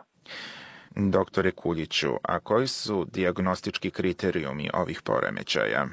Doktore 0.95 1.51
Kuljiću, 1.51 2.11
a 2.23 2.39
koji 2.39 2.67
su 2.67 3.05
diagnostički 3.05 3.91
kriterijumi 3.91 4.69
ovih 4.73 5.01
poremećaja? 5.05 5.85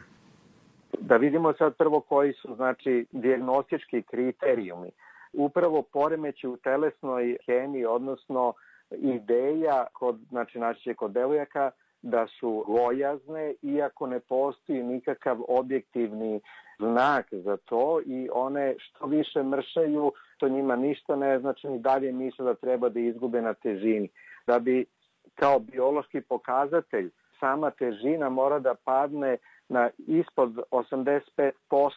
Da 0.99 1.17
vidimo 1.17 1.53
sad 1.53 1.77
prvo 1.77 2.01
koji 2.01 2.33
su 2.33 2.55
znači 2.55 3.07
diagnostički 3.13 4.03
kriterijumi. 4.03 4.91
Upravo 5.33 5.83
poremeći 5.83 6.47
u 6.47 6.57
telesnoj 6.57 7.37
hemiji, 7.47 7.85
odnosno 7.85 8.53
ideja 8.91 9.87
kod, 9.93 10.17
znači 10.31 10.59
naći 10.59 10.95
kod 10.95 11.13
devojaka, 11.13 11.71
da 12.03 12.27
su 12.27 12.65
lojazne, 12.69 13.55
iako 13.63 14.07
ne 14.07 14.21
postoji 14.21 14.83
nikakav 14.83 15.39
objektivni 15.49 16.41
znak 16.79 17.27
za 17.33 17.57
to 17.57 18.01
i 18.07 18.29
one 18.33 18.75
što 18.79 19.07
više 19.07 19.43
mršaju, 19.43 20.13
to 20.39 20.49
njima 20.49 20.77
ništa 20.77 21.17
ne 21.17 21.39
znači 21.39 21.69
ni 21.69 21.79
dalje 21.79 22.13
misle 22.13 22.45
da 22.45 22.55
treba 22.55 22.89
da 22.89 23.01
izgube 23.01 23.43
na 23.43 23.55
težini. 23.55 24.09
Da 24.47 24.59
bi 24.59 24.87
kao 25.35 25.59
biološki 25.59 26.21
pokazatelj 26.21 27.11
sama 27.41 27.71
težina 27.71 28.29
mora 28.29 28.59
da 28.59 28.75
padne 28.75 29.37
na 29.69 29.91
ispod 29.99 30.59
85% 30.71 31.53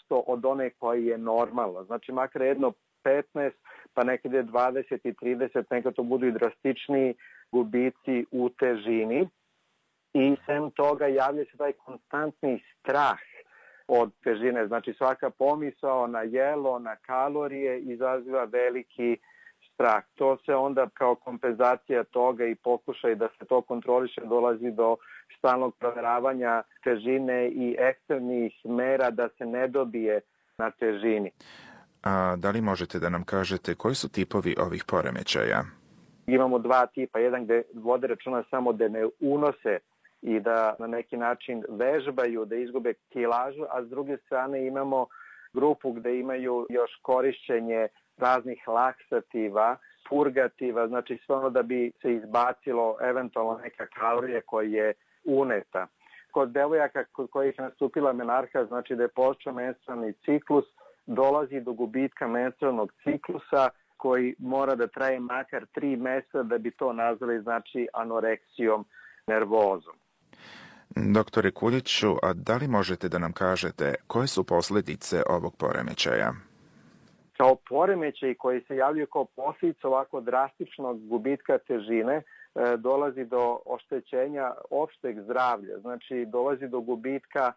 od 0.10 0.46
one 0.46 0.70
koji 0.70 1.06
je 1.06 1.18
normalna. 1.18 1.84
Znači 1.84 2.12
makar 2.12 2.42
jedno 2.42 2.74
15, 3.04 3.52
pa 3.94 4.04
nekada 4.04 4.44
20 4.44 5.00
i 5.04 5.14
30, 5.14 5.64
nekada 5.72 5.96
to 5.96 6.04
budu 6.04 6.28
i 6.28 6.32
drastični 6.32 7.14
gubici 7.52 8.26
u 8.32 8.50
težini. 8.50 9.28
I 10.16 10.36
sem 10.46 10.72
toga 10.72 11.08
javlja 11.08 11.44
se 11.52 11.58
taj 11.58 11.74
konstantni 11.74 12.64
strah 12.80 13.20
od 13.88 14.12
težine. 14.24 14.68
Znači 14.68 14.94
svaka 14.94 15.30
pomisao 15.30 16.08
na 16.08 16.22
jelo, 16.22 16.80
na 16.80 16.96
kalorije 16.96 17.80
izaziva 17.80 18.44
veliki 18.44 19.18
strah. 19.74 20.04
To 20.16 20.38
se 20.46 20.56
onda 20.56 20.88
kao 20.94 21.16
kompenzacija 21.16 22.04
toga 22.04 22.46
i 22.46 22.56
pokušaj 22.56 23.16
da 23.16 23.28
se 23.40 23.46
to 23.46 23.62
kontroliše 23.62 24.22
dolazi 24.22 24.72
do 24.72 24.96
stalnog 25.38 25.76
proveravanja 25.76 26.64
težine 26.84 27.48
i 27.50 27.76
ekstremnih 27.80 28.54
mera 28.66 29.12
da 29.12 29.30
se 29.38 29.46
ne 29.46 29.68
dobije 29.68 30.22
na 30.58 30.72
težini. 30.72 31.32
A 32.04 32.36
da 32.38 32.52
li 32.52 32.62
možete 32.62 33.00
da 33.00 33.10
nam 33.10 33.24
kažete 33.24 33.76
koji 33.76 33.96
su 33.96 34.12
tipovi 34.12 34.56
ovih 34.60 34.84
poremećaja? 34.88 35.64
Imamo 36.28 36.60
dva 36.60 36.86
tipa. 36.86 37.20
Jedan 37.20 37.46
gde 37.46 37.64
vode 37.74 38.08
računa 38.08 38.44
samo 38.50 38.74
da 38.74 38.88
ne 38.88 39.06
unose 39.20 39.80
i 40.26 40.40
da 40.40 40.76
na 40.80 40.88
neki 40.88 41.18
način 41.18 41.64
vežbaju 41.70 42.46
da 42.46 42.56
izgube 42.56 42.94
kilažu, 42.94 43.64
a 43.70 43.84
s 43.84 43.90
druge 43.90 44.18
strane 44.18 44.68
imamo 44.68 45.08
grupu 45.54 45.92
gde 45.92 46.20
imaju 46.20 46.66
još 46.70 46.92
korišćenje 47.02 47.88
raznih 48.18 48.68
laksativa, 48.68 49.78
purgativa, 50.10 50.88
znači 50.88 51.18
sve 51.26 51.36
ono 51.36 51.50
da 51.50 51.64
bi 51.64 51.92
se 52.02 52.14
izbacilo 52.14 52.98
eventualno 53.02 53.60
neka 53.64 53.86
kalorija 53.86 54.42
koja 54.42 54.70
je 54.70 54.94
uneta. 55.26 55.88
Kod 56.32 56.52
devojaka 56.52 57.04
kod 57.04 57.30
kojih 57.30 57.56
je 57.58 57.64
nastupila 57.64 58.14
menarha, 58.14 58.66
znači 58.66 58.96
da 58.96 59.04
je 59.04 59.16
počeo 59.16 59.54
menstrualni 59.54 60.14
ciklus, 60.14 60.66
dolazi 61.06 61.60
do 61.60 61.74
gubitka 61.74 62.28
menstrualnog 62.28 62.92
ciklusa 63.04 63.70
koji 63.98 64.36
mora 64.40 64.76
da 64.76 64.88
traje 64.88 65.20
makar 65.20 65.66
tri 65.66 65.96
mjeseca 65.96 66.44
da 66.44 66.58
bi 66.58 66.72
to 66.72 66.94
nazvali 66.94 67.42
znači 67.42 67.88
anoreksijom 67.94 68.86
nervozom. 69.28 69.96
Doktore 70.96 71.52
Kuljiću, 71.52 72.16
a 72.24 72.34
da 72.34 72.58
li 72.58 72.68
možete 72.68 73.10
da 73.10 73.20
nam 73.20 73.34
kažete 73.34 73.96
koje 74.08 74.28
su 74.28 74.44
posljedice 74.44 75.24
ovog 75.30 75.56
poremećaja? 75.58 76.34
Kao 77.38 77.56
poremećaj 77.70 78.36
koji 78.36 78.62
se 78.62 78.76
javljaju 78.76 79.08
kao 79.08 79.26
posljedica 79.26 79.88
ovako 79.88 80.22
drastičnog 80.22 81.08
gubitka 81.08 81.58
težine, 81.58 82.16
e, 82.16 82.24
dolazi 82.78 83.26
do 83.26 83.60
oštećenja 83.66 84.52
opšteg 84.70 85.22
zdravlja. 85.22 85.80
Znači, 85.80 86.26
dolazi 86.28 86.68
do 86.68 86.80
gubitka 86.80 87.54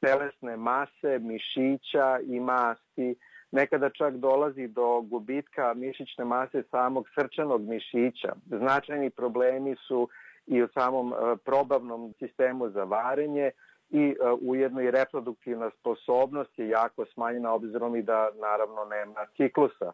telesne 0.00 0.56
mase, 0.56 1.18
mišića 1.20 2.18
i 2.22 2.40
masti. 2.40 3.14
Nekada 3.50 3.90
čak 3.90 4.14
dolazi 4.14 4.68
do 4.68 5.00
gubitka 5.00 5.74
mišićne 5.74 6.24
mase 6.24 6.62
samog 6.70 7.06
srčanog 7.14 7.62
mišića. 7.62 8.32
Značajni 8.46 9.10
problemi 9.10 9.76
su 9.88 10.08
i 10.46 10.62
u 10.62 10.68
samom 10.74 11.12
e, 11.12 11.36
probavnom 11.44 12.14
sistemu 12.18 12.70
za 12.70 12.84
varenje 12.84 13.50
i 13.90 14.00
e, 14.00 14.14
ujedno 14.40 14.80
i 14.80 14.90
reproduktivna 14.90 15.70
sposobnost 15.80 16.58
je 16.58 16.68
jako 16.68 17.04
smanjena 17.14 17.52
obzirom 17.52 17.96
i 17.96 18.02
da 18.02 18.30
naravno 18.40 18.84
nema 18.84 19.26
ciklusa. 19.36 19.92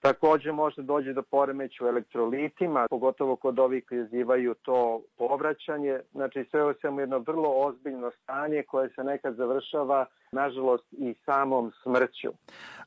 Također 0.00 0.52
može 0.52 0.82
doći 0.82 1.12
do 1.12 1.22
poremeću 1.22 1.84
u 1.84 1.88
elektrolitima, 1.88 2.86
pogotovo 2.90 3.36
kod 3.36 3.58
ovih 3.58 3.84
koji 3.88 3.98
izazivaju 3.98 4.54
to 4.54 5.02
povraćanje. 5.18 6.00
Znači 6.12 6.46
sve 6.50 6.64
o 6.64 6.74
svemu 6.80 7.00
jedno 7.00 7.18
vrlo 7.18 7.48
ozbiljno 7.48 8.10
stanje 8.22 8.62
koje 8.62 8.88
se 8.88 9.04
nekad 9.04 9.34
završava, 9.34 10.06
nažalost, 10.32 10.84
i 10.92 11.14
samom 11.24 11.72
smrću. 11.82 12.28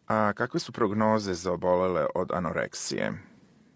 A 0.07 0.33
kakve 0.33 0.59
su 0.59 0.71
prognoze 0.71 1.33
za 1.33 1.53
obolele 1.53 2.05
od 2.15 2.31
anoreksije? 2.31 3.11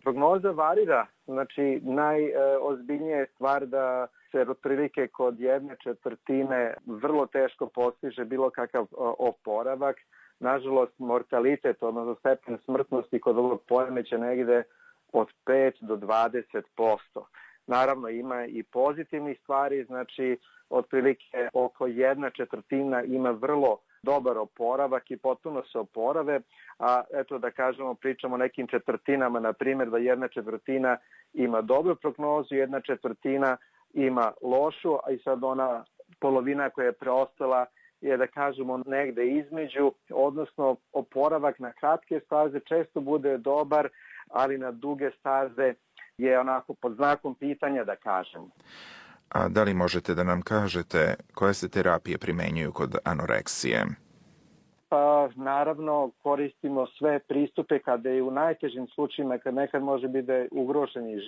Prognoza 0.08 0.52
varira, 0.52 1.06
znači 1.26 1.82
najozbiljnija 1.84 3.18
je 3.18 3.28
stvar 3.36 3.66
da 3.66 4.08
se 4.32 4.46
otprilike 4.50 5.08
kod 5.08 5.40
jedne 5.40 5.76
četvrtine 5.84 6.74
vrlo 6.86 7.26
teško 7.26 7.68
postiže 7.68 8.26
bilo 8.26 8.50
kakav 8.50 8.84
e, 8.84 8.88
oporavak. 9.00 9.96
Nažalost, 10.40 11.00
mortalitet, 11.00 11.84
odnosno 11.84 12.16
stepen 12.16 12.58
smrtnosti 12.66 13.20
kod 13.20 13.38
ovog 13.38 13.62
poremeća 13.68 14.18
negde 14.18 14.64
od 15.14 15.28
5 15.46 15.72
do 15.82 15.96
20 15.98 16.62
posto. 16.76 17.28
Naravno, 17.66 18.10
ima 18.10 18.46
i 18.46 18.64
pozitivnih 18.64 19.40
stvari, 19.44 19.84
znači 19.84 20.38
otprilike 20.70 21.50
oko 21.54 21.88
jedna 21.88 22.30
četvrtina 22.30 23.04
ima 23.04 23.32
vrlo 23.32 23.80
dobar 24.04 24.38
oporavak 24.38 25.12
i 25.12 25.18
potpuno 25.18 25.64
se 25.72 25.80
oporave, 25.80 26.42
a 26.80 27.04
eto 27.14 27.38
da 27.38 27.52
kažemo, 27.52 27.94
pričamo 27.94 28.36
o 28.36 28.38
nekim 28.38 28.68
četvrtinama, 28.68 29.40
na 29.40 29.54
primjer 29.54 29.90
da 29.90 29.98
jedna 29.98 30.28
četvrtina 30.28 30.98
ima 31.34 31.62
dobru 31.62 31.96
prognozu, 31.96 32.56
jedna 32.56 32.82
četvrtina 32.82 33.58
ima 33.94 34.32
lošu, 34.42 34.98
a 35.04 35.12
i 35.12 35.18
sad 35.18 35.44
ona 35.44 35.84
polovina 36.20 36.70
koja 36.70 36.86
je 36.86 36.94
preostala 36.94 37.66
je 38.02 38.18
da 38.18 38.28
kažemo 38.28 38.78
negde 38.86 39.28
između, 39.28 39.92
odnosno 40.10 40.76
oporavak 40.94 41.60
na 41.60 41.72
kratke 41.72 42.20
staze 42.26 42.60
često 42.60 43.02
bude 43.02 43.38
dobar, 43.38 43.90
ali 44.30 44.58
na 44.58 44.72
duge 44.72 45.12
staze 45.20 45.74
je 46.18 46.40
onako 46.40 46.74
pod 46.74 46.96
znakom 46.96 47.36
pitanja 47.36 47.84
da 47.84 47.96
kažemo. 47.96 48.50
A 49.30 49.48
da 49.50 49.64
li 49.64 49.74
možete 49.74 50.14
da 50.14 50.24
nam 50.24 50.42
kažete 50.42 51.16
koje 51.34 51.54
se 51.54 51.70
terapije 51.70 52.18
primenjuju 52.18 52.72
kod 52.72 52.96
anoreksije? 53.04 53.86
Pa, 54.90 55.30
naravno, 55.36 56.12
koristimo 56.24 56.88
sve 56.88 57.20
pristupe 57.20 57.80
kada 57.80 58.10
je 58.10 58.24
u 58.24 58.32
najtežim 58.32 58.88
slučajima, 58.88 59.38
kad 59.38 59.54
nekad 59.54 59.84
može 59.84 60.08
biti 60.08 60.28
da 60.28 60.34
je 60.34 60.50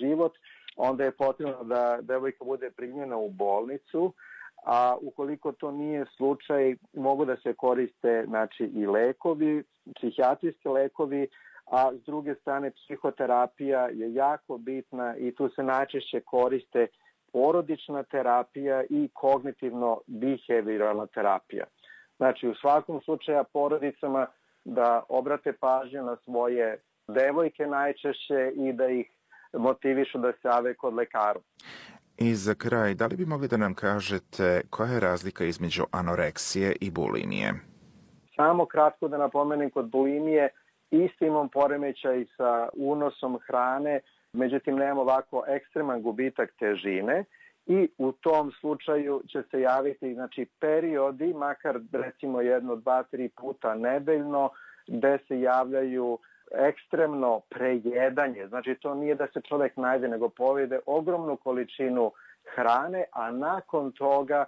život, 0.00 0.32
onda 0.76 1.04
je 1.04 1.10
potrebno 1.10 1.64
da 1.64 1.98
devojka 2.02 2.44
bude 2.44 2.70
primljena 2.70 3.16
u 3.16 3.30
bolnicu, 3.30 4.12
a 4.64 4.96
ukoliko 5.02 5.52
to 5.52 5.70
nije 5.70 6.06
slučaj, 6.16 6.76
mogu 6.94 7.24
da 7.24 7.36
se 7.36 7.54
koriste 7.54 8.24
znači, 8.26 8.64
i 8.64 8.86
lekovi, 8.86 9.64
psihijatrijski 9.96 10.68
lekovi, 10.68 11.28
a 11.70 11.92
s 11.94 12.04
druge 12.04 12.34
strane 12.34 12.70
psihoterapija 12.70 13.88
je 13.88 14.14
jako 14.14 14.58
bitna 14.58 15.16
i 15.16 15.34
tu 15.34 15.48
se 15.48 15.62
najčešće 15.62 16.20
koriste 16.20 16.86
porodična 17.32 18.02
terapija 18.02 18.84
i 18.90 19.08
kognitivno-behavioralna 19.14 21.06
terapija. 21.14 21.64
Znači, 22.16 22.48
u 22.48 22.54
svakom 22.54 23.00
slučaju 23.04 23.44
porodicama 23.52 24.26
da 24.64 25.02
obrate 25.08 25.52
pažnju 25.52 26.02
na 26.02 26.16
svoje 26.24 26.80
devojke 27.08 27.66
najčešće 27.66 28.52
i 28.54 28.72
da 28.72 28.86
ih 28.86 29.06
motivišu 29.52 30.18
da 30.18 30.32
se 30.32 30.48
jave 30.48 30.74
kod 30.74 30.94
lekaru. 30.94 31.40
I 32.16 32.34
za 32.34 32.54
kraj, 32.54 32.94
da 32.94 33.06
li 33.06 33.16
bi 33.16 33.26
mogli 33.26 33.48
da 33.48 33.56
nam 33.56 33.74
kažete 33.74 34.60
koja 34.70 34.90
je 34.92 35.00
razlika 35.00 35.44
između 35.44 35.82
anoreksije 35.92 36.76
i 36.80 36.90
bulimije? 36.90 37.54
Samo 38.36 38.66
kratko 38.66 39.08
da 39.08 39.18
napomenem 39.18 39.70
kod 39.70 39.90
bulimije, 39.90 40.48
isti 40.90 41.26
imam 41.26 41.48
poremećaj 41.48 42.24
sa 42.36 42.68
unosom 42.72 43.38
hrane, 43.46 44.00
međutim 44.32 44.76
nemamo 44.76 45.00
ovako 45.00 45.44
ekstreman 45.48 46.02
gubitak 46.02 46.52
težine 46.58 47.24
i 47.66 47.88
u 47.98 48.12
tom 48.12 48.52
slučaju 48.60 49.22
će 49.28 49.42
se 49.50 49.60
javiti 49.60 50.14
znači, 50.14 50.46
periodi, 50.60 51.34
makar 51.34 51.78
recimo 51.92 52.40
jedno, 52.40 52.76
dva, 52.76 53.02
tri 53.02 53.28
puta 53.28 53.74
nedeljno, 53.74 54.50
gde 54.86 55.18
se 55.28 55.40
javljaju 55.40 56.18
ekstremno 56.50 57.40
prejedanje. 57.40 58.48
Znači 58.48 58.74
to 58.74 58.94
nije 58.94 59.14
da 59.14 59.26
se 59.32 59.40
čovjek 59.40 59.76
najde, 59.76 60.08
nego 60.08 60.28
povede 60.28 60.78
ogromnu 60.86 61.36
količinu 61.36 62.12
hrane, 62.54 63.04
a 63.12 63.30
nakon 63.30 63.92
toga 63.92 64.44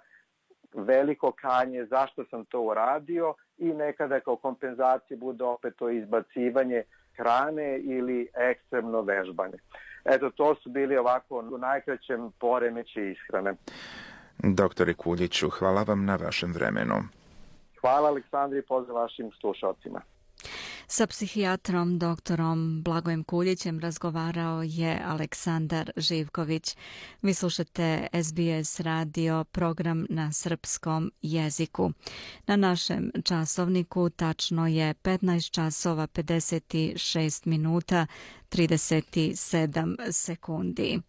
veliko 0.74 1.32
kanje 1.32 1.84
zašto 1.84 2.24
sam 2.24 2.44
to 2.44 2.60
uradio 2.60 3.34
i 3.58 3.64
nekada 3.64 4.20
kao 4.20 4.36
kompenzacije 4.36 5.16
bude 5.16 5.44
opet 5.44 5.76
to 5.76 5.90
izbacivanje 5.90 6.82
hrane 7.16 7.78
ili 7.78 8.28
ekstremno 8.34 9.02
vežbanje. 9.02 9.58
Eto, 10.04 10.30
to 10.30 10.54
su 10.54 10.70
bili 10.70 10.96
ovako 10.96 11.38
u 11.38 11.58
najkraćem 11.58 12.32
poremeći 12.40 13.00
ishrane. 13.00 13.54
Doktore 14.38 14.94
Kuljiću, 14.94 15.50
hvala 15.50 15.82
vam 15.82 16.04
na 16.04 16.16
vašem 16.16 16.52
vremenu. 16.52 16.94
Hvala 17.80 18.08
Aleksandri 18.08 18.58
i 18.58 18.62
pozdrav 18.62 18.96
vašim 18.96 19.30
slušalcima. 19.40 20.00
Sa 20.86 21.06
psihijatrom 21.06 21.98
doktorom 21.98 22.82
Blagojem 22.82 23.24
Kuljićem 23.24 23.80
razgovarao 23.80 24.62
je 24.62 25.02
Aleksandar 25.04 25.90
Živković. 25.96 26.76
Vi 27.22 27.34
slušate 27.34 28.06
SBS 28.24 28.80
radio 28.80 29.44
program 29.44 30.06
na 30.10 30.32
srpskom 30.32 31.12
jeziku. 31.22 31.92
Na 32.46 32.56
našem 32.56 33.10
časovniku 33.24 34.10
tačno 34.10 34.66
je 34.66 34.94
15 34.94 35.50
časova 35.50 36.06
56 36.06 37.46
minuta 37.46 38.06
37 38.50 40.12
sekundi. 40.12 41.00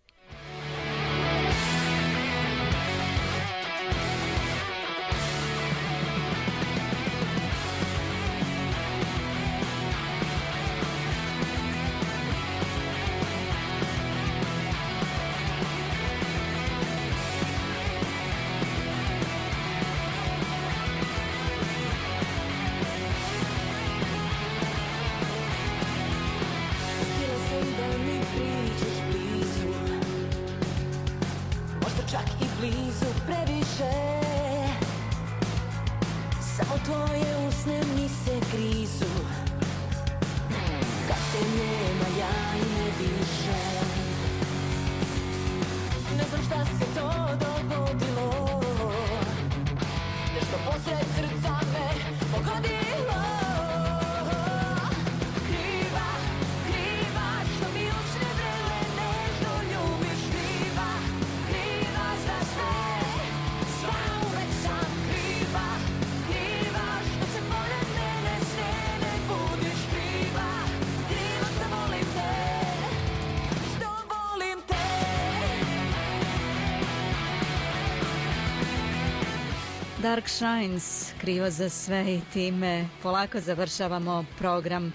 Dark 80.14 80.30
Shines 80.30 81.14
krivo 81.22 81.50
za 81.50 81.70
sve 81.70 82.14
i 82.14 82.22
time 82.34 82.86
polako 83.04 83.40
završavamo 83.40 84.26
program. 84.38 84.94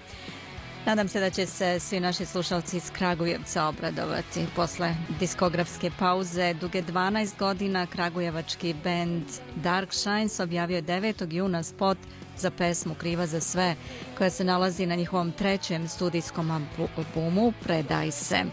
Nadam 0.85 1.07
se 1.07 1.19
da 1.19 1.29
će 1.29 1.45
se 1.45 1.79
svi 1.79 1.99
naši 1.99 2.25
slušalci 2.25 2.77
iz 2.77 2.91
Kragujevca 2.91 3.65
obradovati. 3.65 4.45
Posle 4.55 4.95
diskografske 5.19 5.91
pauze 5.99 6.53
duge 6.53 6.83
12 6.83 7.37
godina 7.39 7.85
Kragujevački 7.85 8.75
band 8.83 9.23
Dark 9.55 9.93
Shines 9.93 10.39
objavio 10.39 10.81
9. 10.81 11.33
juna 11.33 11.63
spot 11.63 11.97
za 12.37 12.51
pesmu 12.51 12.93
Kriva 12.93 13.27
za 13.27 13.39
sve 13.39 13.75
koja 14.17 14.29
se 14.29 14.43
nalazi 14.43 14.85
na 14.85 14.95
njihovom 14.95 15.31
trećem 15.31 15.87
studijskom 15.87 16.51
albumu 16.51 17.53
Predaj 17.63 18.11
se. 18.11 18.43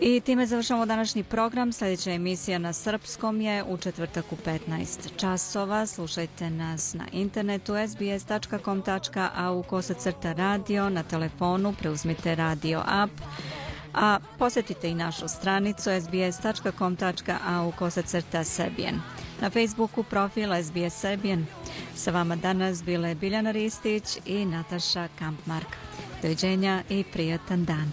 I 0.00 0.20
time 0.20 0.46
završamo 0.46 0.86
današnji 0.86 1.22
program. 1.22 1.72
Sljedeća 1.72 2.10
emisija 2.10 2.58
na 2.58 2.72
srpskom 2.72 3.40
je 3.40 3.64
u 3.64 3.76
četvrtak 3.76 4.32
u 4.32 4.36
15 4.36 5.16
časova. 5.16 5.86
Slušajte 5.86 6.50
nas 6.50 6.94
na 6.94 7.04
internetu 7.12 7.74
sbs.com.au 7.88 9.62
kosacrta 9.62 10.32
radio, 10.32 10.88
na 10.88 11.02
telefonu 11.02 11.74
preuzmite 11.78 12.34
radio 12.34 12.82
app, 12.86 13.12
a 13.94 14.18
posjetite 14.38 14.90
i 14.90 14.94
našu 14.94 15.28
stranicu 15.28 15.90
sbs.com.au 16.00 17.72
kosacrta 17.78 18.44
sebijen. 18.44 19.00
Na 19.40 19.50
Facebooku 19.50 20.02
profil 20.02 20.50
SBS 20.62 21.00
Serbian. 21.00 21.46
Sa 21.94 22.10
vama 22.10 22.36
danas 22.36 22.84
bile 22.84 23.14
Biljana 23.14 23.50
Ristić 23.50 24.18
i 24.26 24.44
Nataša 24.44 25.08
Kampmark. 25.18 25.76
Doviđenja 26.22 26.82
i 26.88 27.04
prijatan 27.12 27.64
dan. 27.64 27.92